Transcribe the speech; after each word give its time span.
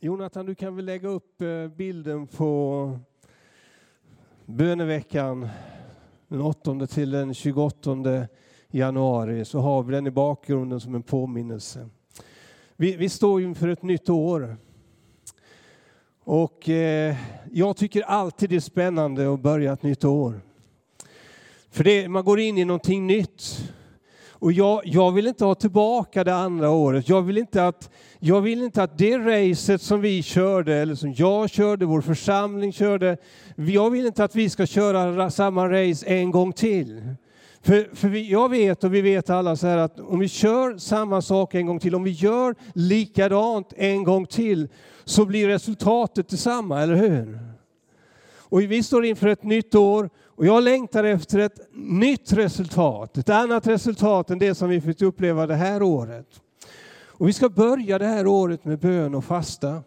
Jonathan, 0.00 0.46
du 0.46 0.54
kan 0.54 0.76
väl 0.76 0.84
lägga 0.84 1.08
upp 1.08 1.42
eh, 1.42 1.68
bilden 1.68 2.26
på 2.26 2.98
böneveckan 4.44 5.48
den 6.28 6.40
8 6.40 6.86
till 6.86 7.10
den 7.10 7.34
28 7.34 8.26
januari 8.70 9.44
så 9.44 9.58
har 9.60 9.82
vi 9.82 9.92
den 9.94 10.06
i 10.06 10.10
bakgrunden 10.10 10.80
som 10.80 10.94
en 10.94 11.02
påminnelse. 11.02 11.88
Vi, 12.76 12.96
vi 12.96 13.08
står 13.08 13.42
inför 13.42 13.68
ett 13.68 13.82
nytt 13.82 14.08
år. 14.08 14.56
Och 16.24 16.68
eh, 16.68 17.16
jag 17.52 17.76
tycker 17.76 18.02
alltid 18.02 18.50
det 18.50 18.56
är 18.56 18.60
spännande 18.60 19.34
att 19.34 19.40
börja 19.40 19.72
ett 19.72 19.82
nytt 19.82 20.04
år. 20.04 20.40
För 21.70 21.84
det, 21.84 22.08
man 22.08 22.24
går 22.24 22.40
in 22.40 22.58
i 22.58 22.64
någonting 22.64 23.06
nytt. 23.06 23.72
Och 24.38 24.52
jag, 24.52 24.80
jag, 24.84 25.12
vill 25.12 25.26
inte 25.26 25.44
ha 25.44 25.54
tillbaka 25.54 26.24
det 26.24 26.34
andra 26.34 26.70
året. 26.70 27.08
Jag 27.08 27.22
vill, 27.22 27.38
inte 27.38 27.66
att, 27.66 27.90
jag 28.18 28.40
vill 28.40 28.62
inte 28.62 28.82
att 28.82 28.98
det 28.98 29.18
racet 29.18 29.82
som 29.82 30.00
vi 30.00 30.22
körde, 30.22 30.74
eller 30.74 30.94
som 30.94 31.12
jag 31.12 31.50
körde, 31.50 31.84
vår 31.86 32.00
församling 32.00 32.72
körde, 32.72 33.16
jag 33.56 33.90
vill 33.90 34.06
inte 34.06 34.24
att 34.24 34.34
vi 34.34 34.50
ska 34.50 34.66
köra 34.66 35.30
samma 35.30 35.68
race 35.68 36.06
en 36.06 36.30
gång 36.30 36.52
till. 36.52 37.14
För, 37.62 37.96
för 37.96 38.08
vi, 38.08 38.30
jag 38.30 38.48
vet 38.48 38.84
och 38.84 38.94
vi 38.94 39.00
vet 39.00 39.30
alla 39.30 39.56
så 39.56 39.66
här 39.66 39.78
att 39.78 40.00
om 40.00 40.18
vi 40.18 40.28
kör 40.28 40.78
samma 40.78 41.22
sak 41.22 41.54
en 41.54 41.66
gång 41.66 41.78
till, 41.78 41.94
om 41.94 42.04
vi 42.04 42.10
gör 42.10 42.54
likadant 42.74 43.72
en 43.76 44.04
gång 44.04 44.26
till, 44.26 44.68
så 45.04 45.24
blir 45.24 45.48
resultatet 45.48 46.28
detsamma, 46.28 46.82
eller 46.82 46.94
hur? 46.94 47.38
Och 48.48 48.60
vi 48.60 48.82
står 48.82 49.04
inför 49.04 49.28
ett 49.28 49.42
nytt 49.42 49.74
år 49.74 50.10
och 50.36 50.46
jag 50.46 50.62
längtar 50.62 51.04
efter 51.04 51.38
ett 51.38 51.60
nytt 51.72 52.32
resultat, 52.32 53.18
ett 53.18 53.28
annat 53.28 53.66
resultat 53.66 54.30
än 54.30 54.38
det 54.38 54.54
som 54.54 54.68
vi 54.68 54.80
fick 54.80 55.02
uppleva 55.02 55.46
det 55.46 55.54
här 55.54 55.82
året. 55.82 56.40
Och 57.18 57.28
vi 57.28 57.32
ska 57.32 57.48
börja 57.48 57.98
det 57.98 58.06
här 58.06 58.26
året 58.26 58.64
med 58.64 58.78
bön 58.78 59.14
och 59.14 59.24
fasta. 59.24 59.82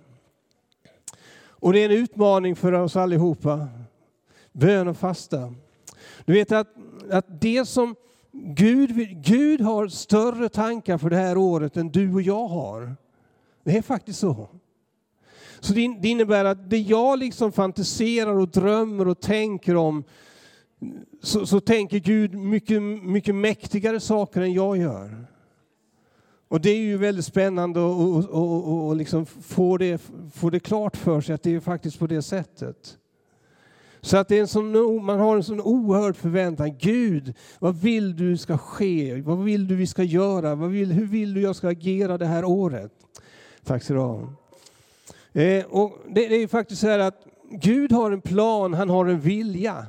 Och 1.41 1.73
det 1.73 1.79
är 1.79 1.85
en 1.85 1.97
utmaning 1.97 2.55
för 2.55 2.71
oss 2.71 2.95
allihopa. 2.95 3.67
Bön 4.51 4.87
och 4.87 4.97
fasta. 4.97 5.53
Du 6.25 6.33
vet 6.33 6.51
att, 6.51 6.67
att 7.11 7.41
det 7.41 7.65
som 7.65 7.95
Gud, 8.31 9.23
Gud 9.23 9.61
har 9.61 9.87
större 9.87 10.49
tankar 10.49 10.97
för 10.97 11.09
det 11.09 11.15
här 11.15 11.37
året 11.37 11.77
än 11.77 11.89
du 11.89 12.13
och 12.13 12.21
jag 12.21 12.47
har. 12.47 12.95
Det 13.63 13.77
är 13.77 13.81
faktiskt 13.81 14.19
så. 14.19 14.49
Så 15.59 15.73
det 15.73 16.07
innebär 16.07 16.45
att 16.45 16.69
det 16.69 16.77
jag 16.77 17.19
liksom 17.19 17.51
fantiserar 17.51 18.35
och 18.35 18.47
drömmer 18.47 19.07
och 19.07 19.19
tänker 19.19 19.75
om 19.75 20.03
så, 21.21 21.45
så 21.45 21.59
tänker 21.59 21.99
Gud 21.99 22.35
mycket, 22.35 22.81
mycket 23.03 23.35
mäktigare 23.35 23.99
saker 23.99 24.41
än 24.41 24.53
jag 24.53 24.77
gör. 24.77 25.25
Och 26.47 26.61
det 26.61 26.69
är 26.69 26.77
ju 26.77 26.97
väldigt 26.97 27.25
spännande 27.25 27.79
att 28.91 28.97
liksom 28.97 29.25
få, 29.25 29.77
det, 29.77 30.01
få 30.33 30.49
det 30.49 30.59
klart 30.59 30.97
för 30.97 31.21
sig 31.21 31.35
att 31.35 31.43
det 31.43 31.55
är 31.55 31.59
faktiskt 31.59 31.99
på 31.99 32.07
det 32.07 32.21
sättet. 32.21 32.97
Så 34.01 34.17
att 34.17 34.27
det 34.27 34.37
är 34.37 34.41
en 34.41 34.47
sån, 34.47 35.05
man 35.05 35.19
har 35.19 35.35
en 35.35 35.43
sån 35.43 35.61
oerhörd 35.61 36.15
förväntan. 36.15 36.77
Gud, 36.77 37.33
vad 37.59 37.75
vill 37.75 38.15
du 38.15 38.37
ska 38.37 38.57
ske? 38.57 39.21
Vad 39.21 39.43
vill 39.43 39.67
du 39.67 39.75
vi 39.75 39.87
ska 39.87 40.03
göra? 40.03 40.55
Vad 40.55 40.69
vill, 40.69 40.91
hur 40.91 41.05
vill 41.05 41.33
du 41.33 41.41
jag 41.41 41.55
ska 41.55 41.69
agera 41.69 42.17
det 42.17 42.25
här 42.25 42.45
året? 42.45 42.91
Tack 43.63 43.83
så 43.83 43.93
du 43.93 43.99
ha. 43.99 44.33
Eh, 45.33 45.65
och 45.65 45.97
det, 46.07 46.27
det 46.27 46.35
är 46.35 46.47
faktiskt 46.47 46.81
så 46.81 46.87
här 46.87 46.99
att 46.99 47.25
Gud 47.51 47.91
har 47.91 48.11
en 48.11 48.21
plan, 48.21 48.73
han 48.73 48.89
har 48.89 49.05
en 49.05 49.19
vilja 49.19 49.85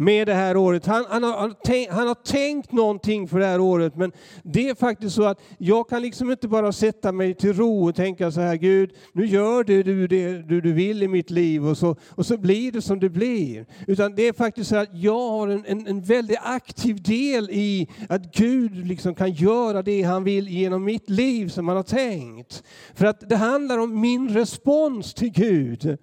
med 0.00 0.26
det 0.26 0.34
här 0.34 0.56
året. 0.56 0.86
Han, 0.86 1.04
han, 1.08 1.22
har, 1.22 1.50
tänkt, 1.64 1.92
han 1.92 2.08
har 2.08 2.14
tänkt 2.14 2.72
någonting 2.72 3.28
för 3.28 3.38
det 3.38 3.46
här 3.46 3.60
året, 3.60 3.96
men 3.96 4.12
det 4.42 4.68
är 4.68 4.74
faktiskt 4.74 5.16
så 5.16 5.24
att 5.24 5.40
jag 5.58 5.88
kan 5.88 6.02
liksom 6.02 6.30
inte 6.30 6.48
bara 6.48 6.72
sätta 6.72 7.12
mig 7.12 7.34
till 7.34 7.52
ro 7.52 7.88
och 7.88 7.94
tänka 7.94 8.30
så 8.30 8.40
här, 8.40 8.56
Gud, 8.56 8.90
nu 9.12 9.26
gör 9.26 9.64
du 9.64 9.82
det 9.82 10.42
du, 10.42 10.60
du 10.60 10.72
vill 10.72 11.02
i 11.02 11.08
mitt 11.08 11.30
liv 11.30 11.68
och 11.68 11.78
så, 11.78 11.96
och 12.10 12.26
så 12.26 12.36
blir 12.36 12.72
det 12.72 12.82
som 12.82 13.00
det 13.00 13.08
blir. 13.08 13.66
Utan 13.86 14.14
det 14.14 14.28
är 14.28 14.32
faktiskt 14.32 14.70
så 14.70 14.76
att 14.76 14.94
jag 14.94 15.30
har 15.30 15.48
en, 15.48 15.64
en, 15.66 15.86
en 15.86 16.00
väldigt 16.00 16.38
aktiv 16.42 17.02
del 17.02 17.50
i 17.50 17.88
att 18.08 18.34
Gud 18.34 18.86
liksom 18.86 19.14
kan 19.14 19.32
göra 19.32 19.82
det 19.82 20.02
han 20.02 20.24
vill 20.24 20.48
genom 20.48 20.84
mitt 20.84 21.10
liv 21.10 21.48
som 21.48 21.68
han 21.68 21.76
har 21.76 21.84
tänkt. 21.84 22.62
För 22.94 23.06
att 23.06 23.28
det 23.28 23.36
handlar 23.36 23.78
om 23.78 24.00
min 24.00 24.28
respons 24.34 25.14
till 25.14 25.30
Gud. 25.30 25.98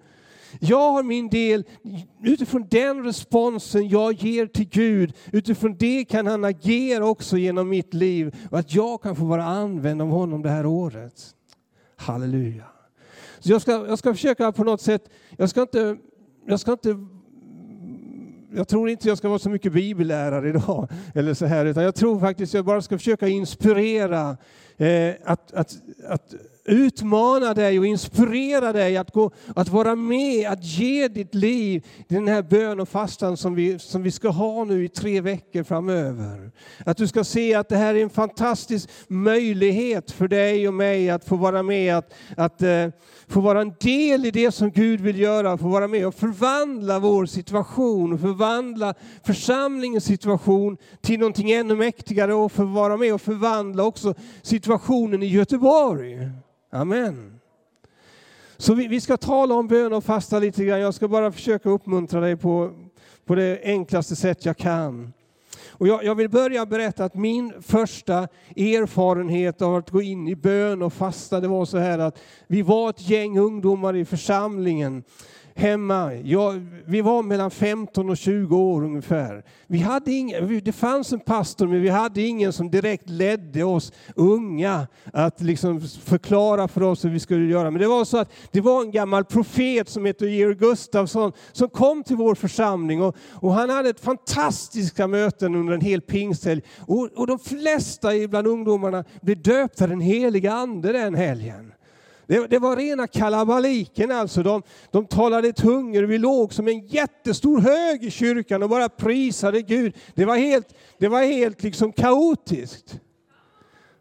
Jag 0.60 0.92
har 0.92 1.02
min 1.02 1.28
del, 1.28 1.64
utifrån 2.22 2.66
den 2.70 3.04
responsen 3.04 3.88
jag 3.88 4.12
ger 4.12 4.46
till 4.46 4.68
Gud, 4.68 5.12
utifrån 5.32 5.76
det 5.78 6.04
kan 6.04 6.26
han 6.26 6.44
agera 6.44 7.06
också 7.06 7.36
genom 7.36 7.68
mitt 7.68 7.94
liv 7.94 8.36
och 8.50 8.58
att 8.58 8.74
jag 8.74 9.02
kan 9.02 9.16
få 9.16 9.24
vara 9.24 9.44
använd 9.44 10.02
av 10.02 10.08
honom 10.08 10.42
det 10.42 10.50
här 10.50 10.66
året. 10.66 11.34
Halleluja. 11.96 12.64
Så 13.38 13.52
jag 13.52 13.62
ska, 13.62 13.72
jag 13.72 13.98
ska 13.98 14.14
försöka 14.14 14.52
på 14.52 14.64
något 14.64 14.80
sätt, 14.80 15.10
jag 15.36 15.50
ska 15.50 15.62
inte, 15.62 15.96
jag 16.46 16.60
ska 16.60 16.72
inte 16.72 16.96
jag 18.56 18.68
tror 18.68 18.88
inte 18.88 19.08
jag 19.08 19.18
ska 19.18 19.28
vara 19.28 19.38
så 19.38 19.50
mycket 19.50 19.72
bibellärare 19.72 20.48
idag, 20.48 20.88
eller 21.14 21.34
så 21.34 21.46
här, 21.46 21.66
utan 21.66 21.82
jag 21.82 21.94
tror 21.94 22.20
faktiskt 22.20 22.54
jag 22.54 22.64
bara 22.64 22.82
ska 22.82 22.98
försöka 22.98 23.28
inspirera 23.28 24.36
eh, 24.78 25.14
att, 25.24 25.52
att, 25.52 25.78
att 26.08 26.34
utmana 26.66 27.54
dig 27.54 27.78
och 27.78 27.86
inspirera 27.86 28.72
dig 28.72 28.96
att, 28.96 29.10
gå, 29.10 29.30
att 29.56 29.68
vara 29.68 29.94
med, 29.94 30.50
att 30.50 30.64
ge 30.64 31.08
ditt 31.08 31.34
liv 31.34 31.86
i 32.08 32.14
den 32.14 32.28
här 32.28 32.42
bön 32.42 32.80
och 32.80 32.88
fastan 32.88 33.36
som 33.36 33.54
vi, 33.54 33.78
som 33.78 34.02
vi 34.02 34.10
ska 34.10 34.28
ha 34.28 34.64
nu 34.64 34.84
i 34.84 34.88
tre 34.88 35.20
veckor 35.20 35.62
framöver. 35.62 36.50
Att 36.84 36.96
du 36.96 37.06
ska 37.06 37.24
se 37.24 37.54
att 37.54 37.68
det 37.68 37.76
här 37.76 37.94
är 37.94 38.02
en 38.02 38.10
fantastisk 38.10 38.90
möjlighet 39.08 40.10
för 40.10 40.28
dig 40.28 40.68
och 40.68 40.74
mig 40.74 41.10
att 41.10 41.24
få 41.24 41.36
vara 41.36 41.62
med, 41.62 41.96
att, 41.96 42.14
att 42.36 42.62
eh, 42.62 42.88
få 43.28 43.40
vara 43.40 43.60
en 43.60 43.74
del 43.80 44.26
i 44.26 44.30
det 44.30 44.52
som 44.52 44.70
Gud 44.70 45.00
vill 45.00 45.20
göra, 45.20 45.58
få 45.58 45.68
vara 45.68 45.88
med 45.88 46.06
och 46.06 46.14
förvandla 46.14 46.98
vår 46.98 47.26
situation, 47.26 48.18
förvandla 48.18 48.94
församlingens 49.24 50.04
situation 50.04 50.76
till 51.00 51.18
någonting 51.20 51.50
ännu 51.50 51.76
mäktigare 51.76 52.34
och 52.34 52.52
få 52.52 52.64
vara 52.64 52.96
med 52.96 53.14
och 53.14 53.20
förvandla 53.20 53.82
också 53.82 54.14
situationen 54.66 55.22
i 55.22 55.26
Göteborg. 55.26 56.30
Amen. 56.70 57.40
Så 58.56 58.74
vi, 58.74 58.86
vi, 58.86 59.00
ska 59.00 59.16
tala 59.16 59.54
om 59.54 59.68
bön 59.68 59.92
och 59.92 60.04
fasta 60.04 60.38
lite 60.38 60.64
grann. 60.64 60.80
Jag 60.80 60.94
ska 60.94 61.08
bara 61.08 61.32
försöka 61.32 61.70
uppmuntra 61.70 62.20
dig 62.20 62.36
på, 62.36 62.72
på 63.24 63.34
det 63.34 63.60
enklaste 63.62 64.16
sätt 64.16 64.44
jag 64.44 64.56
kan. 64.56 65.12
Och 65.68 65.88
jag, 65.88 66.04
jag 66.04 66.14
vill 66.14 66.28
börja 66.28 66.66
berätta 66.66 67.04
att 67.04 67.14
min 67.14 67.62
första 67.62 68.28
erfarenhet 68.56 69.62
av 69.62 69.74
att 69.74 69.90
gå 69.90 70.02
in 70.02 70.28
i 70.28 70.36
bön 70.36 70.82
och 70.82 70.92
fasta, 70.92 71.40
det 71.40 71.48
var 71.48 71.64
så 71.64 71.78
här 71.78 71.98
att 71.98 72.18
vi 72.46 72.62
var 72.62 72.90
ett 72.90 73.08
gäng 73.08 73.38
ungdomar 73.38 73.96
i 73.96 74.04
församlingen 74.04 75.02
hemma. 75.56 76.14
Jag, 76.14 76.66
vi 76.86 77.00
var 77.00 77.22
mellan 77.22 77.50
15 77.50 78.10
och 78.10 78.16
20 78.16 78.56
år 78.56 78.84
ungefär. 78.84 79.44
Vi 79.66 79.78
hade 79.78 80.12
ingen, 80.12 80.60
det 80.64 80.72
fanns 80.72 81.12
en 81.12 81.20
pastor 81.20 81.66
men 81.66 81.82
vi 81.82 81.88
hade 81.88 82.22
ingen 82.22 82.52
som 82.52 82.70
direkt 82.70 83.08
ledde 83.08 83.64
oss 83.64 83.92
unga 84.14 84.86
att 85.12 85.40
liksom 85.40 85.80
förklara 85.80 86.68
för 86.68 86.82
oss 86.82 87.04
hur 87.04 87.10
vi 87.10 87.20
skulle 87.20 87.46
göra. 87.46 87.70
Men 87.70 87.80
det 87.80 87.88
var 87.88 88.04
så 88.04 88.18
att 88.18 88.32
det 88.50 88.60
var 88.60 88.82
en 88.82 88.90
gammal 88.90 89.24
profet 89.24 89.88
som 89.88 90.04
hette 90.04 90.26
Georg 90.26 90.54
Gustafsson 90.54 91.32
som 91.52 91.68
kom 91.68 92.04
till 92.04 92.16
vår 92.16 92.34
församling 92.34 93.02
och, 93.02 93.16
och 93.32 93.52
han 93.52 93.70
hade 93.70 93.88
ett 93.88 94.00
fantastiska 94.00 95.06
möten 95.06 95.54
under 95.54 95.74
en 95.74 95.80
hel 95.80 96.00
pingsthelg. 96.00 96.62
Och, 96.78 97.08
och 97.16 97.26
de 97.26 97.38
flesta 97.38 98.08
bland 98.28 98.46
ungdomarna 98.46 99.04
blev 99.22 99.42
döpta 99.42 99.86
den 99.86 100.00
heliga 100.00 100.52
ande 100.52 100.92
den 100.92 101.14
helgen. 101.14 101.72
Det, 102.26 102.46
det, 102.46 102.58
var 102.58 102.76
rena 102.76 103.06
kalabaliken 103.06 104.12
alltså. 104.12 104.42
De, 104.42 104.62
de 104.90 105.06
talade 105.06 105.52
tungor. 105.52 106.02
Vi 106.02 106.18
låg 106.18 106.52
som 106.52 106.68
en 106.68 106.86
jättestor 106.86 107.60
hög 107.60 108.04
i 108.04 108.10
kyrkan 108.10 108.62
och 108.62 108.68
bara 108.68 108.88
prisade 108.88 109.62
Gud. 109.62 109.96
Det 110.14 110.24
var 110.24 110.36
helt, 110.36 110.74
det 110.98 111.08
var 111.08 111.22
helt 111.22 111.62
liksom 111.62 111.92
kaotiskt. 111.92 113.00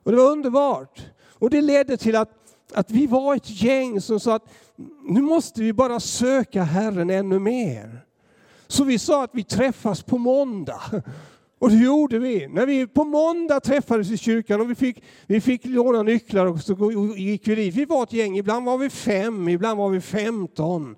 Och 0.03 0.12
det 0.12 0.18
var 0.18 0.31
underbart. 0.31 1.06
Och 1.40 1.50
det 1.50 1.62
ledde 1.62 1.97
till 1.97 2.16
att, 2.16 2.30
att 2.74 2.91
vi 2.91 3.08
var 3.08 3.36
ett 3.36 3.62
gäng 3.62 4.01
som 4.01 4.19
sa 4.19 4.36
att 4.36 4.50
nu 5.04 5.22
måste 5.22 5.62
vi 5.62 5.74
bara 5.74 6.00
söka 6.00 6.63
Herren 6.63 7.10
ännu 7.10 7.39
mer. 7.39 8.06
Så 8.68 8.83
vi 8.83 9.00
sa 9.00 9.24
att 9.24 9.30
vi 9.33 9.44
träffas 9.44 10.04
på 10.04 10.18
måndag. 10.18 10.81
Och 11.65 11.71
det 11.71 11.77
gjorde 11.77 12.19
vi. 12.19 12.47
När 12.47 12.65
vi 12.65 12.88
på 12.88 13.03
måndag 13.03 13.59
träffades 13.59 14.12
i 14.12 14.17
kyrkan 14.17 14.62
och 14.62 14.69
vi 14.69 14.75
fick, 14.75 15.03
vi 15.27 15.41
fick 15.41 15.65
låna 15.65 16.03
nycklar 16.03 16.45
och 16.45 16.59
så 16.59 16.91
gick 17.17 17.47
vi 17.47 17.56
dit. 17.56 17.75
Vi 17.75 17.85
var 17.85 18.03
ett 18.03 18.13
gäng, 18.13 18.38
ibland 18.38 18.65
var 18.65 18.77
vi 18.77 18.89
fem, 18.89 19.50
ibland 19.50 19.77
var 19.77 19.89
vi 19.89 20.01
femton. 20.01 20.95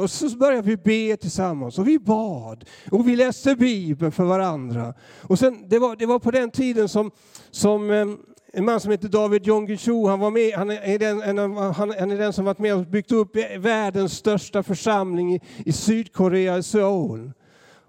och 0.00 0.10
så 0.10 0.28
började 0.36 0.62
vi 0.62 0.76
be 0.76 1.16
tillsammans 1.16 1.78
och 1.78 1.88
vi 1.88 1.98
bad 1.98 2.64
och 2.90 3.08
vi 3.08 3.16
läste 3.16 3.56
Bibeln 3.56 4.12
för 4.12 4.24
varandra. 4.24 4.94
Och 5.22 5.38
sen, 5.38 5.68
det, 5.68 5.78
var, 5.78 5.96
det 5.96 6.06
var 6.06 6.18
på 6.18 6.30
den 6.30 6.50
tiden 6.50 6.88
som, 6.88 7.10
som 7.50 7.90
eh, 7.90 8.06
en 8.52 8.64
man 8.64 8.80
som 8.80 8.90
heter 8.90 9.08
David 9.08 9.46
Jong 9.46 9.76
Cho, 9.76 10.06
han, 10.06 10.20
var 10.20 10.30
med, 10.30 10.54
han, 10.54 10.70
är 10.70 10.98
den, 10.98 11.22
en, 11.22 11.56
han, 11.56 11.90
är 11.90 12.18
den 12.18 12.32
som 12.32 12.44
varit 12.44 12.58
med 12.58 12.74
och 12.74 12.86
byggt 12.86 13.12
upp 13.12 13.36
världens 13.58 14.12
största 14.12 14.62
församling 14.62 15.34
i, 15.34 15.40
i 15.66 15.72
Sydkorea, 15.72 16.58
i 16.58 16.62
Seoul. 16.62 17.32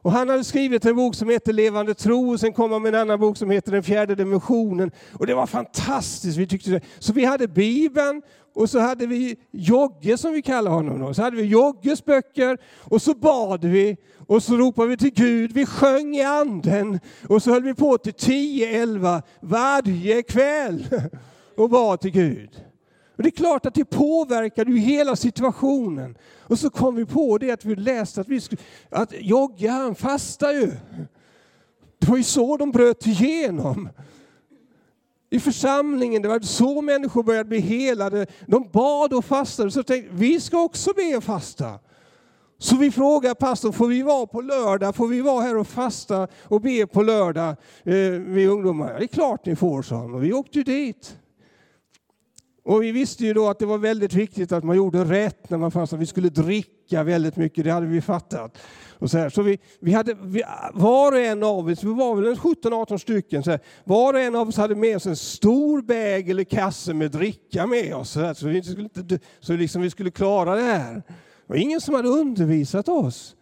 Och 0.01 0.11
han 0.11 0.29
hade 0.29 0.43
skrivit 0.43 0.85
en 0.85 0.95
bok 0.95 1.15
som 1.15 1.29
heter 1.29 1.53
Levande 1.53 1.93
tro 1.93 2.31
och 2.31 2.39
sen 2.39 2.53
kom 2.53 2.71
han 2.71 2.81
med 2.81 2.95
en 2.95 3.01
annan 3.01 3.19
bok 3.19 3.37
som 3.37 3.49
heter 3.49 3.71
Den 3.71 3.83
fjärde 3.83 4.15
dimensionen. 4.15 4.91
Och 5.13 5.27
det 5.27 5.33
var 5.33 5.47
fantastiskt. 5.47 6.37
Vi 6.37 6.47
tyckte 6.47 6.71
det. 6.71 6.81
Så 6.99 7.13
vi 7.13 7.25
hade 7.25 7.47
Bibeln 7.47 8.21
och 8.53 8.69
så 8.69 8.79
hade 8.79 9.07
vi 9.07 9.35
Jogge 9.51 10.17
som 10.17 10.33
vi 10.33 10.41
kallar 10.41 10.71
honom. 10.71 10.99
Då. 10.99 11.13
Så 11.13 11.21
hade 11.21 11.35
vi 11.35 11.43
Jogges 11.43 12.05
böcker 12.05 12.57
och 12.79 13.01
så 13.01 13.13
bad 13.13 13.65
vi 13.65 13.97
och 14.27 14.43
så 14.43 14.57
ropade 14.57 14.87
vi 14.87 14.97
till 14.97 15.13
Gud. 15.13 15.51
Vi 15.51 15.65
sjöng 15.65 16.15
i 16.15 16.23
anden 16.23 16.99
och 17.29 17.43
så 17.43 17.51
höll 17.51 17.63
vi 17.63 17.73
på 17.73 17.97
till 17.97 18.13
10-11 18.13 19.21
varje 19.39 20.23
kväll 20.23 20.87
och 21.57 21.69
bad 21.69 22.01
till 22.01 22.11
Gud. 22.11 22.70
Och 23.15 23.23
det 23.23 23.29
är 23.29 23.31
klart 23.31 23.65
att 23.65 23.73
det 23.73 23.85
påverkade 23.85 24.71
ju 24.71 24.77
hela 24.77 25.15
situationen. 25.15 26.17
Och 26.39 26.59
så 26.59 26.69
kom 26.69 26.95
vi 26.95 27.05
på 27.05 27.37
det 27.37 27.51
att 27.51 27.65
vi 27.65 27.75
läste 27.75 28.21
att, 28.21 28.27
vi 28.27 28.41
skulle, 28.41 28.61
att 28.89 29.13
Jogge 29.19 29.69
han 29.69 29.95
fastar 29.95 30.51
ju. 30.51 30.71
Det 31.99 32.07
var 32.07 32.17
ju 32.17 32.23
så 32.23 32.57
de 32.57 32.71
bröt 32.71 33.07
igenom. 33.07 33.89
I 35.29 35.39
församlingen, 35.39 36.21
det 36.21 36.27
var 36.27 36.39
så 36.39 36.81
människor 36.81 37.23
började 37.23 37.49
bli 37.49 37.59
helade. 37.59 38.25
De 38.45 38.69
bad 38.71 39.13
och 39.13 39.25
fastade. 39.25 39.71
Så 39.71 39.83
tänkte 39.83 40.15
vi 40.15 40.39
ska 40.39 40.61
också 40.61 40.93
be 40.95 41.17
och 41.17 41.23
fasta. 41.23 41.79
Så 42.57 42.77
vi 42.77 42.91
frågar 42.91 43.33
pastorn, 43.33 43.73
får 43.73 43.87
vi 43.87 44.01
vara 44.01 44.25
på 44.25 44.41
lördag? 44.41 44.95
Får 44.95 45.07
vi 45.07 45.21
vara 45.21 45.41
här 45.41 45.57
och 45.57 45.67
fasta 45.67 46.27
och 46.43 46.61
be 46.61 46.87
på 46.87 47.01
lördag? 47.01 47.49
Eh, 47.83 47.95
vi 48.11 48.47
ungdomar, 48.47 48.99
det 48.99 49.05
är 49.05 49.07
klart 49.07 49.45
ni 49.45 49.55
får, 49.55 49.81
sa 49.81 49.95
han. 49.95 50.13
Och 50.13 50.23
vi 50.23 50.33
åkte 50.33 50.63
dit. 50.63 51.17
Och 52.63 52.83
vi 52.83 52.91
visste 52.91 53.25
ju 53.25 53.33
då 53.33 53.47
att 53.49 53.59
det 53.59 53.65
var 53.65 53.77
väldigt 53.77 54.13
viktigt 54.13 54.51
att 54.51 54.63
man 54.63 54.75
gjorde 54.75 55.03
rätt 55.03 55.49
när 55.49 55.57
man 55.57 55.71
fastnade. 55.71 55.99
Vi 55.99 56.05
skulle 56.05 56.29
dricka 56.29 57.03
väldigt 57.03 57.35
mycket, 57.35 57.63
det 57.63 57.71
hade 57.71 57.87
vi 57.87 58.01
fattat. 58.01 58.57
Och 58.99 59.11
så 59.11 59.17
här. 59.17 59.29
så 59.29 59.41
vi, 59.41 59.59
vi 59.79 59.93
hade, 59.93 60.17
vi, 60.23 60.43
var 60.73 61.11
och 61.11 61.19
en 61.19 61.43
av 61.43 61.67
oss, 61.67 61.83
vi 61.83 61.93
var 61.93 62.15
väl 62.15 62.35
17-18 62.35 62.97
stycken, 62.97 63.43
så 63.43 63.51
här, 63.51 63.59
var 63.83 64.13
och 64.13 64.19
en 64.19 64.35
av 64.35 64.47
oss 64.47 64.57
hade 64.57 64.75
med 64.75 64.95
oss 64.95 65.05
en 65.05 65.15
stor 65.15 65.81
bäg 65.81 66.29
eller 66.29 66.43
kasse 66.43 66.93
med 66.93 67.11
dricka 67.11 67.67
med 67.67 67.95
oss. 67.95 68.09
Så, 68.09 68.19
här, 68.19 68.33
så, 68.33 68.47
vi, 68.47 68.63
skulle 68.63 68.89
inte, 68.95 69.19
så 69.39 69.53
liksom 69.53 69.81
vi 69.81 69.89
skulle 69.89 70.11
klara 70.11 70.55
det 70.55 70.61
här. 70.61 70.93
Det 70.93 71.03
var 71.47 71.55
ingen 71.55 71.81
som 71.81 71.95
hade 71.95 72.09
undervisat 72.09 72.89
oss. 72.89 73.35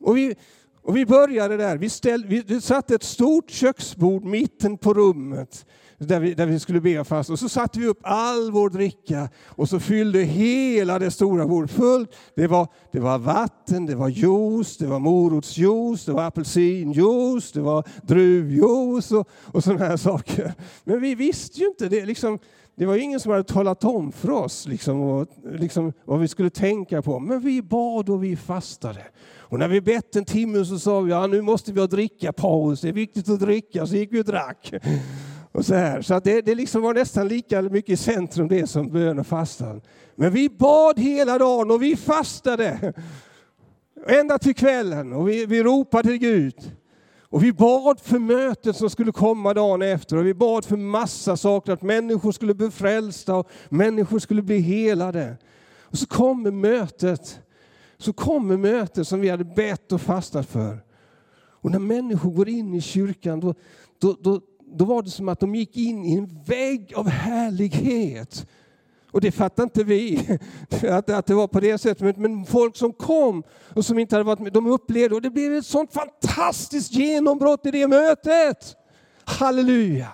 Och 0.00 0.16
vi, 0.16 0.34
och 0.82 0.96
vi 0.96 1.06
började 1.06 1.56
där. 1.56 1.76
Vi, 1.76 1.88
ställ, 1.88 2.26
vi 2.26 2.60
satte 2.60 2.94
ett 2.94 3.02
stort 3.02 3.50
köksbord 3.50 4.24
mitten 4.24 4.78
på 4.78 4.94
rummet 4.94 5.66
där 5.98 6.20
vi, 6.20 6.34
där 6.34 6.46
vi 6.46 6.60
skulle 6.60 6.80
be 6.80 7.04
fast. 7.04 7.30
Och 7.30 7.38
så 7.38 7.48
satte 7.48 7.80
vi 7.80 7.86
upp 7.86 8.00
all 8.02 8.50
vår 8.50 8.70
dricka 8.70 9.28
och 9.46 9.68
så 9.68 9.80
fyllde 9.80 10.22
hela 10.22 10.98
det 10.98 11.10
stora 11.10 11.46
bordet 11.46 11.70
fullt. 11.70 12.10
Det 12.36 12.46
var, 12.46 12.68
det 12.92 13.00
var 13.00 13.18
vatten, 13.18 13.86
det 13.86 13.94
var 13.94 14.08
juice, 14.08 14.76
det 14.76 14.86
var 14.86 14.98
morotsjuice, 14.98 16.04
det 16.04 16.12
var 16.12 16.22
apelsinjuice, 16.22 17.52
det 17.52 17.60
var 17.60 17.88
druvjuice 18.02 19.12
och, 19.12 19.28
och 19.52 19.64
sådana 19.64 19.84
här 19.84 19.96
saker. 19.96 20.52
Men 20.84 21.00
vi 21.00 21.14
visste 21.14 21.60
ju 21.60 21.66
inte 21.66 21.88
det. 21.88 22.06
Liksom, 22.06 22.38
det 22.76 22.86
var 22.86 22.96
ingen 22.96 23.20
som 23.20 23.32
hade 23.32 23.44
talat 23.44 23.84
om 23.84 24.12
för 24.12 24.30
oss 24.30 24.66
liksom, 24.66 25.00
och, 25.00 25.28
liksom, 25.44 25.92
vad 26.04 26.20
vi 26.20 26.28
skulle 26.28 26.50
tänka 26.50 27.02
på. 27.02 27.18
Men 27.18 27.40
vi 27.40 27.62
bad 27.62 28.08
och 28.08 28.24
vi 28.24 28.36
fastade. 28.36 29.02
Och 29.48 29.58
när 29.58 29.68
vi 29.68 29.80
bett 29.80 30.16
en 30.16 30.24
timme 30.24 30.64
så 30.64 30.78
sa 30.78 31.00
vi 31.00 31.10
ja, 31.10 31.26
nu 31.26 31.42
måste 31.42 31.72
vi 31.72 31.80
ha 31.80 31.86
dricka 31.86 32.32
paus, 32.32 32.80
det 32.80 32.88
är 32.88 32.92
viktigt 32.92 33.28
att 33.28 33.40
dricka. 33.40 33.86
Så 33.86 33.96
gick 33.96 34.12
vi 34.12 34.20
och 34.20 34.24
drack. 34.24 34.72
Och 35.56 35.64
så 35.64 35.74
här. 35.74 36.02
så 36.02 36.14
att 36.14 36.24
det, 36.24 36.40
det 36.40 36.54
liksom 36.54 36.82
var 36.82 36.94
nästan 36.94 37.28
lika 37.28 37.62
mycket 37.62 37.90
i 37.90 37.96
centrum 37.96 38.48
det 38.48 38.66
som 38.66 38.88
bön 38.88 39.18
och 39.18 39.26
fastan. 39.26 39.80
Men 40.14 40.32
vi 40.32 40.48
bad 40.48 40.98
hela 40.98 41.38
dagen 41.38 41.70
och 41.70 41.82
vi 41.82 41.96
fastade. 41.96 42.92
Ända 44.06 44.38
till 44.38 44.54
kvällen 44.54 45.12
och 45.12 45.28
vi, 45.28 45.46
vi 45.46 45.62
ropade 45.62 46.08
till 46.08 46.18
Gud. 46.18 46.72
Och 47.20 47.44
vi 47.44 47.52
bad 47.52 48.00
för 48.00 48.18
mötet 48.18 48.76
som 48.76 48.90
skulle 48.90 49.12
komma 49.12 49.54
dagen 49.54 49.82
efter 49.82 50.16
och 50.16 50.26
vi 50.26 50.34
bad 50.34 50.64
för 50.64 50.76
massa 50.76 51.36
saker, 51.36 51.72
att 51.72 51.82
människor 51.82 52.32
skulle 52.32 52.54
bli 52.54 52.70
frälsta 52.70 53.34
och 53.34 53.50
människor 53.68 54.18
skulle 54.18 54.42
bli 54.42 54.58
helade. 54.58 55.36
Och 55.80 55.98
så 55.98 56.06
kommer 56.06 56.50
mötet, 56.50 57.40
så 57.98 58.12
kommer 58.12 58.56
mötet 58.56 59.08
som 59.08 59.20
vi 59.20 59.28
hade 59.28 59.44
bett 59.44 59.92
och 59.92 60.00
fastat 60.00 60.46
för. 60.46 60.78
Och 61.38 61.70
när 61.70 61.78
människor 61.78 62.30
går 62.30 62.48
in 62.48 62.74
i 62.74 62.80
kyrkan 62.80 63.40
då, 63.40 63.54
då, 63.98 64.16
då, 64.20 64.40
då 64.76 64.84
var 64.84 65.02
det 65.02 65.10
som 65.10 65.28
att 65.28 65.40
de 65.40 65.54
gick 65.54 65.76
in 65.76 66.04
i 66.04 66.14
en 66.14 66.42
vägg 66.46 66.92
av 66.96 67.08
härlighet. 67.08 68.46
Och 69.10 69.20
det 69.20 69.32
fattade 69.32 69.62
inte 69.62 69.84
vi, 69.84 70.38
att, 70.90 71.10
att 71.10 71.26
det 71.26 71.34
var 71.34 71.46
på 71.46 71.60
det 71.60 71.78
sättet. 71.78 72.16
Men 72.16 72.46
folk 72.46 72.76
som 72.76 72.92
kom 72.92 73.42
och 73.74 73.84
som 73.84 73.98
inte 73.98 74.14
hade 74.14 74.24
varit 74.24 74.38
med, 74.38 74.52
de 74.52 74.66
upplevde 74.66 75.14
och 75.14 75.22
det 75.22 75.30
blev 75.30 75.54
ett 75.54 75.66
sånt 75.66 75.92
fantastiskt 75.92 76.92
genombrott 76.92 77.66
i 77.66 77.70
det 77.70 77.88
mötet. 77.88 78.76
Halleluja! 79.24 80.08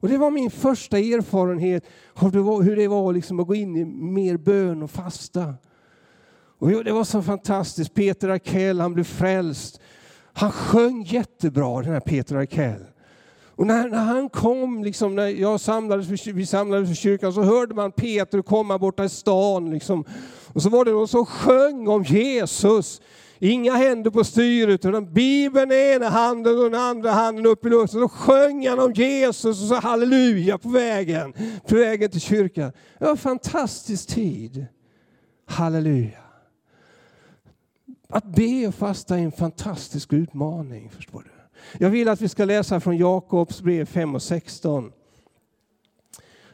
Och 0.00 0.08
det 0.08 0.18
var 0.18 0.30
min 0.30 0.50
första 0.50 0.98
erfarenhet 0.98 1.84
av 2.14 2.62
hur 2.62 2.76
det 2.76 2.88
var 2.88 3.12
liksom 3.12 3.40
att 3.40 3.46
gå 3.46 3.54
in 3.54 3.76
i 3.76 3.84
mer 3.84 4.36
bön 4.36 4.82
och 4.82 4.90
fasta. 4.90 5.54
Och 6.58 6.84
det 6.84 6.92
var 6.92 7.04
så 7.04 7.22
fantastiskt. 7.22 7.94
Peter 7.94 8.28
Arkell, 8.28 8.80
han 8.80 8.94
blev 8.94 9.04
frälst. 9.04 9.80
Han 10.32 10.52
sjöng 10.52 11.02
jättebra, 11.02 11.82
den 11.82 11.92
här 11.92 12.00
Peter 12.00 12.36
Arkell. 12.36 12.84
Och 13.60 13.66
när, 13.66 13.88
när, 13.88 14.04
han 14.04 14.28
kom, 14.28 14.84
liksom, 14.84 15.14
när 15.14 15.26
jag 15.26 15.60
samlades 15.60 16.08
för, 16.08 16.32
vi 16.32 16.46
samlades 16.46 16.88
för 16.88 16.94
kyrkan, 16.94 17.32
så 17.32 17.42
hörde 17.42 17.74
man 17.74 17.92
Peter 17.92 18.42
komma 18.42 18.78
borta 18.78 19.04
i 19.04 19.08
stan. 19.08 19.70
Liksom. 19.70 20.04
Och 20.46 20.62
så 20.62 20.68
var 20.68 20.84
det 20.84 20.90
någon 20.90 21.08
som 21.08 21.26
sjöng 21.26 21.88
om 21.88 22.02
Jesus. 22.02 23.00
Inga 23.38 23.72
händer 23.72 24.10
på 24.10 24.24
styret, 24.24 24.84
utan 24.84 25.12
Bibeln 25.12 25.72
i 25.72 25.74
ena 25.74 26.08
handen 26.08 26.58
och 26.58 26.70
den 26.70 26.80
andra 26.80 27.10
handen 27.10 27.46
upp 27.46 27.66
i 27.66 27.68
luften. 27.68 28.00
Så 28.00 28.08
sjöng 28.08 28.68
han 28.68 28.78
om 28.78 28.92
Jesus 28.92 29.62
och 29.62 29.68
sa 29.68 29.80
halleluja 29.80 30.58
på 30.58 30.68
vägen, 30.68 31.32
på 31.66 31.74
vägen 31.74 32.10
till 32.10 32.20
kyrkan. 32.20 32.72
Det 32.98 33.04
var 33.04 33.10
en 33.10 33.16
fantastisk 33.16 34.08
tid. 34.08 34.66
Halleluja. 35.46 36.20
Att 38.08 38.24
be 38.24 38.66
och 38.68 38.74
fasta 38.74 39.18
är 39.18 39.22
en 39.22 39.32
fantastisk 39.32 40.12
utmaning, 40.12 40.90
förstår 40.90 41.22
du. 41.22 41.39
Jag 41.78 41.90
vill 41.90 42.08
att 42.08 42.20
vi 42.20 42.28
ska 42.28 42.44
läsa 42.44 42.80
från 42.80 42.96
Jakobs 42.96 43.62
brev 43.62 43.84
5 43.84 44.14
och 44.14 44.22
16. 44.22 44.92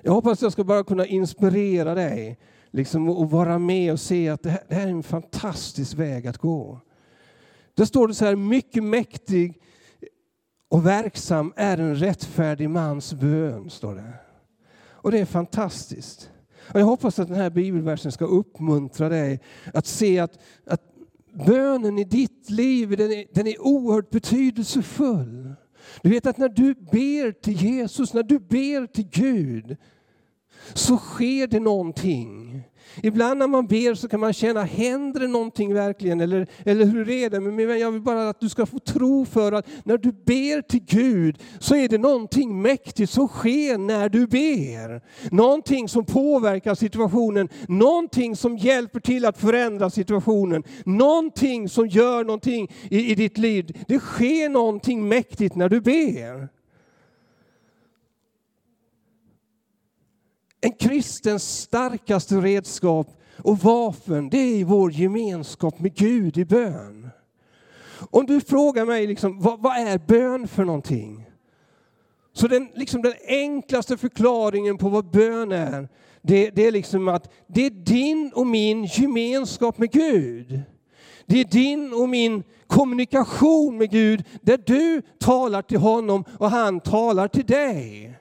Jag 0.03 0.12
hoppas 0.12 0.32
att 0.38 0.43
jag 0.43 0.53
ska 0.53 0.64
bara 0.64 0.85
kunna 0.85 1.06
inspirera 1.06 1.94
dig 1.94 2.38
liksom, 2.70 3.08
och 3.08 3.31
vara 3.31 3.58
med 3.58 3.93
och 3.93 4.00
se 4.00 4.29
att 4.29 4.43
det 4.43 4.50
här, 4.50 4.62
det 4.69 4.75
här 4.75 4.87
är 4.87 4.91
en 4.91 5.03
fantastisk 5.03 5.94
väg 5.94 6.26
att 6.26 6.38
gå. 6.38 6.81
Det 7.75 7.87
står 7.87 8.08
det 8.08 8.14
så 8.14 8.25
här, 8.25 8.37
mycket 8.37 8.85
mäktig 8.85 9.61
och 10.69 10.87
verksam 10.87 11.53
är 11.56 11.79
en 11.79 11.97
rättfärdig 11.97 12.70
mans 12.70 13.14
bön, 13.14 13.70
står 13.70 13.94
det. 13.94 14.12
Och 14.88 15.12
det 15.12 15.19
är 15.19 15.25
fantastiskt. 15.25 16.31
Och 16.73 16.81
jag 16.81 16.87
hoppas 16.87 17.19
att 17.19 17.29
den 17.29 17.37
här 17.37 17.50
bibelversen 17.50 18.13
ska 18.13 18.25
uppmuntra 18.25 19.08
dig 19.08 19.41
att 19.75 19.86
se 19.86 20.19
att, 20.19 20.39
att 20.67 20.82
bönen 21.46 21.98
i 21.98 22.05
ditt 22.05 22.50
liv 22.50 22.96
den 22.96 23.12
är, 23.12 23.24
den 23.34 23.46
är 23.46 23.60
oerhört 23.62 24.10
betydelsefull. 24.10 25.55
Du 26.02 26.10
vet 26.10 26.26
att 26.26 26.38
när 26.38 26.48
du 26.48 26.74
ber 26.74 27.32
till 27.32 27.55
Jesus, 27.55 28.14
när 28.14 28.22
du 28.22 28.38
ber 28.38 28.86
till 28.86 29.08
Gud, 29.08 29.76
så 30.74 30.96
sker 30.96 31.46
det 31.46 31.60
någonting. 31.60 32.62
Ibland 33.03 33.38
när 33.38 33.46
man 33.46 33.67
ber 33.67 33.94
så 33.94 34.08
kan 34.08 34.20
man 34.20 34.32
känna, 34.32 34.62
händer 34.62 35.20
det 35.20 35.29
någonting 35.29 35.74
verkligen? 35.74 36.20
Eller, 36.20 36.46
eller 36.65 36.84
hur 36.84 37.10
är 37.10 37.31
det? 37.31 37.41
Men 37.41 37.79
jag 37.79 37.93
vill 37.93 38.03
bara 38.03 38.29
att 38.29 38.41
du 38.41 38.48
ska 38.48 38.67
få 38.67 38.79
tro 38.79 39.24
för 39.24 39.53
att 39.53 39.67
när 39.84 39.98
du 39.98 40.12
ber 40.12 40.62
till 40.62 40.84
Gud 40.84 41.38
så 41.58 41.74
är 41.74 41.88
det 41.88 41.98
någonting 41.98 42.62
mäktigt 42.62 43.10
som 43.10 43.29
sker 43.29 43.79
när 43.79 44.08
du 44.08 44.26
ber. 44.26 45.03
Någonting 45.34 45.88
som 45.88 46.05
påverkar 46.05 46.74
situationen, 46.74 47.48
någonting 47.69 48.36
som 48.36 48.56
hjälper 48.56 49.00
till 49.00 49.24
att 49.24 49.38
förändra 49.38 49.91
situationen, 49.91 50.62
någonting 50.84 51.69
som 51.69 51.86
gör 51.88 52.24
någonting 52.24 52.72
i, 52.91 53.12
i 53.12 53.15
ditt 53.15 53.38
liv. 53.38 53.84
Det 53.88 53.98
sker 53.98 54.48
någonting 54.48 55.08
mäktigt 55.08 55.55
när 55.55 55.69
du 55.69 55.81
ber. 55.81 56.56
En 60.67 60.73
kristens 60.73 61.61
starkaste 61.61 62.35
redskap 62.35 63.06
och 63.37 63.58
vapen, 63.58 64.29
det 64.31 64.39
är 64.39 64.65
vår 64.65 64.93
gemenskap 64.93 65.81
med 65.81 65.94
Gud 65.94 66.39
i 66.39 66.44
bön. 66.44 67.08
Om 68.11 68.27
du 68.27 68.41
frågar 68.41 68.87
mig, 68.87 69.06
liksom, 69.06 69.41
vad, 69.41 69.61
vad 69.61 69.77
är 69.77 69.99
bön 69.99 70.49
för 70.49 70.65
någonting? 70.65 71.31
Så 72.32 72.49
den, 72.49 72.69
liksom 72.75 73.03
den 73.03 73.13
enklaste 73.29 73.96
förklaringen 73.96 74.79
på 74.79 74.89
vad 74.89 75.11
bön 75.11 75.53
är, 75.53 75.89
det, 76.23 76.51
det 76.51 76.67
är 76.67 76.73
liksom 76.73 77.08
att 77.08 77.32
det 77.46 77.67
är 77.67 77.70
din 77.70 78.32
och 78.35 78.46
min 78.46 78.85
gemenskap 78.85 79.79
med 79.79 79.91
Gud. 79.91 80.63
Det 81.27 81.41
är 81.41 81.44
din 81.44 81.93
och 81.93 82.08
min 82.08 82.43
kommunikation 82.67 83.79
med 83.79 83.91
Gud 83.91 84.25
där 84.43 84.61
du 84.67 85.03
talar 85.19 85.63
till 85.63 85.79
honom 85.79 86.25
och 86.39 86.51
han 86.51 86.81
talar 86.81 87.29
till 87.29 87.46
dig. 87.46 88.16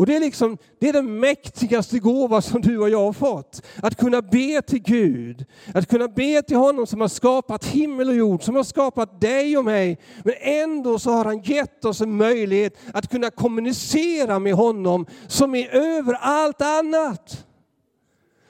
Och 0.00 0.06
det 0.06 0.16
är, 0.16 0.20
liksom, 0.20 0.58
det 0.78 0.88
är 0.88 0.92
den 0.92 1.20
mäktigaste 1.20 1.98
gåva 1.98 2.42
som 2.42 2.60
du 2.60 2.78
och 2.78 2.90
jag 2.90 3.04
har 3.04 3.12
fått. 3.12 3.62
Att 3.82 3.96
kunna 3.96 4.22
be 4.22 4.62
till 4.62 4.82
Gud, 4.82 5.44
att 5.74 5.88
kunna 5.88 6.08
be 6.08 6.42
till 6.42 6.56
honom 6.56 6.86
som 6.86 7.00
har 7.00 7.08
skapat 7.08 7.64
himmel 7.64 8.08
och 8.08 8.14
jord, 8.14 8.42
som 8.42 8.56
har 8.56 8.62
skapat 8.62 9.20
dig 9.20 9.58
och 9.58 9.64
mig. 9.64 9.98
Men 10.24 10.34
ändå 10.40 10.98
så 10.98 11.10
har 11.10 11.24
han 11.24 11.42
gett 11.42 11.84
oss 11.84 12.00
en 12.00 12.16
möjlighet 12.16 12.76
att 12.94 13.10
kunna 13.10 13.30
kommunicera 13.30 14.38
med 14.38 14.54
honom 14.54 15.06
som 15.26 15.54
är 15.54 15.68
över 15.74 16.14
allt 16.14 16.62
annat. 16.62 17.46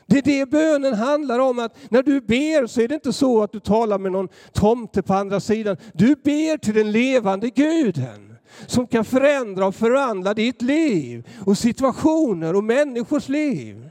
Det 0.07 0.19
är 0.19 0.23
det 0.23 0.47
bönen 0.47 0.95
handlar 0.95 1.39
om, 1.39 1.59
att 1.59 1.77
när 1.89 2.03
du 2.03 2.21
ber 2.21 2.67
så 2.67 2.81
är 2.81 2.89
det 2.89 2.95
inte 2.95 3.13
så 3.13 3.43
att 3.43 3.53
du 3.53 3.61
talar 3.61 3.99
med 3.99 4.13
någon 4.13 4.29
tomte 4.53 5.03
på 5.03 5.15
andra 5.15 5.41
sidan. 5.41 5.77
Du 5.95 6.15
ber 6.15 6.57
till 6.57 6.75
den 6.75 6.93
levande 6.93 7.51
guden 7.51 8.30
som 8.67 8.87
kan 8.87 9.05
förändra 9.05 9.67
och 9.67 9.75
förvandla 9.75 10.35
ditt 10.35 10.63
liv 10.63 11.29
och 11.47 11.59
situationer 11.59 12.57
och 12.57 12.65
människors 12.65 13.29
liv. 13.29 13.91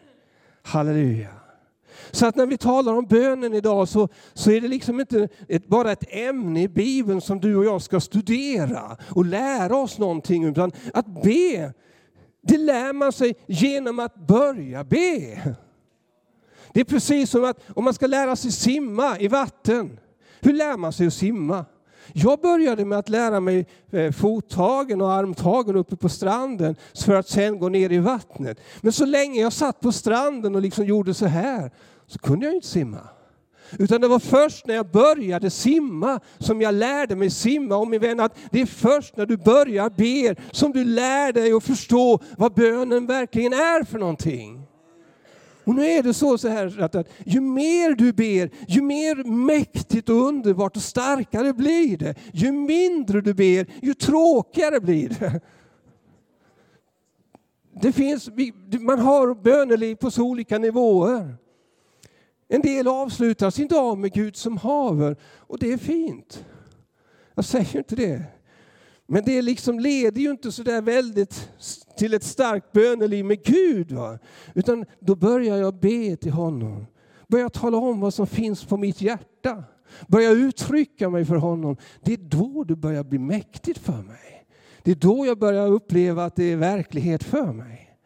Halleluja. 0.63 1.29
Så 2.11 2.25
att 2.25 2.35
när 2.35 2.45
vi 2.45 2.57
talar 2.57 2.93
om 2.93 3.05
bönen 3.05 3.53
idag 3.53 3.87
så, 3.87 4.09
så 4.33 4.51
är 4.51 4.61
det 4.61 4.67
liksom 4.67 4.99
inte 4.99 5.29
ett, 5.47 5.67
bara 5.67 5.91
ett 5.91 6.03
ämne 6.09 6.61
i 6.61 6.67
Bibeln 6.67 7.21
som 7.21 7.39
du 7.39 7.55
och 7.55 7.65
jag 7.65 7.81
ska 7.81 7.99
studera 7.99 8.97
och 9.09 9.25
lära 9.25 9.77
oss 9.77 9.97
någonting. 9.97 10.45
Utan 10.45 10.71
att 10.93 11.23
be, 11.23 11.73
det 12.41 12.57
lär 12.57 12.93
man 12.93 13.11
sig 13.11 13.35
genom 13.47 13.99
att 13.99 14.15
börja 14.15 14.83
be. 14.83 15.55
Det 16.73 16.79
är 16.79 16.85
precis 16.85 17.29
som 17.29 17.43
att 17.43 17.59
om 17.75 17.83
man 17.83 17.93
ska 17.93 18.07
lära 18.07 18.35
sig 18.35 18.51
simma 18.51 19.19
i 19.19 19.27
vatten. 19.27 19.99
Hur 20.41 20.53
lär 20.53 20.77
man 20.77 20.93
sig 20.93 21.07
att 21.07 21.13
simma? 21.13 21.65
Jag 22.13 22.39
började 22.39 22.85
med 22.85 22.99
att 22.99 23.09
lära 23.09 23.39
mig 23.39 23.65
eh, 23.91 24.11
fottagen 24.11 25.01
och 25.01 25.11
armtagen 25.11 25.75
uppe 25.75 25.95
på 25.95 26.09
stranden 26.09 26.75
för 27.05 27.15
att 27.15 27.29
sen 27.29 27.59
gå 27.59 27.69
ner 27.69 27.91
i 27.91 27.97
vattnet. 27.97 28.59
Men 28.81 28.93
så 28.93 29.05
länge 29.05 29.41
jag 29.41 29.53
satt 29.53 29.79
på 29.79 29.91
stranden 29.91 30.55
och 30.55 30.61
liksom 30.61 30.85
gjorde 30.85 31.13
så 31.13 31.25
här 31.25 31.71
så 32.07 32.19
kunde 32.19 32.45
jag 32.45 32.55
inte 32.55 32.67
simma. 32.67 32.99
Utan 33.79 34.01
det 34.01 34.07
var 34.07 34.19
först 34.19 34.67
när 34.67 34.75
jag 34.75 34.91
började 34.91 35.49
simma 35.49 36.19
som 36.37 36.61
jag 36.61 36.73
lärde 36.73 37.15
mig 37.15 37.29
simma. 37.29 37.75
Och 37.75 37.87
min 37.87 38.01
vän, 38.01 38.19
att 38.19 38.37
det 38.51 38.61
är 38.61 38.65
först 38.65 39.17
när 39.17 39.25
du 39.25 39.37
börjar 39.37 39.89
be 39.89 40.35
som 40.51 40.71
du 40.71 40.83
lär 40.83 41.33
dig 41.33 41.53
att 41.53 41.63
förstå 41.63 42.19
vad 42.37 42.53
bönen 42.53 43.05
verkligen 43.05 43.53
är 43.53 43.83
för 43.83 43.99
någonting. 43.99 44.68
Och 45.69 45.75
nu 45.75 45.85
är 45.85 46.03
det 46.03 46.13
så, 46.13 46.37
så 46.37 46.47
här 46.47 46.81
att, 46.81 46.95
att 46.95 47.09
ju 47.25 47.41
mer 47.41 47.95
du 47.95 48.13
ber, 48.13 48.49
ju 48.67 48.81
mer 48.81 49.23
mäktigt 49.23 50.09
och 50.09 50.15
underbart 50.15 50.75
och 50.75 50.81
starkare 50.81 51.53
blir 51.53 51.97
det. 51.97 52.15
Ju 52.33 52.51
mindre 52.51 53.21
du 53.21 53.33
ber, 53.33 53.67
ju 53.81 53.93
tråkigare 53.93 54.79
blir 54.79 55.09
det. 55.09 55.41
Det 57.81 57.91
finns, 57.91 58.29
man 58.79 58.99
har 58.99 59.33
böneliv 59.33 59.95
på 59.95 60.11
så 60.11 60.23
olika 60.23 60.57
nivåer. 60.57 61.35
En 62.47 62.61
del 62.61 62.87
avslutar 62.87 63.49
sin 63.49 63.67
dag 63.67 63.97
med 63.97 64.13
Gud 64.13 64.35
som 64.35 64.57
haver 64.57 65.17
och 65.23 65.59
det 65.59 65.73
är 65.73 65.77
fint. 65.77 66.45
Jag 67.35 67.45
säger 67.45 67.77
inte 67.77 67.95
det. 67.95 68.23
Men 69.11 69.23
det 69.25 69.41
liksom 69.41 69.79
leder 69.79 70.21
ju 70.21 70.31
inte 70.31 70.51
så 70.51 70.63
där 70.63 70.81
väldigt 70.81 71.51
till 71.97 72.13
ett 72.13 72.23
starkt 72.23 72.71
böneliv 72.71 73.25
med 73.25 73.43
Gud. 73.43 73.91
Va? 73.91 74.19
Utan 74.53 74.85
då 74.99 75.15
börjar 75.15 75.57
jag 75.57 75.79
be 75.79 76.15
till 76.15 76.31
honom. 76.31 76.85
Börjar 77.27 77.49
tala 77.49 77.77
om 77.77 77.99
vad 77.99 78.13
som 78.13 78.27
finns 78.27 78.65
på 78.65 78.77
mitt 78.77 79.01
hjärta. 79.01 79.63
Börjar 80.07 80.31
uttrycka 80.31 81.09
mig 81.09 81.25
för 81.25 81.35
honom. 81.35 81.77
Det 82.01 82.13
är 82.13 82.17
då 82.17 82.63
det 82.63 82.75
börjar 82.75 83.03
bli 83.03 83.19
mäktigt 83.19 83.79
för 83.79 84.01
mig. 84.01 84.45
Det 84.83 84.91
är 84.91 84.95
då 84.95 85.25
jag 85.25 85.39
börjar 85.39 85.67
uppleva 85.67 86.25
att 86.25 86.35
det 86.35 86.43
är 86.43 86.55
verklighet 86.57 87.23
för 87.23 87.53
mig. 87.53 87.97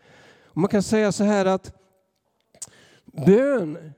Och 0.44 0.58
man 0.58 0.70
kan 0.70 0.84
säga 0.84 1.12
så 1.12 1.24
här 1.24 1.46
att 1.46 1.74
bön 3.26 3.94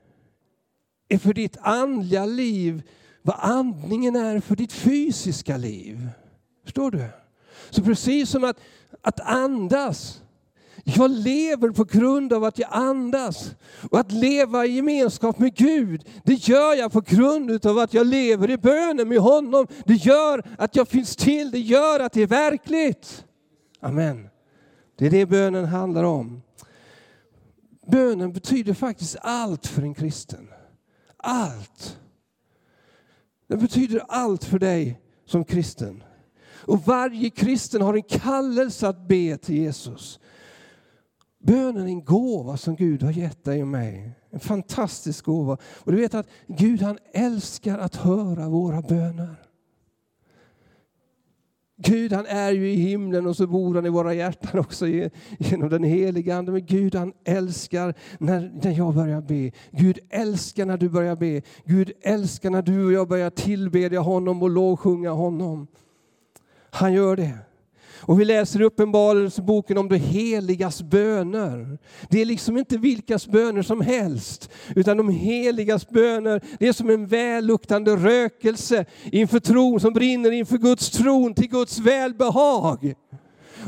är 1.08 1.18
för 1.18 1.34
ditt 1.34 1.56
andliga 1.60 2.26
liv 2.26 2.82
vad 3.22 3.36
andningen 3.38 4.16
är 4.16 4.40
för 4.40 4.56
ditt 4.56 4.72
fysiska 4.72 5.56
liv. 5.56 6.08
Förstår 6.66 6.90
du? 6.90 7.04
Så 7.70 7.82
precis 7.82 8.30
som 8.30 8.44
att, 8.44 8.60
att 9.02 9.20
andas. 9.20 10.22
Jag 10.84 11.10
lever 11.10 11.70
på 11.70 11.84
grund 11.84 12.32
av 12.32 12.44
att 12.44 12.58
jag 12.58 12.68
andas. 12.72 13.54
Och 13.90 14.00
att 14.00 14.12
leva 14.12 14.66
i 14.66 14.70
gemenskap 14.70 15.38
med 15.38 15.54
Gud, 15.54 16.08
det 16.24 16.48
gör 16.48 16.74
jag 16.74 16.92
på 16.92 17.00
grund 17.00 17.66
av 17.66 17.78
att 17.78 17.94
jag 17.94 18.06
lever 18.06 18.50
i 18.50 18.56
bönen 18.56 19.08
med 19.08 19.18
honom. 19.18 19.66
Det 19.84 19.94
gör 19.94 20.42
att 20.58 20.76
jag 20.76 20.88
finns 20.88 21.16
till, 21.16 21.50
det 21.50 21.58
gör 21.58 22.00
att 22.00 22.12
det 22.12 22.22
är 22.22 22.26
verkligt. 22.26 23.24
Amen. 23.80 24.28
Det 24.96 25.06
är 25.06 25.10
det 25.10 25.26
bönen 25.26 25.64
handlar 25.64 26.04
om. 26.04 26.42
Bönen 27.86 28.32
betyder 28.32 28.74
faktiskt 28.74 29.16
allt 29.20 29.66
för 29.66 29.82
en 29.82 29.94
kristen. 29.94 30.48
Allt. 31.16 31.98
Den 33.46 33.58
betyder 33.58 34.02
allt 34.08 34.44
för 34.44 34.58
dig 34.58 35.00
som 35.26 35.44
kristen. 35.44 36.02
Och 36.66 36.86
varje 36.86 37.30
kristen 37.30 37.82
har 37.82 37.94
en 37.94 38.02
kallelse 38.02 38.88
att 38.88 39.08
be 39.08 39.36
till 39.36 39.56
Jesus. 39.56 40.20
Bönen 41.38 41.82
är 41.82 41.86
en 41.86 42.04
gåva 42.04 42.56
som 42.56 42.76
Gud 42.76 43.02
har 43.02 43.12
gett 43.12 43.44
dig 43.44 43.62
och 43.62 43.68
mig. 43.68 44.12
En 44.30 44.40
fantastisk 44.40 45.24
gåva. 45.24 45.58
Och 45.64 45.92
du 45.92 45.98
vet 45.98 46.14
att 46.14 46.28
Gud 46.46 46.82
han 46.82 46.98
älskar 47.12 47.78
att 47.78 47.96
höra 47.96 48.48
våra 48.48 48.82
böner. 48.82 49.36
Gud 51.78 52.12
han 52.12 52.26
är 52.26 52.52
ju 52.52 52.70
i 52.70 52.74
himlen 52.74 53.26
och 53.26 53.36
så 53.36 53.46
bor 53.46 53.74
han 53.74 53.86
i 53.86 53.88
våra 53.88 54.14
hjärtan 54.14 54.60
också 54.60 54.86
genom 55.38 55.68
den 55.68 55.84
heliga 55.84 56.36
Ande. 56.36 56.52
Men 56.52 56.66
Gud 56.66 56.94
han 56.94 57.12
älskar 57.24 57.94
när, 58.18 58.52
när 58.62 58.70
jag 58.70 58.94
börjar 58.94 59.20
be. 59.20 59.50
Gud 59.70 59.98
älskar 60.10 60.66
när 60.66 60.76
du 60.76 60.88
börjar 60.88 61.16
be. 61.16 61.42
Gud 61.64 61.92
älskar 62.00 62.50
när 62.50 62.62
du 62.62 62.86
och 62.86 62.92
jag 62.92 63.08
börjar 63.08 63.30
tillbedja 63.30 64.00
honom 64.00 64.42
och 64.42 64.50
lovsjunga 64.50 65.10
honom. 65.10 65.66
Han 66.76 66.92
gör 66.92 67.16
det. 67.16 67.38
Och 68.00 68.20
vi 68.20 68.24
läser 68.24 68.60
i 68.60 68.64
Uppenbarelseboken 68.64 69.78
om 69.78 69.88
de 69.88 69.96
heligas 69.96 70.82
böner. 70.82 71.78
Det 72.08 72.20
är 72.20 72.24
liksom 72.24 72.58
inte 72.58 72.76
vilkas 72.76 73.26
böner 73.26 73.62
som 73.62 73.80
helst, 73.80 74.50
utan 74.74 74.96
de 74.96 75.08
heligas 75.08 75.88
böner, 75.88 76.42
det 76.58 76.68
är 76.68 76.72
som 76.72 76.90
en 76.90 77.06
välluktande 77.06 77.96
rökelse 77.96 78.84
inför 79.04 79.40
tron 79.40 79.80
som 79.80 79.92
brinner 79.92 80.30
inför 80.30 80.58
Guds 80.58 80.90
tron 80.90 81.34
till 81.34 81.48
Guds 81.48 81.78
välbehag. 81.78 82.94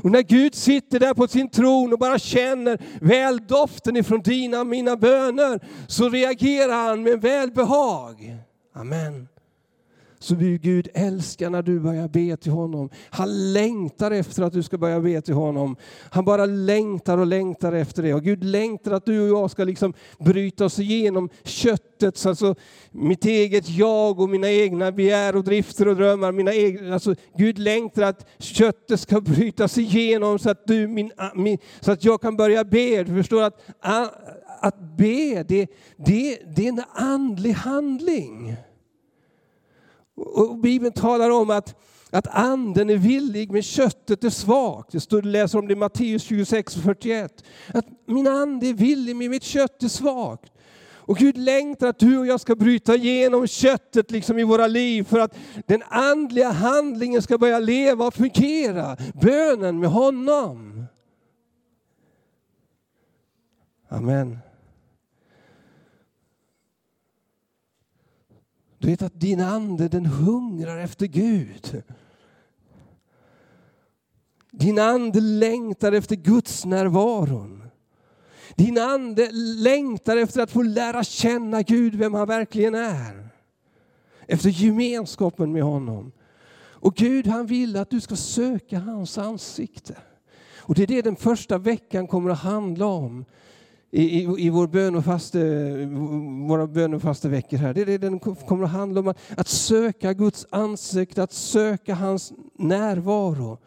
Och 0.02 0.10
när 0.10 0.22
Gud 0.22 0.54
sitter 0.54 1.00
där 1.00 1.14
på 1.14 1.28
sin 1.28 1.50
tron 1.50 1.92
och 1.92 1.98
bara 1.98 2.18
känner 2.18 2.82
väldoften 3.00 3.96
ifrån 3.96 4.22
dina 4.22 4.60
och 4.60 4.66
mina 4.66 4.96
böner, 4.96 5.60
så 5.86 6.08
reagerar 6.08 6.88
han 6.88 7.02
med 7.02 7.20
välbehag. 7.20 8.36
Amen. 8.74 9.28
Så 10.28 10.34
vill 10.34 10.58
Gud 10.58 10.88
älska 10.94 11.50
när 11.50 11.62
du 11.62 11.80
börjar 11.80 12.08
be 12.08 12.36
till 12.36 12.52
honom. 12.52 12.90
Han 13.10 13.52
längtar 13.52 14.10
efter 14.10 14.42
att 14.42 14.52
du 14.52 14.62
ska 14.62 14.78
börja 14.78 15.00
be 15.00 15.20
till 15.20 15.34
honom. 15.34 15.76
Han 16.10 16.24
bara 16.24 16.46
längtar 16.46 17.18
och 17.18 17.26
längtar 17.26 17.72
efter 17.72 18.02
det. 18.02 18.14
Och 18.14 18.22
Gud 18.22 18.44
längtar 18.44 18.92
att 18.92 19.06
du 19.06 19.20
och 19.20 19.38
jag 19.38 19.50
ska 19.50 19.64
liksom 19.64 19.92
bryta 20.18 20.64
oss 20.64 20.78
igenom 20.78 21.28
köttet, 21.44 22.26
alltså 22.26 22.54
mitt 22.90 23.24
eget 23.24 23.68
jag 23.68 24.20
och 24.20 24.28
mina 24.28 24.50
egna 24.50 24.92
begär 24.92 25.36
och 25.36 25.44
drifter 25.44 25.88
och 25.88 25.96
drömmar. 25.96 26.32
Mina 26.32 26.54
egna, 26.54 26.94
alltså 26.94 27.14
Gud 27.36 27.58
längtar 27.58 28.02
att 28.02 28.26
köttet 28.38 29.00
ska 29.00 29.20
brytas 29.20 29.78
igenom 29.78 30.38
så 30.38 30.50
att, 30.50 30.66
du, 30.66 30.88
min, 30.88 31.12
ah, 31.16 31.34
min, 31.34 31.58
så 31.80 31.92
att 31.92 32.04
jag 32.04 32.20
kan 32.20 32.36
börja 32.36 32.64
be. 32.64 33.02
Du 33.02 33.14
förstår 33.14 33.42
att, 33.42 33.60
ah, 33.80 34.06
att 34.60 34.80
be, 34.96 35.42
det, 35.42 35.66
det, 35.96 36.38
det 36.56 36.64
är 36.64 36.68
en 36.68 36.82
andlig 36.94 37.52
handling. 37.52 38.56
Och 40.18 40.58
Bibeln 40.58 40.92
talar 40.92 41.30
om 41.30 41.50
att, 41.50 41.74
att 42.10 42.26
anden 42.26 42.90
är 42.90 42.96
villig 42.96 43.50
men 43.52 43.62
köttet 43.62 44.24
är 44.24 44.30
svagt. 44.30 44.92
Det 44.92 45.00
står, 45.00 45.22
läser 45.22 45.58
om 45.58 45.68
det 45.68 45.72
i 45.72 45.76
Matteus 45.76 46.22
26 46.22 46.76
och 46.76 46.82
41. 46.82 47.44
Att 47.74 47.86
min 48.06 48.28
ande 48.28 48.66
är 48.66 48.74
villig 48.74 49.16
men 49.16 49.30
mitt 49.30 49.42
kött 49.42 49.82
är 49.82 49.88
svagt. 49.88 50.52
Och 51.08 51.16
Gud 51.16 51.38
längtar 51.38 51.86
att 51.86 51.98
du 51.98 52.18
och 52.18 52.26
jag 52.26 52.40
ska 52.40 52.54
bryta 52.54 52.94
igenom 52.94 53.46
köttet 53.46 54.10
liksom 54.10 54.38
i 54.38 54.44
våra 54.44 54.66
liv 54.66 55.04
för 55.04 55.18
att 55.18 55.36
den 55.66 55.82
andliga 55.88 56.50
handlingen 56.50 57.22
ska 57.22 57.38
börja 57.38 57.58
leva 57.58 58.06
och 58.06 58.14
fungera. 58.14 58.96
Bönen 59.14 59.80
med 59.80 59.90
honom. 59.90 60.86
Amen. 63.88 64.38
Du 68.78 68.88
vet 68.88 69.02
att 69.02 69.20
din 69.20 69.40
ande 69.40 69.88
den 69.88 70.06
hungrar 70.06 70.78
efter 70.78 71.06
Gud. 71.06 71.82
Din 74.50 74.78
ande 74.78 75.20
längtar 75.20 75.92
efter 75.92 76.16
Guds 76.16 76.64
närvaron. 76.64 77.62
Din 78.54 78.78
ande 78.78 79.30
längtar 79.32 80.16
efter 80.16 80.42
att 80.42 80.50
få 80.50 80.62
lära 80.62 81.04
känna 81.04 81.62
Gud, 81.62 81.94
vem 81.94 82.14
han 82.14 82.28
verkligen 82.28 82.74
är. 82.74 83.28
Efter 84.26 84.50
gemenskapen 84.50 85.52
med 85.52 85.62
honom. 85.62 86.12
Och 86.80 86.94
Gud 86.94 87.26
han 87.26 87.46
vill 87.46 87.76
att 87.76 87.90
du 87.90 88.00
ska 88.00 88.16
söka 88.16 88.78
hans 88.78 89.18
ansikte. 89.18 89.96
Och 90.56 90.74
det 90.74 90.82
är 90.82 90.86
det 90.86 91.02
den 91.02 91.16
första 91.16 91.58
veckan 91.58 92.06
kommer 92.06 92.30
att 92.30 92.38
handla 92.38 92.86
om 92.86 93.24
i, 93.90 94.02
i, 94.02 94.46
i 94.46 94.50
vår 94.50 94.66
bön 94.66 94.94
och 94.94 95.04
faste, 95.04 95.38
våra 96.48 96.66
bön 96.66 96.94
och 96.94 97.02
faste 97.02 97.28
veckor 97.28 97.56
här. 97.56 97.74
Det 97.74 97.80
är 97.80 97.86
det 97.86 97.98
den 97.98 98.18
kommer 98.18 98.64
att 98.64 98.70
handla 98.70 99.00
om, 99.00 99.14
att, 99.36 99.48
söka 99.48 100.12
Guds 100.12 100.46
ansikte, 100.50 101.22
att 101.22 101.32
söka 101.32 101.94
hans 101.94 102.32
närvaro. 102.58 103.58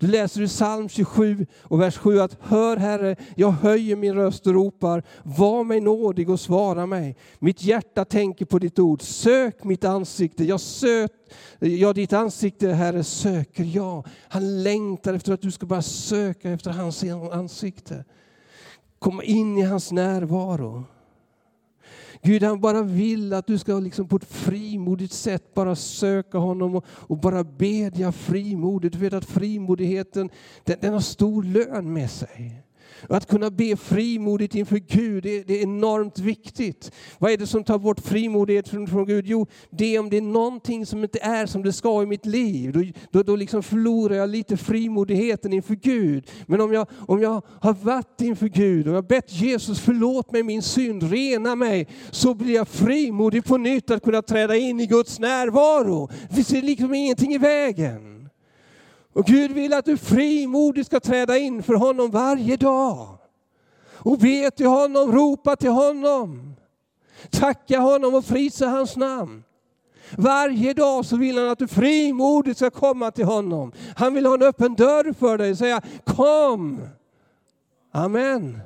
Du 0.00 0.06
läser 0.06 0.42
i 0.42 0.46
psalm 0.46 0.88
27 0.88 1.46
och 1.62 1.80
vers 1.80 1.96
7 1.96 2.20
att 2.20 2.36
Hör 2.40 2.76
Herre, 2.76 3.16
jag 3.34 3.50
höjer 3.50 3.96
min 3.96 4.14
röst 4.14 4.46
och 4.46 4.54
ropar, 4.54 5.02
var 5.22 5.64
mig 5.64 5.80
nådig 5.80 6.30
och 6.30 6.40
svara 6.40 6.86
mig. 6.86 7.16
Mitt 7.38 7.62
hjärta 7.62 8.04
tänker 8.04 8.44
på 8.44 8.58
ditt 8.58 8.78
ord, 8.78 9.02
sök 9.02 9.64
mitt 9.64 9.84
ansikte. 9.84 10.44
Jag, 10.44 10.60
sök, 10.60 11.10
ja, 11.58 11.92
ditt 11.92 12.12
ansikte 12.12 12.68
Herre 12.68 13.04
söker 13.04 13.64
jag. 13.64 14.06
Han 14.28 14.62
längtar 14.62 15.14
efter 15.14 15.32
att 15.32 15.42
du 15.42 15.50
ska 15.50 15.66
bara 15.66 15.82
söka 15.82 16.50
efter 16.50 16.70
hans 16.70 17.04
ansikte. 17.32 18.04
Komma 18.98 19.22
in 19.22 19.58
i 19.58 19.62
hans 19.62 19.92
närvaro. 19.92 20.84
Gud 22.22 22.42
han 22.42 22.60
bara 22.60 22.82
vill 22.82 23.32
att 23.32 23.46
du 23.46 23.58
ska 23.58 23.78
liksom 23.78 24.08
på 24.08 24.16
ett 24.16 24.32
frimodigt 24.32 25.12
sätt 25.12 25.54
bara 25.54 25.76
söka 25.76 26.38
honom 26.38 26.74
och, 26.74 26.84
och 26.88 27.18
bara 27.18 27.44
bedja 27.44 28.12
frimodigt. 28.12 28.94
Du 28.94 28.98
vet 28.98 29.12
att 29.12 29.24
frimodigheten 29.24 30.30
den, 30.64 30.76
den 30.80 30.92
har 30.92 31.00
stor 31.00 31.42
lön 31.42 31.92
med 31.92 32.10
sig. 32.10 32.62
Att 33.08 33.26
kunna 33.26 33.50
be 33.50 33.76
frimodigt 33.76 34.54
inför 34.54 34.76
Gud, 34.76 35.22
det, 35.22 35.42
det, 35.42 35.58
är 35.58 35.62
enormt 35.62 36.18
viktigt. 36.18 36.92
Vad 37.18 37.32
är 37.32 37.36
det 37.36 37.46
som 37.46 37.64
tar 37.64 37.78
bort 37.78 38.00
frimodighet 38.00 38.68
från, 38.68 38.86
från 38.86 39.06
Gud? 39.06 39.26
Jo, 39.26 39.46
det 39.70 39.94
är 39.94 40.00
om 40.00 40.10
det 40.10 40.16
är 40.16 40.22
någonting 40.22 40.86
som 40.86 41.02
inte 41.02 41.18
är 41.22 41.46
som 41.46 41.62
det 41.62 41.72
ska 41.72 42.02
i 42.02 42.06
mitt 42.06 42.26
liv. 42.26 42.72
Då, 42.72 42.82
då, 43.10 43.22
då 43.22 43.36
liksom 43.36 43.62
förlorar 43.62 44.14
jag 44.14 44.28
lite 44.28 44.56
frimodigheten 44.56 45.52
inför 45.52 45.74
Gud. 45.74 46.30
Men 46.46 46.60
om 46.60 46.72
jag, 46.72 46.86
om 47.06 47.22
jag 47.22 47.42
har 47.60 47.72
varit 47.72 48.20
inför 48.20 48.48
Gud 48.48 48.88
och 48.88 48.94
jag 48.94 49.06
bett 49.06 49.32
Jesus 49.32 49.80
förlåt 49.80 50.32
mig 50.32 50.42
min 50.42 50.62
synd, 50.62 51.02
rena 51.12 51.54
mig, 51.54 51.88
så 52.10 52.34
blir 52.34 52.54
jag 52.54 52.68
frimodig 52.68 53.44
på 53.44 53.56
nytt 53.56 53.90
att 53.90 54.02
kunna 54.02 54.22
träda 54.22 54.56
in 54.56 54.80
i 54.80 54.86
Guds 54.86 55.18
närvaro. 55.18 56.08
Det 56.28 56.34
finns 56.34 56.50
liksom 56.50 56.94
ingenting 56.94 57.34
i 57.34 57.38
vägen. 57.38 58.17
Och 59.18 59.24
Gud 59.24 59.52
vill 59.52 59.72
att 59.72 59.84
du 59.84 59.96
frimodigt 59.96 60.86
ska 60.86 61.00
träda 61.00 61.38
in 61.38 61.62
för 61.62 61.74
honom 61.74 62.10
varje 62.10 62.56
dag. 62.56 63.18
Och 63.92 64.18
be 64.18 64.50
till 64.50 64.66
honom, 64.66 65.12
ropa 65.12 65.56
till 65.56 65.70
honom. 65.70 66.56
Tacka 67.30 67.78
honom 67.78 68.14
och 68.14 68.26
prisa 68.26 68.66
hans 68.66 68.96
namn. 68.96 69.44
Varje 70.16 70.74
dag 70.74 71.04
så 71.04 71.16
vill 71.16 71.38
han 71.38 71.48
att 71.48 71.58
du 71.58 71.68
frimodigt 71.68 72.56
ska 72.56 72.70
komma 72.70 73.10
till 73.10 73.24
honom. 73.24 73.72
Han 73.96 74.14
vill 74.14 74.26
ha 74.26 74.34
en 74.34 74.42
öppen 74.42 74.74
dörr 74.74 75.12
för 75.12 75.38
dig 75.38 75.50
och 75.50 75.58
säga 75.58 75.82
kom. 76.04 76.88
Amen. 77.92 78.60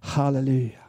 Halleluja. 0.00 0.83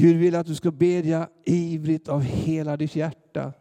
Gud 0.00 0.16
vill 0.16 0.34
att 0.34 0.46
du 0.46 0.54
ska 0.54 0.70
bedja 0.70 1.28
ivrigt 1.44 2.08
av 2.08 2.22
hela 2.22 2.76
ditt 2.76 2.96
hjärta. 2.96 3.52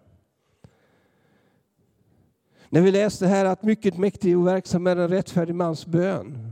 När 2.69 2.81
vi 2.81 2.91
läste 2.91 3.27
här 3.27 3.45
att 3.45 3.63
mycket 3.63 3.97
mäktig 3.97 4.37
och 4.37 4.47
verksam 4.47 4.87
är 4.87 4.95
en 4.95 5.09
rättfärdig 5.09 5.55
mans 5.55 5.85
bön 5.85 6.51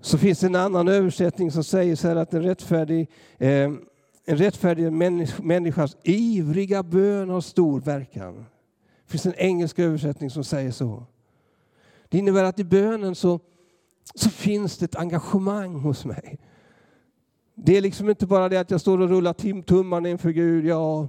så 0.00 0.18
finns 0.18 0.40
det 0.40 0.46
en 0.46 0.54
annan 0.54 0.88
översättning 0.88 1.50
som 1.50 1.64
säger 1.64 1.96
så 1.96 2.08
här 2.08 2.16
att 2.16 2.34
en 2.34 2.42
rättfärdig, 2.42 3.10
eh, 3.38 3.70
en 4.24 4.36
rättfärdig 4.36 4.92
människas 5.42 5.96
ivriga 6.02 6.82
bön 6.82 7.30
har 7.30 7.40
stor 7.40 7.80
verkan. 7.80 8.46
Det 9.04 9.10
finns 9.10 9.26
en 9.26 9.34
engelsk 9.34 9.78
översättning 9.78 10.30
som 10.30 10.44
säger 10.44 10.70
så. 10.70 11.06
Det 12.08 12.18
innebär 12.18 12.44
att 12.44 12.58
i 12.58 12.64
bönen 12.64 13.14
så, 13.14 13.40
så 14.14 14.30
finns 14.30 14.78
det 14.78 14.84
ett 14.84 14.96
engagemang 14.96 15.74
hos 15.74 16.04
mig. 16.04 16.38
Det 17.60 17.76
är 17.76 17.80
liksom 17.80 18.10
inte 18.10 18.26
bara 18.26 18.48
det 18.48 18.56
att 18.56 18.70
jag 18.70 18.80
står 18.80 19.00
och 19.00 19.08
rullar 19.08 19.62
tummarna 19.62 20.08
inför 20.08 20.30
Gud. 20.30 20.66
Ja, 20.66 21.08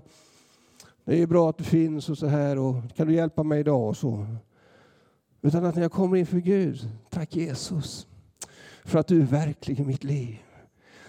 det 1.06 1.22
är 1.22 1.28
bra 1.28 1.50
att 1.50 1.58
du 1.58 1.64
finns 1.64 2.10
och 2.10 2.18
så 2.18 2.28
här 2.28 2.58
och 2.58 2.76
kan 2.96 3.08
du 3.08 3.14
hjälpa 3.14 3.44
mig 3.44 3.60
idag 3.60 3.88
och 3.88 3.98
så. 3.98 4.26
Utan 5.42 5.66
att 5.66 5.76
när 5.76 5.82
jag 5.82 5.92
kommer 5.92 6.18
inför 6.18 6.38
Gud, 6.38 6.90
tack 7.10 7.36
Jesus 7.36 8.08
för 8.86 9.00
att 9.00 9.08
du 9.08 9.22
är 9.22 9.26
verklig 9.26 9.80
i 9.80 9.86
mitt 9.86 10.04
liv. 10.04 10.38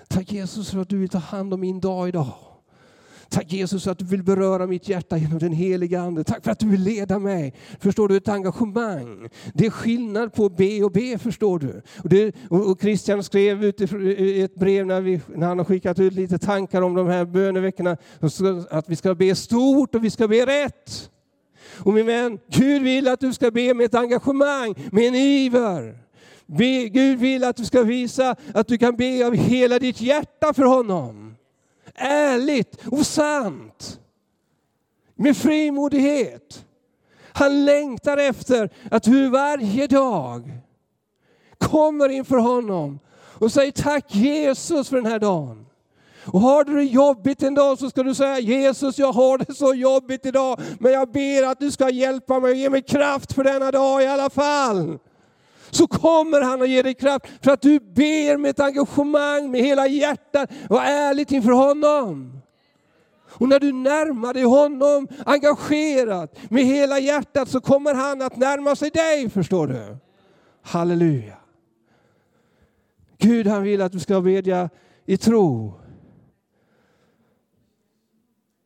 Tack 0.08 0.32
Jesus 0.32 0.70
för 0.70 0.80
att 0.80 0.88
du 0.88 0.98
vill 0.98 1.08
ta 1.08 1.18
hand 1.18 1.54
om 1.54 1.60
min 1.60 1.80
dag 1.80 2.08
idag. 2.08 2.34
Tack 3.30 3.52
Jesus 3.52 3.86
att 3.86 3.98
du 3.98 4.04
vill 4.04 4.22
beröra 4.22 4.66
mitt 4.66 4.88
hjärta 4.88 5.16
genom 5.16 5.38
den 5.38 5.52
heliga 5.52 6.00
Ande. 6.00 6.24
Tack 6.24 6.44
för 6.44 6.50
att 6.50 6.58
du 6.58 6.68
vill 6.68 6.82
leda 6.82 7.18
mig. 7.18 7.54
Förstår 7.80 8.08
du? 8.08 8.16
Ett 8.16 8.28
engagemang. 8.28 9.28
Det 9.54 9.66
är 9.66 9.70
skillnad 9.70 10.32
på 10.32 10.48
B 10.48 10.84
och 10.84 10.92
B, 10.92 11.18
förstår 11.18 11.58
du. 11.58 11.82
Och, 12.02 12.08
det, 12.08 12.34
och 12.50 12.80
Christian 12.80 13.24
skrev 13.24 13.64
ut 13.64 13.80
i 13.80 14.42
ett 14.42 14.54
brev 14.54 14.86
när, 14.86 15.00
vi, 15.00 15.20
när 15.34 15.46
han 15.46 15.58
har 15.58 15.64
skickat 15.64 15.98
ut 15.98 16.12
lite 16.12 16.38
tankar 16.38 16.82
om 16.82 16.94
de 16.94 17.06
här 17.06 17.24
böneveckorna, 17.24 17.96
att 18.70 18.88
vi 18.88 18.96
ska 18.96 19.14
be 19.14 19.34
stort 19.34 19.94
och 19.94 20.04
vi 20.04 20.10
ska 20.10 20.28
be 20.28 20.46
rätt. 20.46 21.10
Och 21.78 21.92
min 21.92 22.06
vän, 22.06 22.38
Gud 22.48 22.82
vill 22.82 23.08
att 23.08 23.20
du 23.20 23.32
ska 23.32 23.50
be 23.50 23.74
med 23.74 23.86
ett 23.86 23.94
engagemang, 23.94 24.74
med 24.92 25.04
en 25.08 25.14
iver. 25.14 25.98
Be, 26.46 26.88
Gud 26.88 27.18
vill 27.18 27.44
att 27.44 27.56
du 27.56 27.64
ska 27.64 27.82
visa 27.82 28.36
att 28.54 28.68
du 28.68 28.78
kan 28.78 28.96
be 28.96 29.26
av 29.26 29.34
hela 29.34 29.78
ditt 29.78 30.00
hjärta 30.00 30.52
för 30.54 30.64
honom 30.64 31.30
ärligt 31.94 32.86
och 32.86 33.06
sant. 33.06 34.00
Med 35.14 35.36
frimodighet. 35.36 36.64
Han 37.32 37.64
längtar 37.64 38.16
efter 38.16 38.70
att 38.90 39.02
du 39.02 39.28
varje 39.28 39.86
dag 39.86 40.60
kommer 41.58 42.08
inför 42.08 42.36
honom 42.38 42.98
och 43.14 43.52
säger 43.52 43.72
tack 43.72 44.14
Jesus 44.14 44.88
för 44.88 44.96
den 44.96 45.06
här 45.06 45.18
dagen. 45.18 45.66
Och 46.24 46.40
har 46.40 46.64
du 46.64 46.76
det 46.76 46.84
jobbigt 46.84 47.42
en 47.42 47.54
dag 47.54 47.78
så 47.78 47.90
ska 47.90 48.02
du 48.02 48.14
säga 48.14 48.38
Jesus 48.38 48.98
jag 48.98 49.12
har 49.12 49.38
det 49.38 49.54
så 49.54 49.74
jobbigt 49.74 50.26
idag 50.26 50.60
men 50.78 50.92
jag 50.92 51.12
ber 51.12 51.42
att 51.42 51.60
du 51.60 51.70
ska 51.70 51.90
hjälpa 51.90 52.40
mig 52.40 52.50
och 52.50 52.56
ge 52.56 52.70
mig 52.70 52.82
kraft 52.82 53.32
för 53.32 53.44
denna 53.44 53.70
dag 53.70 54.02
i 54.02 54.06
alla 54.06 54.30
fall 54.30 54.98
så 55.70 55.86
kommer 55.86 56.40
han 56.40 56.62
att 56.62 56.68
ge 56.68 56.82
dig 56.82 56.94
kraft 56.94 57.26
för 57.42 57.50
att 57.50 57.62
du 57.62 57.80
ber 57.80 58.36
med 58.36 58.50
ett 58.50 58.60
engagemang, 58.60 59.50
med 59.50 59.60
hela 59.60 59.86
hjärtat 59.86 60.50
var 60.68 60.82
ärligt 60.82 61.32
inför 61.32 61.52
honom. 61.52 62.40
Och 63.30 63.48
när 63.48 63.60
du 63.60 63.72
närmar 63.72 64.34
dig 64.34 64.42
honom 64.42 65.08
engagerat 65.26 66.38
med 66.50 66.64
hela 66.64 66.98
hjärtat 66.98 67.48
så 67.48 67.60
kommer 67.60 67.94
han 67.94 68.22
att 68.22 68.36
närma 68.36 68.76
sig 68.76 68.90
dig, 68.90 69.30
förstår 69.30 69.66
du. 69.66 69.96
Halleluja. 70.62 71.36
Gud 73.18 73.46
han 73.46 73.62
vill 73.62 73.82
att 73.82 73.92
du 73.92 73.98
ska 73.98 74.20
bedja 74.20 74.70
i 75.06 75.16
tro. 75.16 75.74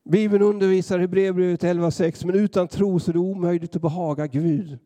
Bibeln 0.05 0.43
undervisar 0.43 0.99
i 0.99 1.01
Hebreerbrevet 1.01 1.63
11.6, 1.63 2.27
men 2.27 2.35
utan 2.35 2.69
tro 2.69 3.01
så 3.01 3.11
är 3.11 3.13
det 3.13 3.19
omöjligt 3.19 3.77
att 3.77 3.83
behaga 3.83 4.27
Gud. 4.27 4.79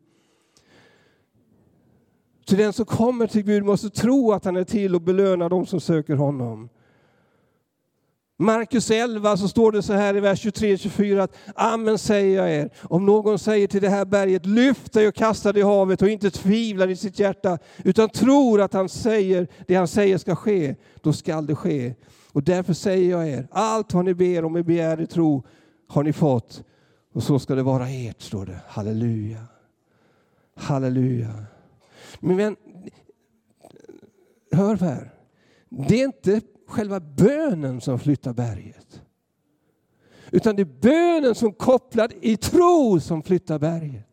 Så 2.49 2.55
den 2.55 2.73
som 2.73 2.85
kommer 2.85 3.27
till 3.27 3.43
Gud 3.43 3.65
måste 3.65 3.89
tro 3.89 4.31
att 4.31 4.45
han 4.45 4.55
är 4.55 4.63
till 4.63 4.95
och 4.95 5.01
belöna 5.01 5.49
dem 5.49 5.65
som 5.65 5.79
söker 5.79 6.15
honom. 6.15 6.69
Markus 8.37 8.91
11 8.91 9.37
så 9.37 9.47
står 9.47 9.71
det 9.71 9.81
så 9.81 9.93
här 9.93 10.15
i 10.15 10.19
vers 10.19 10.45
23-24 10.45 11.19
att 11.19 11.35
Amen 11.55 11.97
säger 11.97 12.37
jag 12.37 12.51
er, 12.51 12.69
om 12.83 13.05
någon 13.05 13.39
säger 13.39 13.67
till 13.67 13.81
det 13.81 13.89
här 13.89 14.05
berget 14.05 14.45
lyft 14.45 14.93
dig 14.93 15.07
och 15.07 15.15
kasta 15.15 15.53
dig 15.53 15.61
i 15.61 15.65
havet 15.65 16.01
och 16.01 16.09
inte 16.09 16.31
tvivlar 16.31 16.87
i 16.87 16.95
sitt 16.95 17.19
hjärta 17.19 17.57
utan 17.83 18.09
tror 18.09 18.61
att 18.61 18.73
han 18.73 18.89
säger 18.89 19.47
det 19.67 19.75
han 19.75 19.87
säger 19.87 20.17
ska 20.17 20.35
ske, 20.35 20.75
då 21.01 21.13
skall 21.13 21.45
det 21.45 21.55
ske. 21.55 21.93
Och 22.31 22.43
därför 22.43 22.73
säger 22.73 23.11
jag 23.11 23.29
er, 23.29 23.47
allt 23.51 23.93
vad 23.93 24.05
ni 24.05 24.13
ber 24.13 24.45
om 24.45 24.57
i 24.57 24.63
begär 24.63 25.01
i 25.01 25.07
tro 25.07 25.43
har 25.87 26.03
ni 26.03 26.13
fått 26.13 26.63
och 27.13 27.23
så 27.23 27.39
ska 27.39 27.55
det 27.55 27.63
vara 27.63 27.89
ert, 27.89 28.21
står 28.21 28.45
det. 28.45 28.59
Halleluja. 28.67 29.43
Halleluja. 30.55 31.45
Men 32.19 32.37
vän, 32.37 32.55
hör 34.51 34.75
här. 34.75 35.13
Det 35.69 36.01
är 36.01 36.05
inte 36.05 36.41
själva 36.67 36.99
bönen 36.99 37.81
som 37.81 37.99
flyttar 37.99 38.33
berget. 38.33 39.01
Utan 40.31 40.55
det 40.55 40.61
är 40.61 40.79
bönen 40.81 41.35
som 41.35 41.53
kopplad 41.53 42.13
i 42.21 42.37
tro 42.37 42.99
som 42.99 43.23
flyttar 43.23 43.59
berget. 43.59 44.07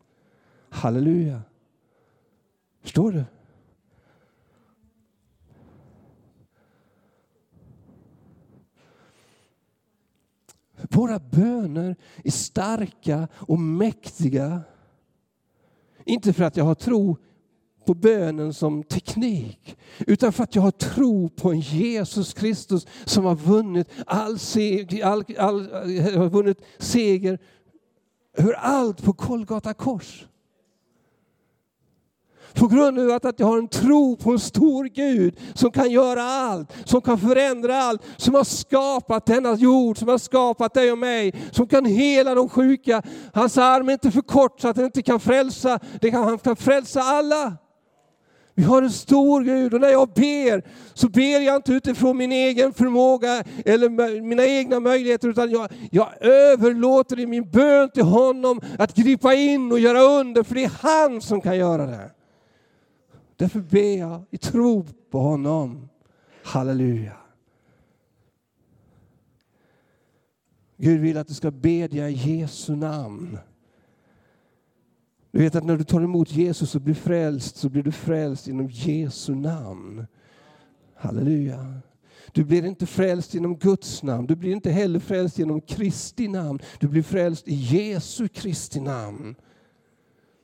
Halleluja. 0.69 1.41
Förstår 2.81 3.11
du? 3.11 3.23
Våra 10.89 11.19
böner 11.19 11.95
är 12.23 12.31
starka 12.31 13.27
och 13.33 13.59
mäktiga. 13.59 14.61
Inte 16.05 16.33
för 16.33 16.43
att 16.43 16.57
jag 16.57 16.65
har 16.65 16.75
tro 16.75 17.17
på 17.87 17.93
bönen 17.93 18.53
som 18.53 18.83
teknik, 18.83 19.77
utan 20.07 20.33
för 20.33 20.43
att 20.43 20.55
jag 20.55 20.61
har 20.61 20.71
tro 20.71 21.29
på 21.29 21.51
en 21.51 21.59
Jesus 21.59 22.33
Kristus 22.33 22.87
som 23.05 23.25
har 23.25 23.35
vunnit 23.35 23.87
all 24.05 24.39
seger, 24.39 25.05
all, 25.05 25.23
all, 25.37 25.61
eh, 25.61 26.19
har 26.19 26.29
vunnit 26.29 26.61
seger 26.79 27.39
över 28.37 28.53
allt 28.53 29.03
på 29.03 29.13
Kolgata 29.13 29.73
kors. 29.73 30.25
På 32.53 32.67
grund 32.67 32.99
av 32.99 33.19
att 33.23 33.39
jag 33.39 33.47
har 33.47 33.57
en 33.57 33.67
tro 33.67 34.15
på 34.15 34.31
en 34.31 34.39
stor 34.39 34.85
Gud 34.85 35.39
som 35.53 35.71
kan 35.71 35.91
göra 35.91 36.23
allt, 36.23 36.73
som 36.85 37.01
kan 37.01 37.19
förändra 37.19 37.77
allt, 37.77 38.01
som 38.17 38.33
har 38.33 38.43
skapat 38.43 39.25
denna 39.25 39.55
jord, 39.55 39.97
som 39.97 40.07
har 40.07 40.17
skapat 40.17 40.73
dig 40.73 40.91
och 40.91 40.97
mig, 40.97 41.33
som 41.51 41.67
kan 41.67 41.85
hela 41.85 42.35
de 42.35 42.49
sjuka. 42.49 43.01
Hans 43.33 43.57
arm 43.57 43.89
är 43.89 43.93
inte 43.93 44.11
för 44.11 44.21
kort 44.21 44.61
så 44.61 44.67
att 44.67 44.75
den 44.75 44.85
inte 44.85 45.01
kan 45.01 45.19
frälsa, 45.19 45.79
det 46.01 46.11
kan, 46.11 46.23
han 46.23 46.37
kan 46.37 46.55
frälsa 46.55 47.01
alla. 47.01 47.57
Vi 48.57 48.63
har 48.63 48.81
en 48.81 48.91
stor 48.91 49.43
Gud 49.43 49.73
och 49.73 49.81
när 49.81 49.89
jag 49.89 50.09
ber 50.09 50.63
så 50.93 51.09
ber 51.09 51.45
jag 51.45 51.55
inte 51.55 51.73
utifrån 51.73 52.17
min 52.17 52.31
egen 52.31 52.73
förmåga 52.73 53.43
eller 53.65 54.21
mina 54.21 54.45
egna 54.45 54.79
möjligheter 54.79 55.27
utan 55.27 55.51
jag, 55.51 55.69
jag 55.91 56.21
överlåter 56.21 57.19
i 57.19 57.25
min 57.25 57.49
bön 57.49 57.89
till 57.89 58.03
honom 58.03 58.61
att 58.79 58.95
gripa 58.95 59.33
in 59.33 59.71
och 59.71 59.79
göra 59.79 60.01
under 60.01 60.43
för 60.43 60.55
det 60.55 60.63
är 60.63 60.71
han 60.81 61.21
som 61.21 61.41
kan 61.41 61.57
göra 61.57 61.85
det. 61.85 62.11
Därför 63.35 63.59
ber 63.59 63.97
jag 63.97 64.21
i 64.29 64.37
tro 64.37 64.85
på 65.11 65.19
honom. 65.19 65.89
Halleluja. 66.43 67.17
Gud 70.77 71.01
vill 71.01 71.17
att 71.17 71.27
du 71.27 71.33
ska 71.33 71.51
bedja 71.51 72.09
i 72.09 72.13
Jesu 72.13 72.75
namn. 72.75 73.37
Du 75.37 75.43
vet 75.43 75.55
att 75.55 75.63
när 75.63 75.77
du 75.77 75.83
tar 75.83 76.01
emot 76.01 76.31
Jesus 76.31 76.75
och 76.75 76.81
blir 76.81 76.93
frälst 76.93 77.57
så 77.57 77.69
blir 77.69 77.83
du 77.83 77.91
frälst 77.91 78.47
genom 78.47 78.67
Jesu 78.69 79.35
namn. 79.35 80.07
Halleluja. 80.95 81.73
Du 82.31 82.43
blir 82.43 82.65
inte 82.65 82.85
frälst 82.85 83.33
genom 83.33 83.57
Guds 83.57 84.03
namn. 84.03 84.27
Du 84.27 84.35
blir 84.35 84.51
inte 84.51 84.71
heller 84.71 84.99
frälst 84.99 85.39
genom 85.39 85.61
Kristi 85.61 86.27
namn. 86.27 86.59
Du 86.79 86.87
blir 86.87 87.03
frälst 87.03 87.47
i 87.47 87.53
Jesu 87.53 88.27
Kristi 88.27 88.79
namn. 88.79 89.35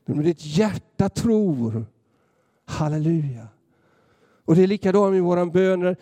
Men 0.06 0.24
ditt 0.24 0.46
hjärta 0.46 1.10
tror. 1.10 1.86
Halleluja. 2.66 3.48
Och 4.46 4.56
det 4.56 4.64
är 4.64 4.68
likadant 4.68 5.16
i 5.16 5.20
våra 5.20 5.46
böner. 5.46 5.98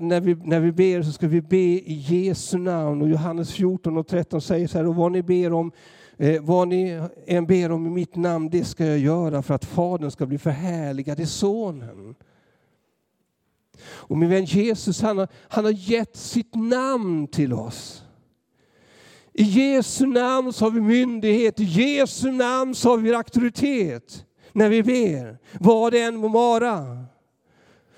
När 0.00 0.20
vi, 0.20 0.34
när 0.34 0.60
vi 0.60 0.72
ber 0.72 1.02
så 1.02 1.12
ska 1.12 1.28
vi 1.28 1.40
be 1.40 1.56
i 1.56 1.94
Jesu 1.94 2.58
namn. 2.58 3.02
Och 3.02 3.08
Johannes 3.08 3.52
14 3.52 3.96
och 3.96 4.06
13 4.06 4.40
säger 4.40 4.66
så 4.66 4.78
här, 4.78 4.86
och 4.86 4.94
vad 4.94 5.12
ni 5.12 5.22
ber 5.22 5.52
om 5.52 5.72
Eh, 6.16 6.42
vad 6.42 6.68
ni 6.68 7.08
än 7.26 7.46
ber 7.46 7.72
om 7.72 7.86
i 7.86 7.90
mitt 7.90 8.16
namn, 8.16 8.50
det 8.50 8.64
ska 8.64 8.86
jag 8.86 8.98
göra 8.98 9.42
för 9.42 9.54
att 9.54 9.64
Fadern 9.64 10.10
ska 10.10 10.26
bli 10.26 10.38
förhärligad 10.38 11.20
i 11.20 11.26
Sonen. 11.26 12.14
Och 13.86 14.18
min 14.18 14.30
vän 14.30 14.44
Jesus, 14.44 15.02
han 15.02 15.18
har, 15.18 15.28
han 15.48 15.64
har 15.64 15.72
gett 15.72 16.16
sitt 16.16 16.54
namn 16.54 17.26
till 17.26 17.52
oss. 17.52 18.04
I 19.32 19.42
Jesu 19.42 20.06
namn 20.06 20.52
så 20.52 20.64
har 20.64 20.70
vi 20.70 20.80
myndighet, 20.80 21.60
i 21.60 21.64
Jesu 21.64 22.32
namn 22.32 22.74
så 22.74 22.90
har 22.90 22.96
vi 22.96 23.14
auktoritet 23.14 24.24
när 24.52 24.68
vi 24.68 24.82
ber, 24.82 25.38
vad 25.60 25.92
det 25.92 26.02
än 26.02 26.16
må 26.16 26.28
vara. 26.28 27.04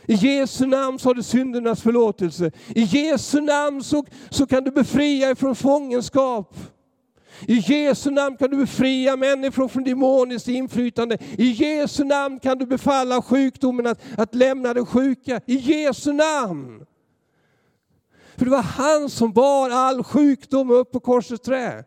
I 0.06 0.14
Jesu 0.14 0.66
namn 0.66 0.98
så 0.98 1.08
har 1.08 1.14
du 1.14 1.22
syndernas 1.22 1.82
förlåtelse. 1.82 2.50
I 2.68 2.82
Jesu 2.82 3.40
namn 3.40 3.82
så, 3.82 4.04
så 4.30 4.46
kan 4.46 4.64
du 4.64 4.70
befria 4.70 5.30
ifrån 5.30 5.56
fångenskap. 5.56 6.54
I 7.40 7.54
Jesu 7.58 8.10
namn 8.10 8.36
kan 8.36 8.50
du 8.50 8.56
befria 8.56 9.16
människor 9.16 9.68
från 9.68 9.84
demoniskt 9.84 10.48
inflytande. 10.48 11.18
I 11.38 11.50
Jesu 11.50 12.04
namn 12.04 12.38
kan 12.38 12.58
du 12.58 12.66
befalla 12.66 13.22
sjukdomen 13.22 13.86
att, 13.86 14.00
att 14.18 14.34
lämna 14.34 14.74
den 14.74 14.86
sjuka. 14.86 15.40
I 15.46 15.56
Jesu 15.56 16.12
namn. 16.12 16.86
För 18.36 18.44
det 18.44 18.50
var 18.50 18.62
han 18.62 19.10
som 19.10 19.32
bar 19.32 19.70
all 19.70 20.04
sjukdom 20.04 20.70
upp 20.70 20.92
på 20.92 21.00
korsets 21.00 21.42
trä. 21.44 21.84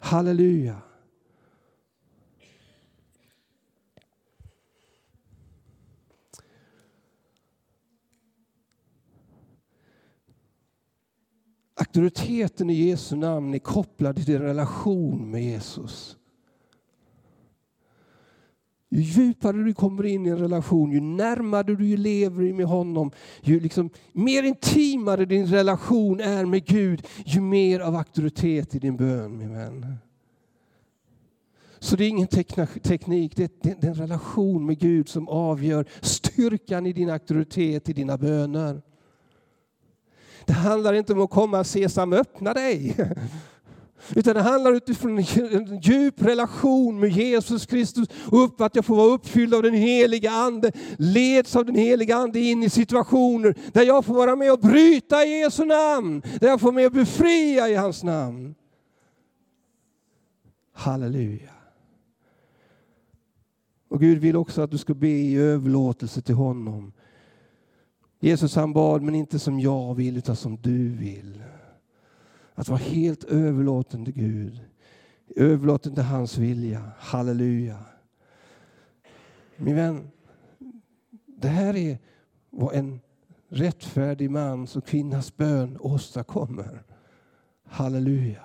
Halleluja. 0.00 0.85
Auktoriteten 11.78 12.70
i 12.70 12.74
Jesu 12.74 13.16
namn 13.16 13.54
är 13.54 13.58
kopplad 13.58 14.16
till 14.16 14.24
din 14.24 14.42
relation 14.42 15.30
med 15.30 15.44
Jesus. 15.44 16.16
Ju 18.88 19.00
djupare 19.00 19.64
du 19.64 19.74
kommer 19.74 20.06
in 20.06 20.26
i 20.26 20.28
en 20.28 20.38
relation, 20.38 20.92
ju 20.92 21.00
närmare 21.00 21.62
du 21.62 21.96
lever 21.96 22.52
med 22.52 22.66
honom, 22.66 23.10
ju 23.42 23.60
liksom 23.60 23.90
mer 24.12 24.42
intimare 24.42 25.24
din 25.24 25.46
relation 25.46 26.20
är 26.20 26.44
med 26.44 26.64
Gud, 26.66 27.06
ju 27.24 27.40
mer 27.40 27.80
av 27.80 27.96
auktoritet 27.96 28.74
i 28.74 28.78
din 28.78 28.96
bön, 28.96 29.38
min 29.38 29.52
vän. 29.52 29.96
Så 31.78 31.96
det 31.96 32.04
är 32.04 32.08
ingen 32.08 32.28
teknik, 32.82 33.36
det 33.36 33.66
är 33.66 33.86
en 33.86 33.94
relation 33.94 34.66
med 34.66 34.78
Gud 34.78 35.08
som 35.08 35.28
avgör 35.28 35.86
styrkan 36.00 36.86
i 36.86 36.92
din 36.92 37.10
auktoritet 37.10 37.88
i 37.88 37.92
dina 37.92 38.18
böner. 38.18 38.82
Det 40.46 40.52
handlar 40.52 40.92
inte 40.92 41.12
om 41.12 41.20
att 41.20 41.30
komma 41.30 41.64
sesam 41.64 42.12
öppna 42.12 42.54
dig. 42.54 42.96
Utan 44.14 44.34
det 44.34 44.42
handlar 44.42 44.72
utifrån 44.72 45.18
en 45.18 45.80
djup 45.80 46.22
relation 46.22 47.00
med 47.00 47.10
Jesus 47.10 47.66
Kristus 47.66 48.08
och 48.30 48.44
upp 48.44 48.60
att 48.60 48.76
jag 48.76 48.84
får 48.84 48.96
vara 48.96 49.06
uppfylld 49.06 49.54
av 49.54 49.62
den 49.62 49.74
heliga 49.74 50.30
Ande, 50.30 50.72
leds 50.98 51.56
av 51.56 51.64
den 51.64 51.74
heliga 51.74 52.16
Ande 52.16 52.40
in 52.40 52.62
i 52.62 52.70
situationer 52.70 53.54
där 53.72 53.82
jag 53.82 54.04
får 54.04 54.14
vara 54.14 54.36
med 54.36 54.52
och 54.52 54.58
bryta 54.58 55.24
i 55.24 55.40
Jesu 55.40 55.64
namn, 55.64 56.22
där 56.40 56.48
jag 56.48 56.60
får 56.60 56.72
med 56.72 56.86
och 56.86 56.92
befria 56.92 57.68
i 57.68 57.74
hans 57.74 58.02
namn. 58.02 58.54
Halleluja. 60.72 61.50
Och 63.88 64.00
Gud 64.00 64.18
vill 64.18 64.36
också 64.36 64.62
att 64.62 64.70
du 64.70 64.78
ska 64.78 64.94
be 64.94 65.08
i 65.08 65.36
överlåtelse 65.36 66.22
till 66.22 66.34
honom. 66.34 66.92
Jesus 68.26 68.56
han 68.56 68.72
bad, 68.72 69.02
men 69.02 69.14
inte 69.14 69.38
som 69.38 69.60
jag 69.60 69.94
vill, 69.94 70.16
utan 70.16 70.36
som 70.36 70.56
du 70.56 70.88
vill. 70.88 71.42
Att 72.54 72.68
vara 72.68 72.78
helt 72.78 73.24
överlåten 73.24 74.04
till 74.04 74.14
Gud. 74.14 74.60
Överlåten 75.36 75.94
till 75.94 76.04
hans 76.04 76.38
vilja. 76.38 76.90
Halleluja. 76.98 77.78
Min 79.56 79.76
vän, 79.76 80.10
det 81.26 81.48
här 81.48 81.76
är 81.76 81.98
vad 82.50 82.74
en 82.74 83.00
rättfärdig 83.48 84.30
mans 84.30 84.76
och 84.76 84.86
kvinnas 84.86 85.36
bön 85.36 85.76
åstadkommer. 85.80 86.82
Halleluja. 87.64 88.42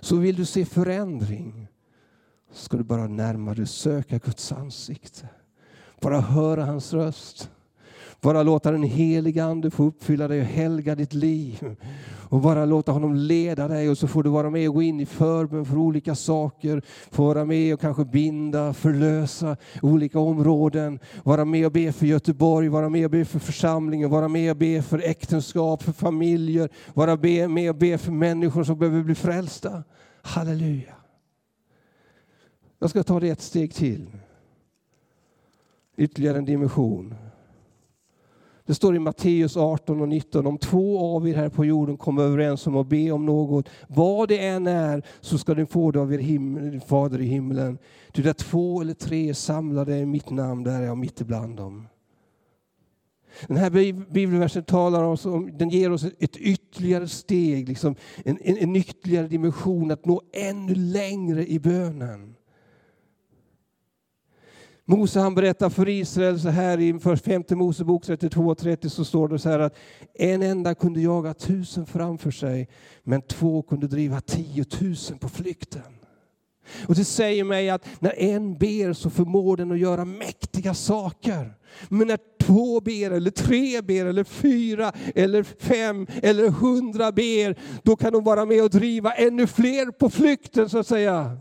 Så 0.00 0.16
vill 0.16 0.36
du 0.36 0.44
se 0.44 0.64
förändring 0.64 1.68
ska 2.52 2.76
du 2.76 2.84
bara 2.84 3.06
närmare 3.06 3.66
söka 3.66 4.18
Guds 4.18 4.52
ansikte. 4.52 5.28
Bara 6.00 6.20
höra 6.20 6.64
hans 6.64 6.92
röst. 6.92 7.50
Bara 8.20 8.42
låta 8.42 8.70
den 8.70 8.82
heliga 8.82 9.44
Ande 9.44 9.70
få 9.70 9.84
uppfylla 9.84 10.28
dig 10.28 10.40
och 10.40 10.46
helga 10.46 10.94
ditt 10.94 11.14
liv. 11.14 11.76
Och 12.30 12.40
bara 12.40 12.64
låta 12.64 12.92
honom 12.92 13.14
leda 13.14 13.68
dig 13.68 13.90
och 13.90 13.98
så 13.98 14.08
får 14.08 14.22
du 14.22 14.30
vara 14.30 14.50
med 14.50 14.68
och 14.68 14.74
gå 14.74 14.82
in 14.82 15.00
i 15.00 15.06
förbön 15.06 15.64
för 15.64 15.76
olika 15.76 16.14
saker. 16.14 16.82
Få 17.10 17.24
vara 17.24 17.44
med 17.44 17.74
och 17.74 17.80
kanske 17.80 18.04
binda, 18.04 18.72
förlösa 18.72 19.56
olika 19.82 20.18
områden. 20.18 20.98
Vara 21.22 21.44
med 21.44 21.66
och 21.66 21.72
be 21.72 21.92
för 21.92 22.06
Göteborg, 22.06 22.68
vara 22.68 22.88
med 22.88 23.04
och 23.04 23.10
be 23.10 23.24
för 23.24 23.38
församlingen, 23.38 24.10
vara 24.10 24.28
med 24.28 24.50
och 24.50 24.56
be 24.56 24.82
för 24.82 24.98
äktenskap, 24.98 25.82
för 25.82 25.92
familjer. 25.92 26.68
Vara 26.94 27.16
med 27.48 27.70
och 27.70 27.76
be 27.76 27.98
för 27.98 28.12
människor 28.12 28.64
som 28.64 28.78
behöver 28.78 29.02
bli 29.02 29.14
frälsta. 29.14 29.82
Halleluja. 30.22 30.94
Jag 32.78 32.90
ska 32.90 33.02
ta 33.02 33.20
det 33.20 33.28
ett 33.28 33.42
steg 33.42 33.74
till. 33.74 34.06
Ytterligare 35.96 36.38
en 36.38 36.44
dimension. 36.44 37.14
Det 38.70 38.74
står 38.74 38.96
i 38.96 38.98
Matteus 38.98 39.56
18 39.56 40.00
och 40.00 40.08
19, 40.08 40.46
om 40.46 40.58
två 40.58 41.16
av 41.16 41.28
er 41.28 41.34
här 41.34 41.48
på 41.48 41.64
jorden 41.64 41.96
kommer 41.96 42.22
överens 42.22 42.66
om 42.66 42.76
att 42.76 42.86
be 42.86 43.10
om 43.10 43.26
något, 43.26 43.68
vad 43.88 44.28
det 44.28 44.46
än 44.46 44.66
är, 44.66 45.02
så 45.20 45.38
ska 45.38 45.54
ni 45.54 45.66
få 45.66 45.90
det 45.90 46.00
av 46.00 46.14
er 46.14 46.18
him 46.18 46.80
fader 46.80 47.20
i 47.20 47.24
himlen. 47.24 47.78
Ty 48.12 48.22
där 48.22 48.32
två 48.32 48.80
eller 48.80 48.94
tre 48.94 49.28
är 49.28 49.32
samlade 49.32 49.98
i 49.98 50.06
mitt 50.06 50.30
namn, 50.30 50.64
där 50.64 50.80
är 50.80 50.86
jag 50.86 50.98
mitt 50.98 51.20
ibland 51.20 51.56
dem. 51.56 51.88
Den 53.46 53.56
här 53.56 53.70
bibelversen 54.12 54.64
talar 54.64 55.26
om, 55.26 55.50
den 55.58 55.70
ger 55.70 55.92
oss 55.92 56.04
ett 56.18 56.36
ytterligare 56.36 57.08
steg, 57.08 57.68
liksom 57.68 57.94
en, 58.24 58.38
en, 58.42 58.56
en 58.56 58.76
ytterligare 58.76 59.28
dimension 59.28 59.90
att 59.90 60.06
nå 60.06 60.22
ännu 60.32 60.74
längre 60.74 61.46
i 61.46 61.58
bönen. 61.58 62.29
Mose 64.90 65.20
han 65.20 65.34
berättar 65.34 65.70
för 65.70 65.88
Israel 65.88 66.40
så 66.40 66.48
här 66.48 66.80
i 66.80 66.98
femte 67.24 67.56
Mosebok 67.56 68.04
32.30 68.04 68.88
så 68.88 69.04
står 69.04 69.28
det 69.28 69.38
så 69.38 69.48
här 69.48 69.58
att 69.58 69.76
en 70.14 70.42
enda 70.42 70.74
kunde 70.74 71.00
jaga 71.00 71.34
tusen 71.34 71.86
framför 71.86 72.30
sig 72.30 72.68
men 73.02 73.22
två 73.22 73.62
kunde 73.62 73.86
driva 73.86 74.20
tiotusen 74.20 75.18
på 75.18 75.28
flykten. 75.28 75.82
Och 76.88 76.94
det 76.94 77.04
säger 77.04 77.44
mig 77.44 77.70
att 77.70 77.86
när 77.98 78.20
en 78.20 78.58
ber 78.58 78.92
så 78.92 79.10
förmår 79.10 79.56
den 79.56 79.72
att 79.72 79.78
göra 79.78 80.04
mäktiga 80.04 80.74
saker. 80.74 81.54
Men 81.88 82.08
när 82.08 82.18
två 82.40 82.80
ber, 82.80 83.10
eller 83.10 83.30
tre 83.30 83.82
ber, 83.82 84.06
eller 84.06 84.24
fyra, 84.24 84.92
eller 85.14 85.42
fem, 85.42 86.06
eller 86.22 86.48
hundra 86.50 87.12
ber, 87.12 87.58
då 87.82 87.96
kan 87.96 88.12
de 88.12 88.24
vara 88.24 88.44
med 88.44 88.64
och 88.64 88.70
driva 88.70 89.12
ännu 89.12 89.46
fler 89.46 89.90
på 89.90 90.10
flykten 90.10 90.68
så 90.68 90.78
att 90.78 90.86
säga. 90.86 91.38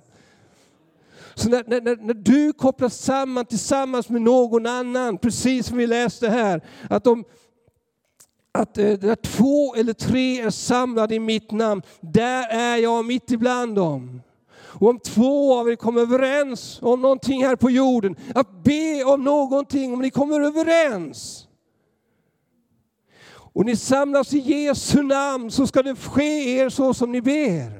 Så 1.39 1.49
när, 1.49 1.63
när, 1.67 1.95
när, 1.95 2.13
du 2.13 2.53
kopplas 2.53 2.97
samman 2.97 3.45
tillsammans 3.45 4.09
med 4.09 4.21
någon 4.21 4.65
annan, 4.65 5.17
precis 5.17 5.67
som 5.67 5.77
vi 5.77 5.87
läste 5.87 6.29
här, 6.29 6.61
att, 6.89 7.03
de, 7.03 7.23
att 8.51 8.77
eh, 8.77 8.91
där 8.93 9.15
två 9.15 9.75
eller 9.75 9.93
tre 9.93 10.41
är 10.41 10.49
samlade 10.49 11.15
i 11.15 11.19
mitt 11.19 11.51
namn, 11.51 11.81
där 12.01 12.47
är 12.49 12.77
jag 12.77 13.05
mitt 13.05 13.31
ibland 13.31 13.75
dem. 13.75 14.21
Och 14.55 14.89
om 14.89 14.99
två 14.99 15.59
av 15.59 15.69
er 15.69 15.75
kommer 15.75 16.01
överens 16.01 16.79
om 16.81 17.01
någonting 17.01 17.45
här 17.45 17.55
på 17.55 17.69
jorden, 17.71 18.15
att 18.35 18.63
be 18.63 19.03
om 19.03 19.23
någonting, 19.23 19.93
om 19.93 20.01
ni 20.01 20.09
kommer 20.09 20.41
överens. 20.41 21.47
Och 23.31 23.65
ni 23.65 23.75
samlas 23.75 24.33
i 24.33 24.39
Jesu 24.39 25.03
namn 25.03 25.51
så 25.51 25.67
ska 25.67 25.83
det 25.83 25.95
ske 25.95 26.59
er 26.59 26.69
så 26.69 26.93
som 26.93 27.11
ni 27.11 27.21
ber. 27.21 27.78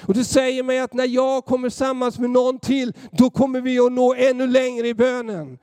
Och 0.00 0.14
det 0.14 0.24
säger 0.24 0.62
mig 0.62 0.78
att 0.78 0.92
när 0.92 1.06
jag 1.06 1.44
kommer 1.44 1.68
samman 1.68 2.12
med 2.18 2.30
någon 2.30 2.58
till, 2.58 2.92
då 3.12 3.30
kommer 3.30 3.60
vi 3.60 3.78
att 3.78 3.92
nå 3.92 4.14
ännu 4.14 4.46
längre 4.46 4.88
i 4.88 4.94
bönen. 4.94 5.58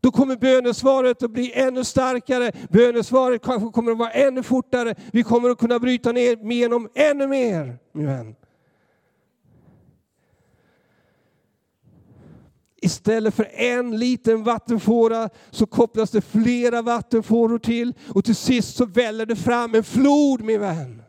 Då 0.00 0.10
kommer 0.10 0.36
bönesvaret 0.36 1.22
att 1.22 1.30
bli 1.30 1.52
ännu 1.52 1.84
starkare, 1.84 2.52
bönesvaret 2.70 3.42
kanske 3.42 3.70
kommer 3.70 3.92
att 3.92 3.98
vara 3.98 4.10
ännu 4.10 4.42
fortare, 4.42 4.94
vi 5.12 5.22
kommer 5.22 5.50
att 5.50 5.58
kunna 5.58 5.78
bryta 5.78 6.12
ner 6.12 6.52
genom 6.52 6.88
ännu 6.94 7.26
mer, 7.26 7.78
min 7.92 8.06
vän. 8.06 8.34
Istället 12.84 13.34
för 13.34 13.48
en 13.54 13.98
liten 13.98 14.44
vattenfåra 14.44 15.28
så 15.50 15.66
kopplas 15.66 16.10
det 16.10 16.20
flera 16.20 16.82
vattenfåror 16.82 17.58
till 17.58 17.94
och 18.14 18.24
till 18.24 18.36
sist 18.36 18.76
så 18.76 18.86
väller 18.86 19.26
det 19.26 19.36
fram 19.36 19.74
en 19.74 19.84
flod 19.84 20.40
min 20.40 20.60
vän. 20.60 21.03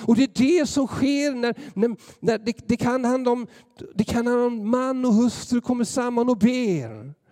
Och 0.00 0.16
det 0.16 0.22
är 0.22 0.60
det 0.60 0.66
som 0.66 0.86
sker 0.86 1.34
när, 1.34 1.54
när, 1.74 1.96
när 2.20 2.38
det, 2.38 2.54
det, 2.66 2.76
kan 2.76 3.04
handla 3.04 3.30
om, 3.30 3.46
det 3.94 4.04
kan 4.04 4.26
handla 4.26 4.46
om 4.46 4.70
man 4.70 5.04
och 5.04 5.14
hustru 5.14 5.60
kommer 5.60 5.84
samman 5.84 6.28
och 6.28 6.38
ber 6.38 7.22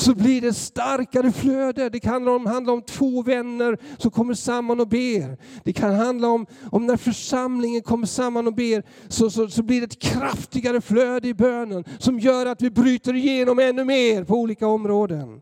så 0.00 0.14
blir 0.14 0.40
det 0.40 0.54
starkare 0.54 1.32
flöde. 1.32 1.88
Det 1.88 2.00
kan 2.00 2.12
handla 2.12 2.30
om, 2.30 2.46
handla 2.46 2.72
om 2.72 2.82
två 2.82 3.22
vänner 3.22 3.78
som 3.98 4.10
kommer 4.10 4.34
samman 4.34 4.80
och 4.80 4.88
ber. 4.88 5.38
Det 5.64 5.72
kan 5.72 5.94
handla 5.94 6.28
om, 6.28 6.46
om 6.70 6.86
när 6.86 6.96
församlingen 6.96 7.82
kommer 7.82 8.06
samman 8.06 8.46
och 8.46 8.54
ber 8.54 8.82
så, 9.08 9.30
så, 9.30 9.48
så 9.48 9.62
blir 9.62 9.80
det 9.80 9.86
ett 9.86 10.02
kraftigare 10.02 10.80
flöde 10.80 11.28
i 11.28 11.34
bönen 11.34 11.84
som 11.98 12.18
gör 12.18 12.46
att 12.46 12.62
vi 12.62 12.70
bryter 12.70 13.14
igenom 13.14 13.58
ännu 13.58 13.84
mer 13.84 14.24
på 14.24 14.34
olika 14.34 14.66
områden. 14.66 15.40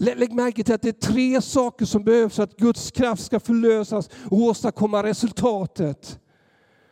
Lägg 0.00 0.32
märke 0.32 0.64
till 0.64 0.74
att 0.74 0.82
det 0.82 0.88
är 0.88 1.12
tre 1.12 1.42
saker 1.42 1.84
som 1.84 2.04
behövs 2.04 2.36
för 2.36 2.42
att 2.42 2.56
Guds 2.56 2.90
kraft 2.90 3.24
ska 3.24 3.40
förlösas 3.40 4.10
och 4.30 4.38
åstadkomma 4.38 5.02
resultatet 5.02 6.20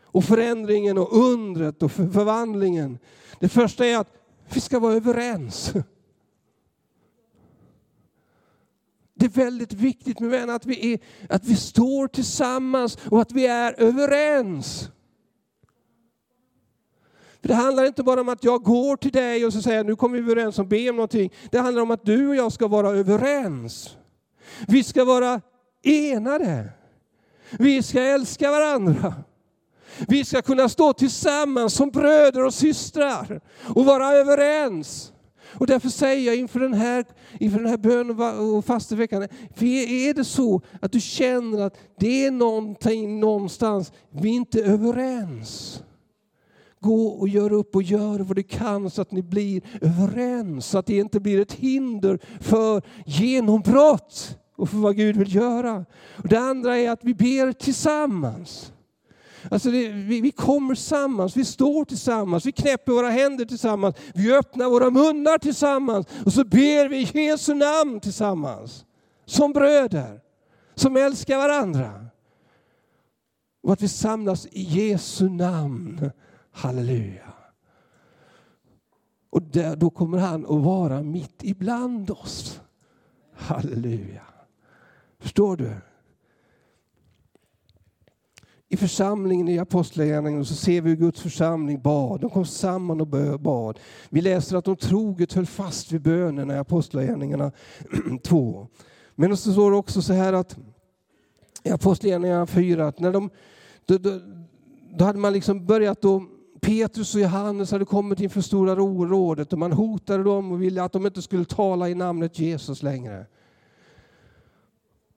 och 0.05 0.25
förändringen 0.25 0.99
och 0.99 1.17
undret 1.17 1.83
och 1.83 1.93
förvandlingen. 1.93 2.99
Det 3.41 3.49
första 3.49 3.87
är 3.87 3.99
att 3.99 4.13
vi 4.55 4.61
ska 4.61 4.79
vara 4.79 4.95
överens. 4.95 5.73
Det 9.15 9.27
är 9.27 9.31
väldigt 9.31 9.73
viktigt 9.73 10.21
med 10.21 10.31
vänner 10.31 10.55
att 10.55 10.67
vi, 10.67 10.93
är, 10.93 11.01
att 11.29 11.45
vi 11.45 11.57
står 11.57 12.09
tillsammans 12.09 12.99
och 13.11 13.21
att 13.21 13.33
vi 13.33 13.47
är 13.47 13.81
överens. 13.81 14.91
För 17.47 17.55
det 17.55 17.61
handlar 17.61 17.85
inte 17.85 18.03
bara 18.03 18.21
om 18.21 18.29
att 18.29 18.45
jag 18.45 18.63
går 18.63 18.97
till 18.97 19.13
dig 19.13 19.47
och 19.47 19.53
så 19.53 19.63
säger 19.63 19.85
nu 19.85 19.97
kommer 19.97 20.19
vi 20.19 20.25
överens 20.25 20.59
om 20.59 20.65
att 20.65 20.69
be 20.69 20.91
om 20.91 20.97
någonting. 20.97 21.33
Det 21.51 21.59
handlar 21.59 21.83
om 21.83 21.91
att 21.91 22.05
du 22.05 22.29
och 22.29 22.37
jag 22.37 22.53
ska 22.53 22.69
vara 22.69 22.89
överens. 22.91 23.97
Vi 24.69 24.85
ska 24.85 25.05
vara 25.05 25.41
enade. 25.83 26.69
Vi 27.59 27.83
ska 27.83 28.01
älska 28.03 28.51
varandra. 28.51 29.15
Vi 30.09 30.25
ska 30.25 30.43
kunna 30.43 30.69
stå 30.69 30.93
tillsammans 30.93 31.75
som 31.75 31.91
bröder 31.91 32.45
och 32.45 32.55
systrar 32.55 33.41
och 33.75 33.85
vara 33.85 34.13
överens. 34.13 35.13
Och 35.55 35.67
därför 35.67 35.89
säger 35.89 36.27
jag 36.27 36.37
inför 36.37 36.61
den 36.61 36.75
här, 36.75 37.05
inför 37.41 37.59
den 37.59 37.69
här 37.69 37.77
bön 37.77 38.21
och 38.57 38.65
fasteveckan, 38.65 39.23
är 39.23 40.15
det 40.15 40.25
så 40.25 40.63
att 40.81 40.93
du 40.93 41.01
känner 41.01 41.61
att 41.61 41.79
det 42.01 42.27
är 42.27 42.31
någonting 42.31 43.21
någonstans, 43.21 43.93
vi 44.11 44.31
är 44.31 44.35
inte 44.35 44.63
överens. 44.63 45.83
Gå 46.87 47.09
och 47.09 47.29
gör 47.29 47.53
upp 47.53 47.77
och 47.77 47.83
gör 47.83 48.19
vad 48.19 48.37
du 48.37 48.43
kan 48.43 48.91
så 48.91 49.03
att 49.03 49.13
ni 49.13 49.23
blir 49.23 49.63
överens, 49.81 50.67
så 50.67 50.79
att 50.79 50.87
det 50.87 50.97
inte 50.97 51.21
blir 51.21 51.41
ett 51.41 51.53
hinder 51.53 52.19
för 52.41 52.83
genombrott 53.07 54.39
och 54.57 54.69
för 54.69 54.77
vad 54.77 54.97
Gud 54.97 55.17
vill 55.17 55.35
göra. 55.35 55.85
Och 56.17 56.29
det 56.29 56.39
andra 56.39 56.77
är 56.77 56.91
att 56.91 57.05
vi 57.05 57.15
ber 57.15 57.53
tillsammans. 57.53 58.73
Alltså 59.51 59.71
det, 59.71 59.89
vi, 59.89 60.21
vi, 60.21 60.31
kommer 60.31 60.75
tillsammans, 60.75 61.37
vi 61.37 61.45
står 61.45 61.85
tillsammans, 61.85 62.47
vi 62.47 62.53
knäpper 62.53 62.93
våra 62.93 63.11
händer 63.11 63.45
tillsammans, 63.45 63.97
vi 64.15 64.33
öppnar 64.37 64.67
våra 64.67 64.91
munnar 64.91 65.39
tillsammans 65.39 66.07
och 66.25 66.33
så 66.33 66.45
ber 66.45 66.89
vi 66.89 66.97
i 66.97 67.25
Jesu 67.25 67.55
namn 67.55 68.01
tillsammans. 68.01 68.85
Som 69.25 69.53
bröder, 69.53 70.21
som 70.75 70.97
älskar 70.97 71.37
varandra. 71.37 72.07
Och 73.63 73.73
att 73.73 73.83
vi 73.83 73.89
samlas 73.89 74.47
i 74.47 74.63
Jesu 74.63 75.29
namn. 75.29 76.11
Halleluja. 76.57 77.33
Och 79.31 79.43
där, 79.43 79.77
då 79.77 79.91
kommer 79.91 80.19
han 80.19 80.45
att 80.45 80.65
vara 80.65 81.03
mitt 81.03 81.45
ibland 81.45 82.11
oss. 82.11 82.61
Halleluja. 83.33 84.23
Förstår 85.19 85.57
du? 85.57 85.73
i 88.69 88.77
församlingen 88.77 89.49
i 89.49 89.59
Apostlagärningarna 89.59 90.45
så 90.45 90.55
ser 90.55 90.81
vi 90.81 90.91
hur 90.91 90.97
Guds 90.97 91.21
församling 91.21 91.81
bad. 91.81 92.21
De 92.21 92.31
kom 92.31 92.45
samman 92.47 93.01
och 93.01 93.41
bad. 93.41 93.79
Vi 94.09 94.21
läser 94.21 94.57
att 94.57 94.65
de 94.65 94.77
troget 94.77 95.33
höll 95.33 95.47
fast 95.47 95.93
vid 95.93 96.03
bönerna 96.03 96.55
i 96.55 96.59
Apostlagärningarna 96.59 97.53
2. 98.25 98.67
Men 99.15 99.37
så 99.37 99.53
står 99.53 99.71
det 99.71 99.77
också 99.77 100.03
så 100.03 100.13
här 100.13 100.33
att 100.33 100.57
i 101.63 101.71
Apostlagärningarna 101.71 102.47
4 102.47 102.87
att 102.87 103.01
när 103.01 103.13
de, 103.13 103.31
då, 103.85 103.99
då, 103.99 104.21
då 104.99 105.05
hade 105.05 105.19
man 105.19 105.33
liksom 105.33 105.67
börjat 105.67 106.03
då 106.03 106.25
Petrus 106.61 107.15
och 107.15 107.21
Johannes 107.21 107.71
hade 107.71 107.85
kommit 107.85 108.21
inför 108.21 108.41
Stora 108.41 108.75
rådet 108.75 109.53
och 109.53 109.59
man 109.59 109.73
hotade 109.73 110.25
dem 110.25 110.53
och 110.53 110.63
ville 110.63 110.83
att 110.83 110.93
de 110.93 111.07
inte 111.07 111.23
skulle 111.23 111.45
tala 111.45 111.89
i 111.89 111.95
namnet 111.95 112.39
Jesus 112.39 112.83
längre. 112.83 113.27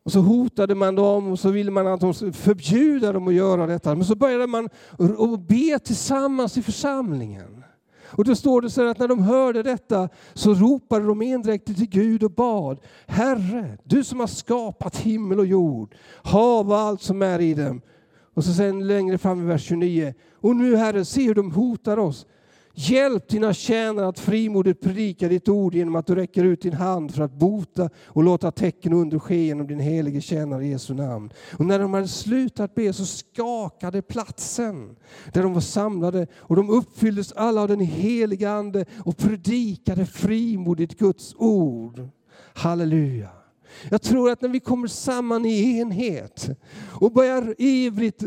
Och 0.03 0.11
så 0.11 0.19
hotade 0.19 0.75
man 0.75 0.95
dem 0.95 1.31
och 1.31 1.39
så 1.39 1.49
ville 1.49 1.71
man 1.71 1.87
att 1.87 2.01
de 2.01 2.13
skulle 2.13 2.33
förbjuda 2.33 3.13
dem 3.13 3.27
att 3.27 3.33
göra 3.33 3.67
detta. 3.67 3.95
Men 3.95 4.05
så 4.05 4.15
började 4.15 4.47
man 4.47 4.69
att 5.17 5.47
be 5.47 5.79
tillsammans 5.79 6.57
i 6.57 6.61
församlingen. 6.61 7.63
Och 8.11 8.23
då 8.25 8.35
står 8.35 8.61
det 8.61 8.69
så 8.69 8.89
att 8.89 8.99
när 8.99 9.07
de 9.07 9.23
hörde 9.23 9.63
detta 9.63 10.09
så 10.33 10.53
ropade 10.53 11.05
de 11.05 11.21
endräktigt 11.21 11.79
till 11.79 11.89
Gud 11.89 12.23
och 12.23 12.31
bad. 12.31 12.79
Herre, 13.07 13.77
du 13.83 14.03
som 14.03 14.19
har 14.19 14.27
skapat 14.27 14.97
himmel 14.97 15.39
och 15.39 15.45
jord, 15.45 15.95
hav 16.23 16.69
och 16.69 16.77
allt 16.77 17.01
som 17.01 17.21
är 17.21 17.39
i 17.39 17.53
dem. 17.53 17.81
Och 18.39 18.45
så 18.45 18.53
sen 18.53 18.87
längre 18.87 19.17
fram 19.17 19.41
i 19.41 19.45
vers 19.45 19.63
29. 19.63 20.13
Och 20.33 20.55
nu 20.55 20.75
Herre, 20.75 21.05
se 21.05 21.23
hur 21.23 21.35
de 21.35 21.51
hotar 21.51 21.97
oss. 21.99 22.25
Hjälp 22.73 23.27
dina 23.27 23.53
tjänare 23.53 24.07
att 24.07 24.19
frimodigt 24.19 24.81
predika 24.81 25.27
ditt 25.27 25.49
ord 25.49 25.75
genom 25.75 25.95
att 25.95 26.07
du 26.07 26.15
räcker 26.15 26.43
ut 26.43 26.61
din 26.61 26.73
hand 26.73 27.15
för 27.15 27.23
att 27.23 27.31
bota 27.31 27.89
och 28.05 28.23
låta 28.23 28.51
tecken 28.51 28.93
under 28.93 29.19
ske 29.19 29.45
genom 29.45 29.67
din 29.67 29.79
helige 29.79 30.21
tjänare 30.21 30.65
i 30.65 30.69
Jesu 30.69 30.93
namn. 30.93 31.29
Och 31.57 31.65
när 31.65 31.79
de 31.79 31.93
hade 31.93 32.07
slutat 32.07 32.75
be 32.75 32.93
så 32.93 33.05
skakade 33.05 34.01
platsen 34.01 34.95
där 35.33 35.43
de 35.43 35.53
var 35.53 35.61
samlade 35.61 36.27
och 36.35 36.55
de 36.55 36.69
uppfylldes 36.69 37.31
alla 37.31 37.61
av 37.61 37.67
den 37.67 37.79
helige 37.79 38.51
Ande 38.51 38.85
och 39.05 39.17
predikade 39.17 40.05
frimodigt 40.05 40.99
Guds 40.99 41.35
ord. 41.37 42.09
Halleluja. 42.53 43.38
Jag 43.91 44.01
tror 44.01 44.31
att 44.31 44.41
när 44.41 44.49
vi 44.49 44.59
kommer 44.59 44.87
samman 44.87 45.45
i 45.45 45.79
enhet 45.79 46.49
och 46.89 47.11
börjar 47.11 47.55
ivrigt 47.57 48.23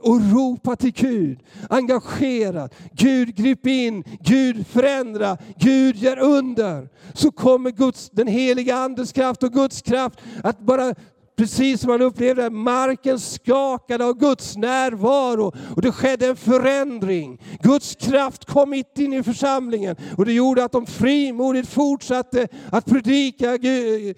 och 0.00 0.32
ropa 0.32 0.76
till 0.76 0.92
Gud, 0.92 1.38
engagerat, 1.70 2.74
Gud 2.92 3.34
grip 3.34 3.66
in, 3.66 4.04
Gud 4.20 4.66
förändra, 4.66 5.38
Gud 5.58 5.96
gör 5.96 6.18
under, 6.18 6.88
så 7.14 7.30
kommer 7.30 7.70
Guds, 7.70 8.10
den 8.10 8.26
heliga 8.26 8.76
andens 8.76 9.12
kraft 9.12 9.42
och 9.42 9.52
Guds 9.52 9.82
kraft 9.82 10.18
att 10.42 10.58
bara 10.58 10.94
Precis 11.36 11.80
som 11.80 11.90
man 11.90 12.02
upplevde 12.02 12.46
att 12.46 12.52
marken 12.52 13.20
skakade 13.20 14.04
av 14.04 14.18
Guds 14.18 14.56
närvaro 14.56 15.52
och 15.76 15.82
det 15.82 15.92
skedde 15.92 16.26
en 16.26 16.36
förändring. 16.36 17.42
Guds 17.62 17.94
kraft 17.94 18.44
kom 18.44 18.70
mitt 18.70 18.98
in 18.98 19.12
i 19.12 19.22
församlingen 19.22 19.96
och 20.16 20.26
det 20.26 20.32
gjorde 20.32 20.64
att 20.64 20.72
de 20.72 20.86
frimodigt 20.86 21.68
fortsatte 21.68 22.48
att 22.72 22.86
predika 22.86 23.54
eh, 23.54 24.14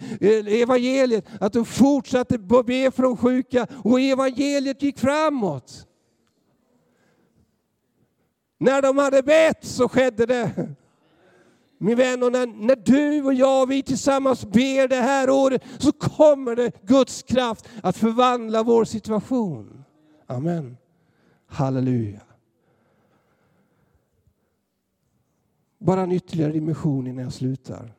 evangeliet, 0.62 1.26
att 1.40 1.52
de 1.52 1.64
fortsatte 1.64 2.38
be 2.38 2.90
för 2.90 3.02
de 3.02 3.16
sjuka 3.16 3.66
och 3.84 4.00
evangeliet 4.00 4.82
gick 4.82 4.98
framåt. 4.98 5.86
När 8.60 8.82
de 8.82 8.98
hade 8.98 9.22
bett 9.22 9.64
så 9.64 9.88
skedde 9.88 10.26
det. 10.26 10.50
Min 11.78 11.96
vän, 11.96 12.22
och 12.22 12.32
när, 12.32 12.46
när 12.46 12.76
du 12.76 13.22
och 13.22 13.34
jag, 13.34 13.66
vi 13.66 13.82
tillsammans 13.82 14.44
ber 14.44 14.88
det 14.88 14.96
här 14.96 15.30
året 15.30 15.62
så 15.78 15.92
kommer 15.92 16.56
det 16.56 16.86
Guds 16.86 17.22
kraft 17.22 17.68
att 17.82 17.96
förvandla 17.96 18.62
vår 18.62 18.84
situation. 18.84 19.84
Amen. 20.26 20.76
Halleluja. 21.46 22.20
Bara 25.78 26.00
en 26.00 26.12
ytterligare 26.12 26.52
dimension 26.52 27.06
innan 27.06 27.24
jag 27.24 27.32
slutar. 27.32 27.94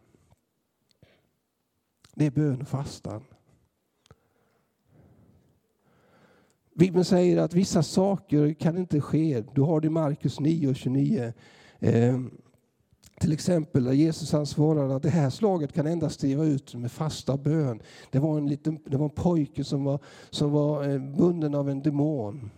Det 2.16 2.26
är 2.26 2.32
bön 2.32 2.62
och 2.62 2.68
fastan. 2.68 3.24
Bibeln 6.76 7.06
säger 7.06 7.38
att 7.38 7.54
vissa 7.54 7.84
saker 7.84 8.54
kan 8.54 8.78
inte 8.78 9.02
ske. 9.02 9.44
Du 9.54 9.62
har 9.62 9.82
det 9.82 9.88
i 9.88 9.90
Markus 9.90 10.40
9 10.40 10.70
och 10.70 10.76
29. 10.76 11.34
Till 13.20 13.34
exempel 13.34 13.84
där 13.84 13.94
Jesus 13.94 14.32
han 14.32 14.46
svarade 14.46 14.96
att 14.96 15.04
det 15.04 15.10
här 15.10 15.30
slaget 15.30 15.74
kan 15.74 15.88
endast 15.88 16.20
driva 16.20 16.46
ut 16.46 16.76
med 16.76 16.92
fasta 16.92 17.38
bön. 17.38 17.82
Det 18.12 18.20
var 18.20 18.38
en, 18.38 18.48
liten, 18.48 18.80
det 18.86 18.98
var 18.98 19.06
en 19.06 19.16
pojke 19.16 19.64
som 19.64 19.84
var, 19.84 20.00
som 20.30 20.52
var 20.52 20.90
eh, 20.90 21.00
bunden 21.00 21.56
av 21.56 21.70
en 21.70 21.82
demon. 21.82 22.50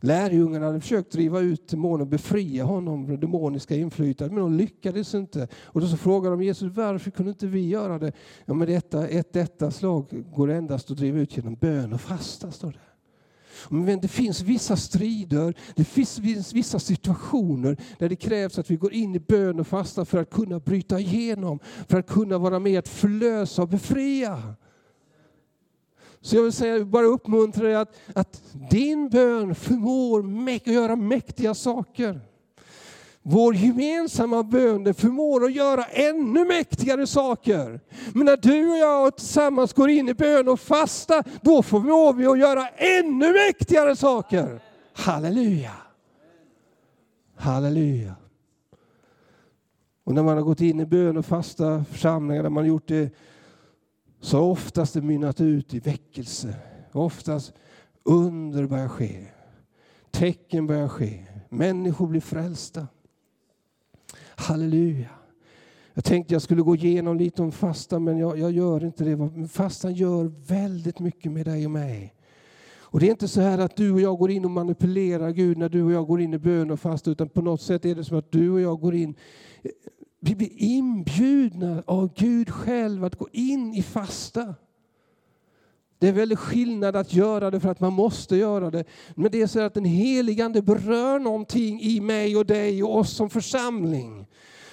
Lärjungarna 0.00 0.66
hade 0.66 0.80
försökt 0.80 1.12
driva 1.12 1.40
ut 1.40 1.68
demonen 1.68 2.00
och 2.00 2.06
befria 2.06 2.64
honom 2.64 3.06
från 3.06 3.20
demoniska 3.20 3.76
inflytandet, 3.76 4.34
men 4.34 4.42
de 4.42 4.56
lyckades 4.56 5.14
inte. 5.14 5.48
Och 5.64 5.80
då 5.80 5.86
så 5.86 5.96
frågade 5.96 6.36
de 6.36 6.42
Jesus, 6.42 6.76
varför 6.76 7.10
kunde 7.10 7.30
inte 7.30 7.46
vi 7.46 7.68
göra 7.68 7.98
det? 7.98 8.12
Ja, 8.44 8.54
men 8.54 8.68
detta, 8.68 9.08
ett 9.08 9.32
detta 9.32 9.70
slag 9.70 10.24
går 10.34 10.50
endast 10.50 10.90
att 10.90 10.96
driva 10.96 11.18
ut 11.18 11.36
genom 11.36 11.54
bön 11.54 11.92
och 11.92 12.00
fasta, 12.00 12.50
står 12.50 12.72
det. 12.72 12.89
Men 13.68 14.00
det 14.00 14.08
finns 14.08 14.40
vissa 14.40 14.76
strider, 14.76 15.54
det 15.76 15.84
finns 15.84 16.18
vissa 16.52 16.78
situationer 16.78 17.76
där 17.98 18.08
det 18.08 18.16
krävs 18.16 18.58
att 18.58 18.70
vi 18.70 18.76
går 18.76 18.92
in 18.92 19.14
i 19.14 19.20
bön 19.20 19.60
och 19.60 19.66
fasta 19.66 20.04
för 20.04 20.18
att 20.18 20.30
kunna 20.30 20.60
bryta 20.60 21.00
igenom, 21.00 21.58
för 21.88 21.98
att 21.98 22.06
kunna 22.06 22.38
vara 22.38 22.58
med 22.58 22.78
att 22.78 22.88
förlösa 22.88 23.62
och 23.62 23.68
befria. 23.68 24.54
Så 26.20 26.36
jag 26.36 26.42
vill 26.42 26.52
säga, 26.52 26.84
bara 26.84 27.06
uppmuntra 27.06 27.64
dig 27.64 27.74
att, 27.74 27.96
att 28.14 28.42
din 28.70 29.08
bön 29.08 29.54
förmår 29.54 30.50
att 30.56 30.66
göra 30.66 30.96
mäktiga 30.96 31.54
saker. 31.54 32.20
Vår 33.22 33.54
gemensamma 33.54 34.42
bön 34.42 34.94
förmår 34.94 35.44
att 35.44 35.54
göra 35.54 35.84
ännu 35.84 36.44
mäktigare 36.44 37.06
saker. 37.06 37.80
Men 38.14 38.26
när 38.26 38.36
du 38.36 38.70
och 38.70 38.78
jag 38.78 39.16
tillsammans 39.16 39.72
går 39.72 39.90
in 39.90 40.08
i 40.08 40.14
bön 40.14 40.48
och 40.48 40.60
fasta, 40.60 41.22
då 41.42 41.62
förmår 41.62 42.12
vi 42.12 42.26
att 42.26 42.38
göra 42.38 42.68
ännu 42.68 43.32
mäktigare 43.32 43.96
saker. 43.96 44.62
Halleluja! 44.92 45.72
Halleluja! 47.36 48.14
Och 50.04 50.14
när 50.14 50.22
man 50.22 50.36
har 50.36 50.44
gått 50.44 50.60
in 50.60 50.80
i 50.80 50.86
bön 50.86 51.16
och 51.16 51.26
fasta 51.26 51.84
församlingar, 51.84 52.42
där 52.42 52.50
man 52.50 52.66
gjort 52.66 52.88
det 52.88 53.14
så 54.20 54.40
oftast 54.40 54.94
det 54.94 55.00
mynnat 55.00 55.40
ut 55.40 55.74
i 55.74 55.78
väckelse. 55.78 56.54
Oftast 56.92 57.52
under 58.02 58.66
börjar 58.66 58.88
ske. 58.88 59.26
Tecken 60.10 60.66
börjar 60.66 60.88
ske. 60.88 61.26
Människor 61.48 62.06
blir 62.06 62.20
frälsta. 62.20 62.86
Halleluja. 64.40 65.08
Jag 65.94 66.04
tänkte 66.04 66.34
jag 66.34 66.42
skulle 66.42 66.62
gå 66.62 66.76
igenom 66.76 67.16
lite 67.16 67.42
om 67.42 67.52
fastan, 67.52 68.04
men 68.04 68.18
jag, 68.18 68.38
jag 68.38 68.52
gör 68.52 68.84
inte 68.84 69.04
det. 69.04 69.48
Fastan 69.48 69.94
gör 69.94 70.32
väldigt 70.46 70.98
mycket 70.98 71.32
med 71.32 71.46
dig 71.46 71.64
och 71.64 71.70
mig. 71.70 72.14
Och 72.78 73.00
Det 73.00 73.06
är 73.06 73.10
inte 73.10 73.28
så 73.28 73.40
här 73.40 73.58
att 73.58 73.76
du 73.76 73.92
och 73.92 74.00
jag 74.00 74.18
går 74.18 74.30
in 74.30 74.44
och 74.44 74.50
manipulerar 74.50 75.30
Gud 75.30 75.58
när 75.58 75.68
du 75.68 75.82
och 75.82 75.92
jag 75.92 76.06
går 76.06 76.20
in 76.20 76.34
i 76.34 76.38
bön 76.38 76.70
och 76.70 76.80
fasta, 76.80 77.10
utan 77.10 77.28
på 77.28 77.42
något 77.42 77.62
sätt 77.62 77.84
är 77.84 77.94
det 77.94 78.04
som 78.04 78.18
att 78.18 78.32
du 78.32 78.50
och 78.50 78.60
jag 78.60 78.80
går 78.80 78.94
in 78.94 79.14
vi 80.20 80.34
blir 80.34 80.50
inbjudna 80.56 81.82
av 81.86 82.14
Gud 82.16 82.50
själv 82.50 83.04
att 83.04 83.16
gå 83.16 83.28
in 83.32 83.74
i 83.74 83.82
fasta. 83.82 84.54
Det 85.98 86.08
är 86.08 86.12
väldigt 86.12 86.38
skillnad 86.38 86.96
att 86.96 87.12
göra 87.12 87.50
det 87.50 87.60
för 87.60 87.68
att 87.68 87.80
man 87.80 87.92
måste 87.92 88.36
göra 88.36 88.70
det. 88.70 88.84
Men 89.14 89.32
det 89.32 89.42
är 89.42 89.46
så 89.46 89.60
att 89.60 89.74
den 89.74 89.84
heligande 89.84 90.62
berör 90.62 91.18
någonting 91.18 91.80
i 91.80 92.00
mig 92.00 92.36
och 92.36 92.46
dig 92.46 92.82
och 92.82 92.98
oss 92.98 93.16
som 93.16 93.30
församling. 93.30 94.26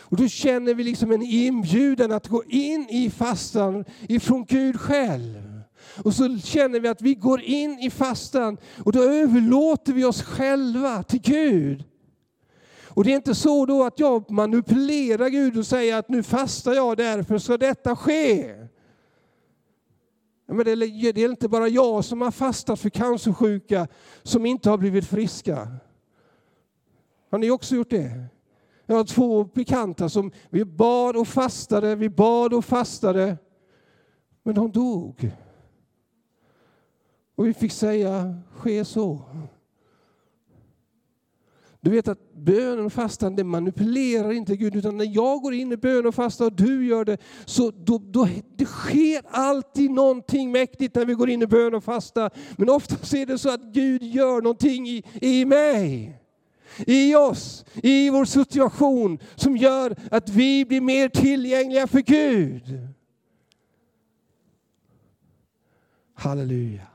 Och 0.10 0.18
då 0.18 0.28
känner 0.28 0.74
vi 0.74 0.84
liksom 0.84 1.12
en 1.12 1.22
inbjudan 1.22 2.12
att 2.12 2.28
gå 2.28 2.44
in 2.44 2.88
i 2.90 3.10
fastan 3.10 3.86
ifrån 4.08 4.46
Gud 4.46 4.80
själv. 4.80 5.62
Och 6.04 6.14
så 6.14 6.38
känner 6.38 6.80
vi 6.80 6.88
att 6.88 7.02
vi 7.02 7.16
går 7.16 7.42
in 7.42 7.80
i 7.80 7.90
fastan 7.90 8.58
och 8.86 8.92
då 8.92 9.04
överlåter 9.04 9.94
vi 9.94 10.06
oss 10.06 10.22
själva 10.22 11.04
till 11.04 11.22
Gud. 11.22 11.84
Och 12.98 13.04
det 13.04 13.12
är 13.12 13.16
inte 13.16 13.36
så 13.36 13.66
då 13.66 13.84
att 13.84 14.00
jag 14.00 14.32
manipulerar 14.32 15.30
Gud 15.30 15.58
och 15.58 15.68
säger 15.68 15.96
att 15.96 16.10
nu 16.10 16.24
fastar 16.24 16.74
jag 16.74 16.98
därför 16.98 17.38
ska 17.38 17.58
detta 17.58 17.96
ske. 17.96 18.56
Men 20.48 20.66
det 20.66 20.72
är 20.72 21.30
inte 21.30 21.50
bara 21.50 21.68
jag 21.68 22.06
som 22.06 22.22
har 22.22 22.32
fastat 22.32 22.80
för 22.80 22.90
cancersjuka 22.90 23.88
som 24.24 24.46
inte 24.46 24.70
har 24.70 24.78
blivit 24.78 25.06
friska. 25.06 25.68
Har 27.32 27.38
ni 27.38 27.52
också 27.52 27.76
gjort 27.76 27.90
det? 27.90 28.26
Jag 28.90 28.96
har 28.96 29.04
två 29.04 29.44
bekanta 29.44 30.10
som 30.10 30.32
vi 30.50 30.66
bad 30.66 31.18
och 31.18 31.28
fastade, 31.28 31.96
vi 31.96 32.10
bad 32.10 32.54
och 32.54 32.66
fastade, 32.66 33.38
men 34.44 34.56
de 34.56 34.72
dog. 34.72 35.32
Och 37.36 37.48
vi 37.48 37.54
fick 37.54 37.72
säga, 37.72 38.40
ske 38.52 38.86
så. 38.86 39.22
Du 41.82 41.92
vet 41.92 42.08
att 42.08 42.34
bönen 42.34 42.86
och 42.86 42.94
fastan 42.94 43.36
det 43.36 43.44
manipulerar 43.44 44.32
inte 44.32 44.56
Gud, 44.56 44.76
utan 44.76 44.98
när 44.98 45.16
jag 45.16 45.42
går 45.42 45.54
in 45.54 45.72
i 45.72 45.78
bön 45.78 46.06
och 46.06 46.16
fasta 46.16 46.46
och 46.46 46.54
du 46.54 46.88
gör 46.88 47.06
det, 47.06 47.18
så 47.46 47.72
då, 47.72 47.98
då, 47.98 48.28
det 48.56 48.66
sker 48.66 49.22
alltid 49.30 49.92
någonting 49.92 50.52
mäktigt 50.52 50.96
när 50.96 51.06
vi 51.06 51.14
går 51.14 51.30
in 51.30 51.42
i 51.42 51.48
bön 51.48 51.76
och 51.76 51.84
fasta. 51.84 52.30
Men 52.58 52.70
oftast 52.70 53.14
är 53.14 53.26
det 53.26 53.38
så 53.38 53.54
att 53.54 53.62
Gud 53.62 54.04
gör 54.04 54.42
någonting 54.42 54.88
i, 54.88 55.04
i 55.22 55.46
mig, 55.46 56.20
i 56.78 57.16
oss, 57.16 57.66
i 57.84 58.10
vår 58.10 58.26
situation 58.26 59.20
som 59.36 59.58
gör 59.58 59.96
att 60.12 60.30
vi 60.30 60.66
blir 60.66 60.82
mer 60.82 61.10
tillgängliga 61.10 61.88
för 61.88 62.00
Gud. 62.00 62.88
Halleluja. 66.14 66.88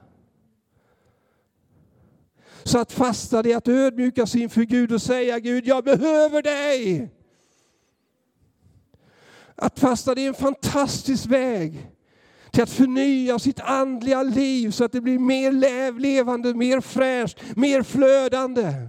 Så 2.65 2.79
att 2.79 2.93
fasta 2.93 3.43
det 3.43 3.53
är 3.53 3.57
att 3.57 3.69
ödmjuka 3.69 4.27
sig 4.27 4.43
inför 4.43 4.63
Gud 4.63 4.93
och 4.93 5.03
säga 5.03 5.39
Gud, 5.39 5.67
jag 5.67 5.85
behöver 5.85 6.43
dig. 6.43 7.09
Att 9.57 9.79
fasta 9.79 10.15
det 10.15 10.23
är 10.23 10.29
en 10.29 10.35
fantastisk 10.35 11.27
väg 11.27 11.91
till 12.51 12.63
att 12.63 12.71
förnya 12.71 13.39
sitt 13.39 13.61
andliga 13.61 14.23
liv 14.23 14.71
så 14.71 14.85
att 14.85 14.93
det 14.93 15.01
blir 15.01 15.19
mer 15.19 15.53
levande, 16.01 16.55
mer 16.55 16.81
fräscht, 16.81 17.57
mer 17.57 17.83
flödande. 17.83 18.89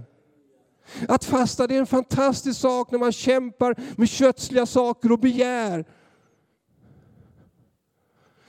Att 1.08 1.24
fasta 1.24 1.66
det 1.66 1.74
är 1.74 1.80
en 1.80 1.86
fantastisk 1.86 2.60
sak 2.60 2.90
när 2.90 2.98
man 2.98 3.12
kämpar 3.12 3.76
med 3.96 4.08
kötsliga 4.08 4.66
saker 4.66 5.12
och 5.12 5.18
begär 5.18 5.84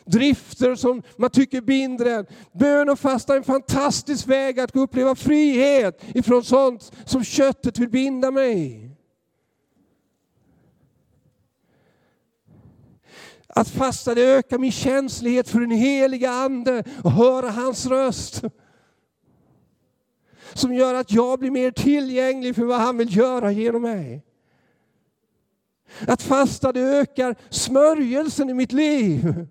drifter 0.05 0.75
som 0.75 1.01
man 1.17 1.29
tycker 1.29 1.61
binder 1.61 2.05
en. 2.05 2.25
Bön 2.51 2.89
och 2.89 2.99
fasta 2.99 3.33
är 3.33 3.37
en 3.37 3.43
fantastisk 3.43 4.27
väg 4.27 4.59
att 4.59 4.75
uppleva 4.75 5.15
frihet 5.15 6.03
ifrån 6.15 6.43
sånt 6.43 6.91
som 7.05 7.23
köttet 7.23 7.79
vill 7.79 7.89
binda 7.89 8.31
mig. 8.31 8.91
Att 13.47 13.69
fasta 13.69 14.15
det 14.15 14.21
ökar 14.21 14.57
min 14.57 14.71
känslighet 14.71 15.49
för 15.49 15.59
den 15.59 15.71
heliga 15.71 16.31
Ande 16.31 16.83
och 17.03 17.11
höra 17.11 17.49
hans 17.49 17.85
röst. 17.85 18.43
Som 20.55 20.73
gör 20.73 20.93
att 20.93 21.11
jag 21.11 21.39
blir 21.39 21.51
mer 21.51 21.71
tillgänglig 21.71 22.55
för 22.55 22.65
vad 22.65 22.81
han 22.81 22.97
vill 22.97 23.17
göra 23.17 23.51
genom 23.51 23.81
mig. 23.81 24.23
Att 26.07 26.21
fasta 26.21 26.71
det 26.71 26.79
ökar 26.81 27.35
smörjelsen 27.49 28.49
i 28.49 28.53
mitt 28.53 28.71
liv. 28.71 29.47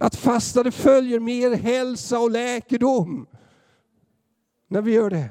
Att 0.00 0.16
fasta 0.16 0.62
det 0.62 0.72
följer 0.72 1.20
mer 1.20 1.50
hälsa 1.50 2.18
och 2.18 2.30
läkedom 2.30 3.26
när 4.68 4.82
vi 4.82 4.92
gör 4.92 5.10
det. 5.10 5.28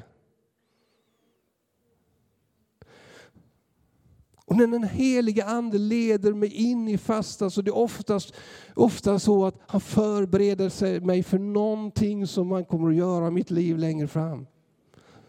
Och 4.50 4.56
när 4.56 4.66
den 4.66 4.84
heliga 4.84 5.44
Ande 5.44 5.78
leder 5.78 6.32
mig 6.32 6.54
in 6.54 6.88
i 6.88 6.98
fasta 6.98 7.50
så 7.50 7.62
det 7.62 7.70
är 7.70 7.76
oftast, 7.76 8.34
ofta 8.74 9.18
så 9.18 9.46
att 9.46 9.54
han 9.66 9.80
förbereder 9.80 11.00
mig 11.00 11.22
för 11.22 11.38
någonting 11.38 12.26
som 12.26 12.48
man 12.48 12.64
kommer 12.64 12.88
att 12.88 12.96
göra 12.96 13.28
i 13.28 13.30
mitt 13.30 13.50
liv 13.50 13.78
längre 13.78 14.08
fram. 14.08 14.46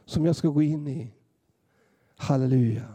Som 0.05 0.25
jag 0.25 0.35
ska 0.35 0.47
gå 0.47 0.61
in 0.61 0.87
i. 0.87 1.13
Halleluja. 2.15 2.93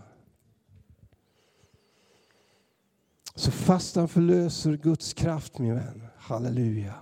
Så 3.34 3.50
fastan 3.50 4.08
förlöser 4.08 4.76
Guds 4.76 5.14
kraft, 5.14 5.58
min 5.58 5.74
vän. 5.74 6.06
Halleluja. 6.16 6.94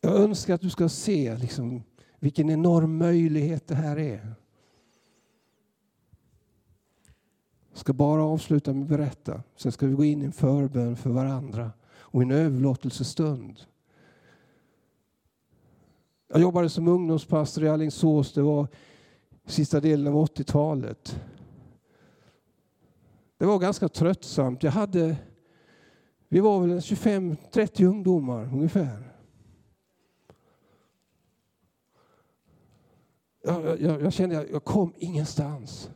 Jag 0.00 0.14
önskar 0.14 0.54
att 0.54 0.60
du 0.60 0.70
ska 0.70 0.88
se 0.88 1.36
liksom, 1.36 1.82
vilken 2.20 2.50
enorm 2.50 2.98
möjlighet 2.98 3.66
det 3.66 3.74
här 3.74 3.98
är. 3.98 4.34
Jag 7.70 7.78
ska 7.78 7.92
bara 7.92 8.24
avsluta 8.24 8.72
med 8.72 8.82
att 8.82 8.88
berätta. 8.88 9.42
Sen 9.56 9.72
ska 9.72 9.86
vi 9.86 9.94
gå 9.94 10.04
in 10.04 10.22
i 10.22 10.24
en 10.24 10.32
förbön 10.32 10.96
för 10.96 11.10
varandra 11.10 11.72
och 11.90 12.22
en 12.22 12.30
överlåtelsestund. 12.30 13.60
Jag 16.28 16.40
jobbade 16.40 16.68
som 16.68 16.88
ungdomspastor 16.88 17.64
i 17.64 17.68
Alingsås. 17.68 18.32
Det 18.32 18.42
var 18.42 18.68
sista 19.46 19.80
delen 19.80 20.06
av 20.06 20.26
80-talet. 20.26 21.20
Det 23.38 23.46
var 23.46 23.58
ganska 23.58 23.88
tröttsamt. 23.88 24.62
Jag 24.62 24.72
hade, 24.72 25.16
vi 26.28 26.40
var 26.40 26.60
väl 26.60 26.78
25-30 26.78 27.84
ungdomar 27.84 28.44
ungefär. 28.52 29.09
Jag, 33.42 33.80
jag, 33.80 34.02
jag 34.02 34.12
kände 34.12 34.40
att 34.40 34.50
jag 34.50 34.64
kom 34.64 34.92
ingenstans. 34.96 35.90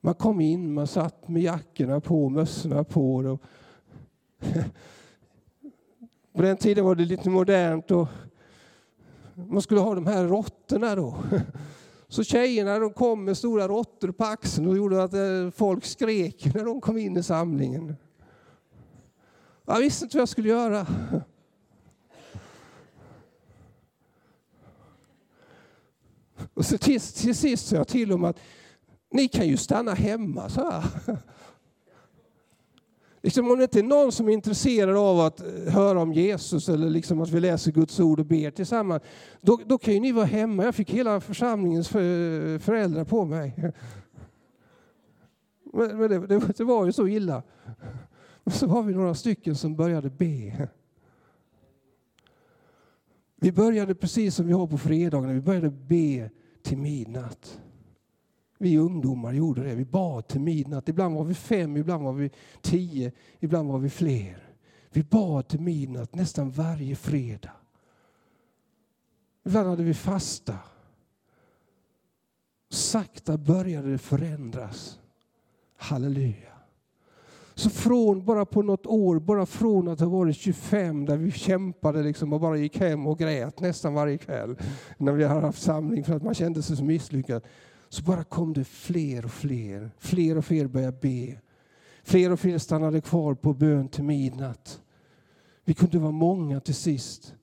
Man 0.00 0.14
kom 0.14 0.40
in, 0.40 0.74
man 0.74 0.86
satt 0.86 1.28
med 1.28 1.42
jackorna 1.42 2.00
på, 2.00 2.28
mössorna 2.28 2.84
på. 2.84 3.16
Och 3.16 3.40
på 6.32 6.42
den 6.42 6.56
tiden 6.56 6.84
var 6.84 6.94
det 6.94 7.04
lite 7.04 7.30
modernt 7.30 7.90
och 7.90 8.08
man 9.34 9.62
skulle 9.62 9.80
ha 9.80 9.94
de 9.94 10.06
här 10.06 10.24
råttorna 10.24 10.94
då. 10.94 11.16
Så 12.08 12.24
tjejerna 12.24 12.78
de 12.78 12.92
kom 12.92 13.24
med 13.24 13.36
stora 13.36 13.68
råttor 13.68 14.12
på 14.12 14.24
axeln 14.24 14.68
och 14.68 14.76
gjorde 14.76 15.02
att 15.02 15.14
eh, 15.14 15.50
folk 15.54 15.84
skrek 15.84 16.54
när 16.54 16.64
de 16.64 16.80
kom 16.80 16.98
in 16.98 17.16
i 17.16 17.22
samlingen. 17.22 17.96
Jag 19.66 19.78
visste 19.78 20.04
inte 20.04 20.16
vad 20.16 20.20
jag 20.20 20.28
skulle 20.28 20.48
göra. 20.48 20.86
Och 26.56 26.64
så 26.64 26.78
till, 26.78 27.00
till 27.00 27.34
sist 27.34 27.66
sa 27.66 27.76
jag 27.76 27.88
till 27.88 28.08
dem 28.08 28.24
att 28.24 28.38
ni 29.10 29.28
kan 29.28 29.48
ju 29.48 29.56
stanna 29.56 29.94
hemma, 29.94 30.48
så 30.48 30.70
här. 30.70 30.84
Liksom 33.22 33.50
om 33.50 33.58
det 33.58 33.62
inte 33.62 33.78
är 33.78 33.82
någon 33.82 34.12
som 34.12 34.28
är 34.28 34.32
intresserad 34.32 34.96
av 34.96 35.20
att 35.20 35.40
eh, 35.40 35.72
höra 35.72 36.00
om 36.00 36.12
Jesus 36.12 36.68
eller 36.68 36.90
liksom 36.90 37.20
att 37.20 37.30
vi 37.30 37.40
läser 37.40 37.72
Guds 37.72 38.00
ord 38.00 38.20
och 38.20 38.26
ber 38.26 38.50
tillsammans, 38.50 39.02
då, 39.40 39.60
då 39.66 39.78
kan 39.78 39.94
ju 39.94 40.00
ni 40.00 40.12
vara 40.12 40.24
hemma. 40.24 40.64
Jag 40.64 40.74
fick 40.74 40.90
hela 40.90 41.20
församlingens 41.20 41.88
föräldrar 41.88 43.04
på 43.04 43.24
mig. 43.24 43.72
Men, 45.72 45.98
men 45.98 46.10
det, 46.10 46.26
det, 46.26 46.40
det, 46.56 46.64
var 46.64 46.86
ju 46.86 46.92
så 46.92 47.08
illa. 47.08 47.42
Men 48.44 48.54
Så 48.54 48.66
var 48.66 48.82
vi 48.82 48.94
några 48.94 49.14
stycken 49.14 49.56
som 49.56 49.76
började 49.76 50.10
be. 50.10 50.68
Vi 53.36 53.52
började 53.52 53.94
precis 53.94 54.34
som 54.34 54.46
vi 54.46 54.52
har 54.52 54.66
på 54.66 54.78
fredagarna, 54.78 55.32
vi 55.32 55.40
började 55.40 55.70
be 55.70 56.30
till 56.66 56.78
midnatt. 56.78 57.60
Vi 58.58 58.78
ungdomar 58.78 59.32
gjorde 59.32 59.62
det. 59.62 59.74
Vi 59.74 59.84
bad 59.84 60.28
till 60.28 60.40
midnatt. 60.40 60.88
Ibland 60.88 61.14
var 61.14 61.24
vi 61.24 61.34
fem, 61.34 61.76
ibland 61.76 62.04
var 62.04 62.12
vi 62.12 62.30
tio, 62.60 63.12
ibland 63.40 63.68
var 63.68 63.78
vi 63.78 63.90
fler. 63.90 64.54
Vi 64.90 65.02
bad 65.02 65.48
till 65.48 65.60
midnatt 65.60 66.14
nästan 66.14 66.50
varje 66.50 66.96
fredag. 66.96 67.52
Ibland 69.44 69.68
hade 69.68 69.82
vi 69.82 69.94
fasta. 69.94 70.58
Sakta 72.68 73.38
började 73.38 73.90
det 73.90 73.98
förändras. 73.98 75.00
Halleluja. 75.76 76.55
Så 77.58 77.70
från 77.70 78.24
bara 78.24 78.44
på 78.44 78.62
något 78.62 78.86
år, 78.86 79.18
bara 79.18 79.46
från 79.46 79.88
att 79.88 80.00
ha 80.00 80.08
varit 80.08 80.36
25 80.36 81.06
där 81.06 81.16
vi 81.16 81.30
kämpade 81.30 82.02
liksom 82.02 82.32
och 82.32 82.40
bara 82.40 82.56
gick 82.56 82.78
hem 82.78 83.06
och 83.06 83.18
grät 83.18 83.60
nästan 83.60 83.94
varje 83.94 84.18
kväll 84.18 84.56
när 84.98 85.12
vi 85.12 85.24
hade 85.24 85.40
haft 85.40 85.62
samling 85.62 86.04
för 86.04 86.16
att 86.16 86.22
man 86.22 86.34
kände 86.34 86.62
sig 86.62 86.76
så 86.76 86.84
misslyckad 86.84 87.42
så 87.88 88.02
bara 88.02 88.24
kom 88.24 88.52
det 88.52 88.64
fler 88.64 89.24
och 89.24 89.30
fler. 89.30 89.90
Fler 89.98 90.38
och 90.38 90.44
fler 90.44 90.66
började 90.66 90.98
be. 91.00 91.38
Fler 92.04 92.32
och 92.32 92.40
fler 92.40 92.58
stannade 92.58 93.00
kvar 93.00 93.34
på 93.34 93.54
bön 93.54 93.88
till 93.88 94.04
midnatt. 94.04 94.80
Vi 95.64 95.74
kunde 95.74 95.98
vara 95.98 96.12
många 96.12 96.60
till 96.60 96.74
sist. 96.74 97.34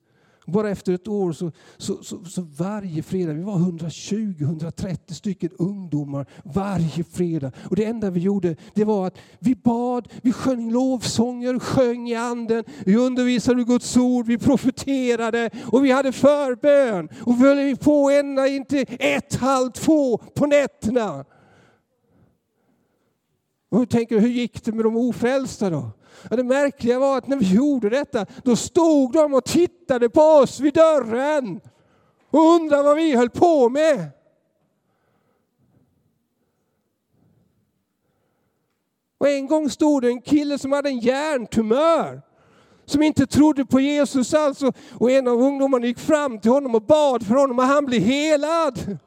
Bara 0.46 0.70
efter 0.70 0.92
ett 0.92 1.08
år 1.08 1.32
så, 1.32 1.52
så, 1.76 2.02
så, 2.02 2.24
så 2.24 2.42
varje 2.42 3.02
fredag, 3.02 3.32
vi 3.32 3.42
var 3.42 3.58
120-130 3.58 5.12
stycken 5.12 5.50
ungdomar 5.58 6.26
varje 6.44 7.04
fredag. 7.04 7.52
Och 7.70 7.76
det 7.76 7.84
enda 7.84 8.10
vi 8.10 8.20
gjorde 8.20 8.56
det 8.74 8.84
var 8.84 9.06
att 9.06 9.18
vi 9.38 9.54
bad, 9.54 10.08
vi 10.22 10.32
sjöng 10.32 10.70
lovsånger, 10.70 11.58
sjöng 11.58 12.08
i 12.08 12.14
anden, 12.14 12.64
vi 12.84 12.96
undervisade 12.96 13.64
Guds 13.64 13.96
ord, 13.96 14.26
vi 14.26 14.38
profeterade 14.38 15.50
och 15.72 15.84
vi 15.84 15.92
hade 15.92 16.12
förbön. 16.12 17.08
Och 17.20 17.40
vi 17.40 17.46
höll 17.46 17.76
på 17.76 18.10
ända 18.10 18.48
in 18.48 18.64
till 18.64 18.86
ett, 18.88 19.34
halv 19.34 19.70
två 19.70 20.18
på 20.18 20.46
nätterna. 20.46 21.24
Och 23.74 23.80
hur 23.80 23.86
tänker 23.86 24.14
du, 24.14 24.20
hur 24.20 24.28
gick 24.28 24.64
det 24.64 24.72
med 24.72 24.84
de 24.84 24.96
ofrälsta 24.96 25.70
då? 25.70 25.90
Ja, 26.30 26.36
det 26.36 26.44
märkliga 26.44 26.98
var 26.98 27.18
att 27.18 27.26
när 27.26 27.36
vi 27.36 27.54
gjorde 27.54 27.88
detta, 27.88 28.26
då 28.44 28.56
stod 28.56 29.12
de 29.12 29.34
och 29.34 29.44
tittade 29.44 30.08
på 30.08 30.20
oss 30.20 30.60
vid 30.60 30.74
dörren 30.74 31.60
och 32.30 32.40
undrade 32.40 32.82
vad 32.82 32.96
vi 32.96 33.16
höll 33.16 33.30
på 33.30 33.68
med. 33.68 34.08
Och 39.18 39.28
en 39.28 39.46
gång 39.46 39.70
stod 39.70 40.02
det 40.02 40.08
en 40.08 40.22
kille 40.22 40.58
som 40.58 40.72
hade 40.72 40.88
en 40.88 40.98
hjärntumör 40.98 42.22
som 42.84 43.02
inte 43.02 43.26
trodde 43.26 43.64
på 43.64 43.80
Jesus 43.80 44.34
alls. 44.34 44.62
Och 44.92 45.10
en 45.10 45.28
av 45.28 45.42
ungdomarna 45.42 45.86
gick 45.86 45.98
fram 45.98 46.38
till 46.38 46.50
honom 46.50 46.74
och 46.74 46.82
bad 46.82 47.26
för 47.26 47.34
honom 47.34 47.58
och 47.58 47.64
han 47.64 47.86
blev 47.86 48.02
helad. 48.02 48.98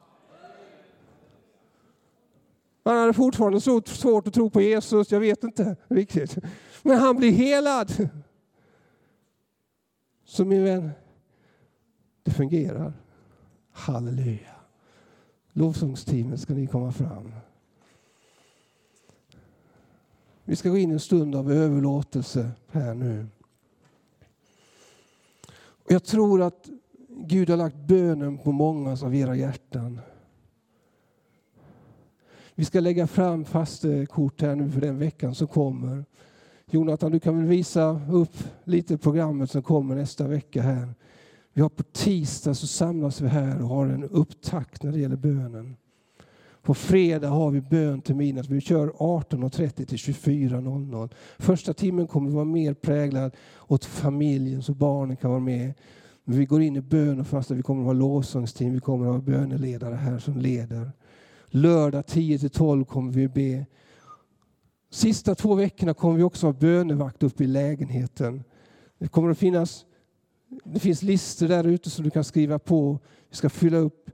Han 2.88 2.98
hade 2.98 3.12
fortfarande 3.12 3.60
så 3.60 3.82
svårt 3.86 4.26
att 4.26 4.34
tro 4.34 4.50
på 4.50 4.60
Jesus, 4.60 5.12
jag 5.12 5.20
vet 5.20 5.44
inte 5.44 5.76
riktigt. 5.88 6.38
Men 6.82 6.98
han 6.98 7.16
blir 7.16 7.32
helad. 7.32 8.08
Så 10.24 10.44
min 10.44 10.64
vän, 10.64 10.90
det 12.22 12.30
fungerar. 12.30 12.92
Halleluja. 13.72 14.56
Lovsångsteamet 15.52 16.40
ska 16.40 16.54
ni 16.54 16.66
komma 16.66 16.92
fram. 16.92 17.32
Vi 20.44 20.56
ska 20.56 20.68
gå 20.68 20.78
in 20.78 20.90
i 20.90 20.92
en 20.92 21.00
stund 21.00 21.34
av 21.34 21.52
överlåtelse 21.52 22.50
här 22.70 22.94
nu. 22.94 23.26
Jag 25.88 26.04
tror 26.04 26.42
att 26.42 26.68
Gud 27.08 27.50
har 27.50 27.56
lagt 27.56 27.76
bönen 27.76 28.38
på 28.38 28.52
många 28.52 28.90
av 28.90 29.14
era 29.14 29.36
hjärtan. 29.36 30.00
Vi 32.58 32.64
ska 32.64 32.80
lägga 32.80 33.06
fram 33.06 33.44
fastekort 33.44 34.42
eh, 34.42 34.48
här 34.48 34.56
nu 34.56 34.70
för 34.70 34.80
den 34.80 34.98
veckan 34.98 35.34
som 35.34 35.46
kommer. 35.46 36.04
Jonathan, 36.70 37.12
du 37.12 37.20
kan 37.20 37.36
väl 37.36 37.46
visa 37.46 38.00
upp 38.10 38.36
lite 38.64 38.98
programmet 38.98 39.50
som 39.50 39.62
kommer 39.62 39.94
nästa 39.94 40.28
vecka 40.28 40.62
här. 40.62 40.94
Vi 41.52 41.62
har 41.62 41.68
på 41.68 41.82
tisdag 41.82 42.54
så 42.54 42.66
samlas 42.66 43.20
vi 43.20 43.28
här 43.28 43.62
och 43.62 43.68
har 43.68 43.86
en 43.86 44.04
upptakt 44.04 44.82
när 44.82 44.92
det 44.92 44.98
gäller 44.98 45.16
bönen. 45.16 45.76
På 46.62 46.74
fredag 46.74 47.28
har 47.28 47.50
vi 47.50 47.60
bön 47.60 48.00
till 48.00 48.16
midnatt. 48.16 48.48
Vi 48.48 48.60
kör 48.60 48.88
18.30 48.88 49.84
till 49.84 49.98
24.00. 49.98 51.10
Första 51.38 51.74
timmen 51.74 52.06
kommer 52.06 52.30
vara 52.30 52.44
mer 52.44 52.74
präglad 52.74 53.36
åt 53.66 53.84
familjen 53.84 54.62
så 54.62 54.74
barnen 54.74 55.16
kan 55.16 55.30
vara 55.30 55.40
med. 55.40 55.74
Men 56.24 56.38
vi 56.38 56.44
går 56.44 56.62
in 56.62 56.76
i 56.76 56.80
bön 56.80 57.20
och 57.20 57.26
fasta. 57.26 57.54
Vi 57.54 57.62
kommer 57.62 57.82
att 57.82 57.86
ha 57.86 57.92
lovsångsteam. 57.92 58.72
Vi 58.72 58.80
kommer 58.80 59.06
att 59.06 59.12
ha 59.12 59.20
böneledare 59.20 59.94
här 59.94 60.18
som 60.18 60.38
leder. 60.38 60.92
Lördag 61.50 62.04
10-12 62.04 62.84
kommer 62.84 63.12
vi 63.12 63.28
be. 63.28 63.66
Sista 64.90 65.34
två 65.34 65.54
veckorna 65.54 65.94
kommer 65.94 66.16
vi 66.16 66.22
också 66.22 66.46
ha 66.46 66.52
bönevakt 66.52 67.22
uppe 67.22 67.44
i 67.44 67.46
lägenheten. 67.46 68.44
Det 68.98 69.08
kommer 69.08 69.30
att 69.30 69.38
finnas 69.38 69.84
det 70.64 70.80
finns 70.80 71.02
listor 71.02 71.48
där 71.48 71.66
ute 71.66 71.90
som 71.90 72.04
du 72.04 72.10
kan 72.10 72.24
skriva 72.24 72.58
på. 72.58 72.98
Vi 73.30 73.36
ska 73.36 73.48
fylla 73.48 73.76
upp 73.76 74.10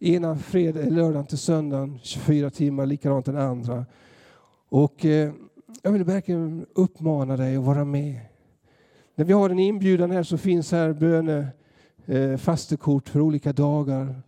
ena 0.00 0.38
fredag, 0.38 0.90
lördagen 0.90 1.26
till 1.26 1.38
söndagen, 1.38 1.98
24 2.02 2.50
timmar, 2.50 2.86
likadant 2.86 3.26
den 3.26 3.36
andra. 3.36 3.86
Och 4.68 5.04
eh, 5.04 5.32
jag 5.82 5.92
vill 5.92 6.04
verkligen 6.04 6.66
uppmana 6.74 7.36
dig 7.36 7.56
att 7.56 7.64
vara 7.64 7.84
med. 7.84 8.20
När 9.14 9.24
vi 9.24 9.32
har 9.32 9.50
en 9.50 9.58
inbjudan 9.58 10.10
här 10.10 10.22
så 10.22 10.38
finns 10.38 10.72
här 10.72 10.92
böne, 10.92 11.48
eh, 12.06 12.36
fastekort 12.36 13.08
för 13.08 13.20
olika 13.20 13.52
dagar. 13.52 14.22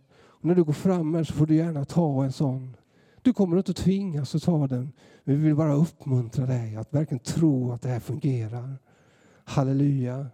När 0.45 0.55
du 0.55 0.63
går 0.63 0.73
fram 0.73 1.15
här 1.15 1.23
så 1.23 1.33
får 1.33 1.45
du 1.45 1.55
gärna 1.55 1.85
ta 1.85 2.23
en 2.23 2.31
sån. 2.31 2.75
Du 3.21 3.33
kommer 3.33 3.57
inte 3.57 3.71
att 3.71 3.77
tvingas 3.77 4.35
att 4.35 4.43
ta 4.43 4.67
den. 4.67 4.91
Men 5.23 5.35
vi 5.37 5.43
vill 5.43 5.55
bara 5.55 5.73
uppmuntra 5.73 6.45
dig 6.45 6.75
att 6.75 6.93
verkligen 6.93 7.23
tro 7.23 7.71
att 7.71 7.81
det 7.81 7.89
här 7.89 7.99
fungerar. 7.99 8.77
Halleluja. 9.43 10.27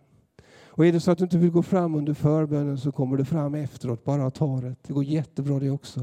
Och 0.65 0.85
är 0.85 0.91
det 0.91 0.99
så 0.99 1.11
att 1.11 1.17
du 1.17 1.23
inte 1.23 1.37
vill 1.37 1.51
gå 1.51 1.63
fram 1.63 1.95
under 1.95 2.13
förbönen 2.13 2.77
så 2.77 2.91
kommer 2.91 3.17
du 3.17 3.25
fram 3.25 3.55
efteråt. 3.55 4.03
Bara 4.03 4.31
ta 4.31 4.61
det. 4.61 4.75
Det 4.87 4.93
går 4.93 5.03
jättebra 5.03 5.59
det 5.59 5.69
också. 5.69 5.99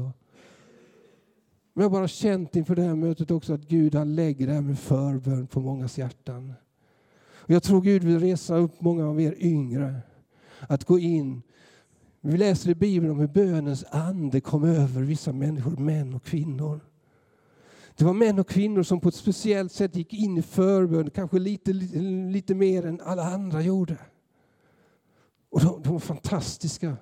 Men 1.73 1.83
jag 1.83 1.89
har 1.89 1.99
bara 1.99 2.07
känt 2.07 2.55
inför 2.55 2.75
det 2.75 2.81
här 2.81 2.95
mötet 2.95 3.31
också 3.31 3.53
att 3.53 3.67
Gud 3.67 3.95
han 3.95 4.15
lägger 4.15 4.47
det 4.47 4.53
här 4.53 4.61
med 4.61 4.79
förbön 4.79 5.47
på 5.47 5.59
mångas 5.59 5.97
hjärtan. 5.97 6.53
Jag 7.45 7.63
tror 7.63 7.81
Gud 7.81 8.03
vill 8.03 8.19
resa 8.19 8.55
upp 8.55 8.81
många 8.81 9.09
av 9.09 9.21
er 9.21 9.35
yngre 9.37 10.01
att 10.67 10.85
gå 10.85 10.99
in. 10.99 11.41
Vi 12.21 12.37
läser 12.37 12.69
i 12.69 12.75
Bibeln 12.75 13.11
om 13.11 13.19
hur 13.19 13.27
bönens 13.27 13.85
ande 13.91 14.41
kom 14.41 14.63
över 14.63 15.01
vissa 15.01 15.33
människor, 15.33 15.77
män 15.77 16.13
och 16.13 16.23
kvinnor. 16.23 16.79
Det 17.95 18.05
var 18.05 18.13
män 18.13 18.39
och 18.39 18.47
kvinnor 18.47 18.83
som 18.83 18.99
på 18.99 19.09
ett 19.09 19.15
speciellt 19.15 19.71
sätt 19.71 19.95
gick 19.95 20.13
in 20.13 20.37
i 20.37 20.41
förbön, 20.41 21.09
kanske 21.09 21.39
lite, 21.39 21.73
lite, 21.73 21.99
lite 22.31 22.55
mer 22.55 22.85
än 22.85 23.01
alla 23.01 23.23
andra 23.23 23.61
gjorde. 23.61 23.97
Och 25.49 25.61
de, 25.61 25.83
de 25.83 25.93
var 25.93 25.99
fantastiska. 25.99 26.97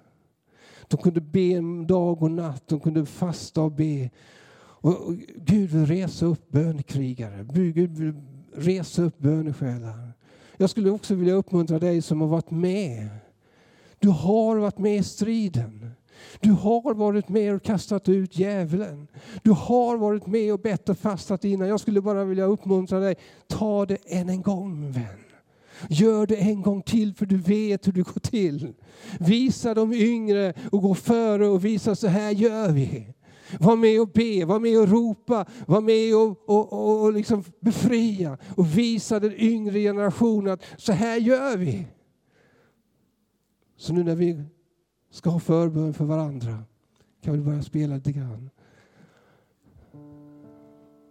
De 0.88 0.98
kunde 0.98 1.22
be 1.22 1.62
dag 1.88 2.24
och 2.24 2.32
natt, 2.32 2.68
de 2.68 2.80
kunde 2.80 3.06
fasta 3.06 3.62
och 3.62 3.72
be. 3.72 4.10
Och, 4.58 5.08
och 5.08 5.16
Gud 5.36 5.70
vill 5.70 5.86
resa 5.86 6.26
upp 6.26 6.52
bönekrigare, 6.52 7.48
Gud 7.54 7.98
vill 7.98 8.14
resa 8.56 9.04
upp 9.04 9.20
bönesjälar. 9.20 10.14
Jag 10.58 10.70
skulle 10.70 10.90
också 10.90 11.16
vilja 11.16 11.34
uppmuntra 11.34 11.80
dig 11.80 12.02
som 12.02 12.22
har 12.22 12.28
varit 12.28 12.52
med. 12.52 13.10
Du 14.00 14.10
har 14.10 14.58
varit 14.58 14.78
med 14.78 14.98
i 14.98 15.04
striden. 15.04 15.92
Du 16.40 16.52
har 16.52 16.94
varit 16.94 17.30
med 17.30 17.54
och 17.54 17.64
kastat 17.64 18.10
ut 18.10 18.38
djävulen. 18.38 19.08
Du 19.44 19.52
har 19.52 19.98
varit 19.98 20.28
med 20.28 20.54
och 20.54 20.60
bett 20.60 20.90
och 20.90 20.98
fastat 20.98 21.46
innan. 21.46 21.68
Jag 21.68 21.80
skulle 21.80 22.02
bara 22.02 22.24
vilja 22.24 22.46
uppmuntra 22.46 23.00
dig. 23.00 23.16
Ta 23.48 23.86
det 23.86 23.98
än 24.06 24.30
en 24.30 24.42
gång 24.42 24.92
vän. 24.92 25.24
Gör 25.90 26.28
det 26.28 26.36
en 26.36 26.62
gång 26.62 26.82
till 26.82 27.14
för 27.14 27.26
du 27.26 27.38
vet 27.38 27.88
hur 27.88 27.92
det 27.92 28.02
går 28.02 28.20
till. 28.20 28.74
Visa 29.20 29.74
de 29.74 29.94
yngre 29.94 30.54
och 30.72 30.82
gå 30.82 30.96
före 30.96 31.48
och 31.48 31.66
visa 31.66 31.96
så 31.96 32.08
här 32.08 32.32
gör 32.32 32.72
vi. 32.72 33.08
Var 33.60 33.76
med 33.76 34.02
och 34.02 34.08
be, 34.08 34.46
var 34.46 34.60
med 34.60 34.80
och 34.80 34.90
ropa, 34.90 35.46
var 35.66 35.82
med 35.82 36.16
och, 36.16 36.50
och, 36.50 36.74
och, 36.74 37.04
och 37.04 37.14
liksom 37.14 37.44
befria 37.60 38.38
och 38.56 38.78
visa 38.78 39.20
den 39.20 39.34
yngre 39.38 39.80
generationen 39.80 40.54
att 40.54 40.64
så 40.78 40.92
här 40.92 41.18
gör 41.18 41.58
vi. 41.58 41.86
Så 43.78 43.94
nu 43.94 44.04
när 44.04 44.16
vi 44.16 44.44
ska 45.10 45.30
ha 45.30 45.40
förbön 45.40 45.94
för 45.94 46.06
varandra 46.06 46.64
kan 47.22 47.34
vi 47.34 47.40
börja 47.40 47.62
spela 47.62 47.96
lite 47.96 48.12
grann. 48.12 48.50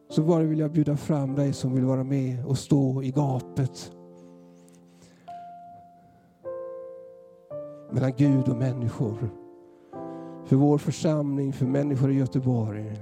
Så 0.08 0.22
bara 0.22 0.42
vill 0.42 0.58
jag 0.58 0.72
bjuda 0.72 0.96
fram 0.96 1.34
dig 1.34 1.52
som 1.52 1.74
vill 1.74 1.84
vara 1.84 2.04
med 2.04 2.46
och 2.46 2.58
stå 2.58 3.02
i 3.02 3.10
gapet 3.10 3.92
mellan 7.90 8.12
Gud 8.16 8.48
och 8.48 8.56
människor. 8.56 9.30
För 10.44 10.56
vår 10.56 10.78
församling, 10.78 11.52
för 11.52 11.66
människor 11.66 12.10
i 12.12 12.14
Göteborg. 12.14 12.98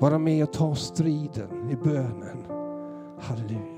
Vara 0.00 0.18
med 0.18 0.44
och 0.44 0.52
ta 0.52 0.74
striden 0.74 1.70
i 1.70 1.76
bönen. 1.76 2.38
Halleluja. 3.20 3.77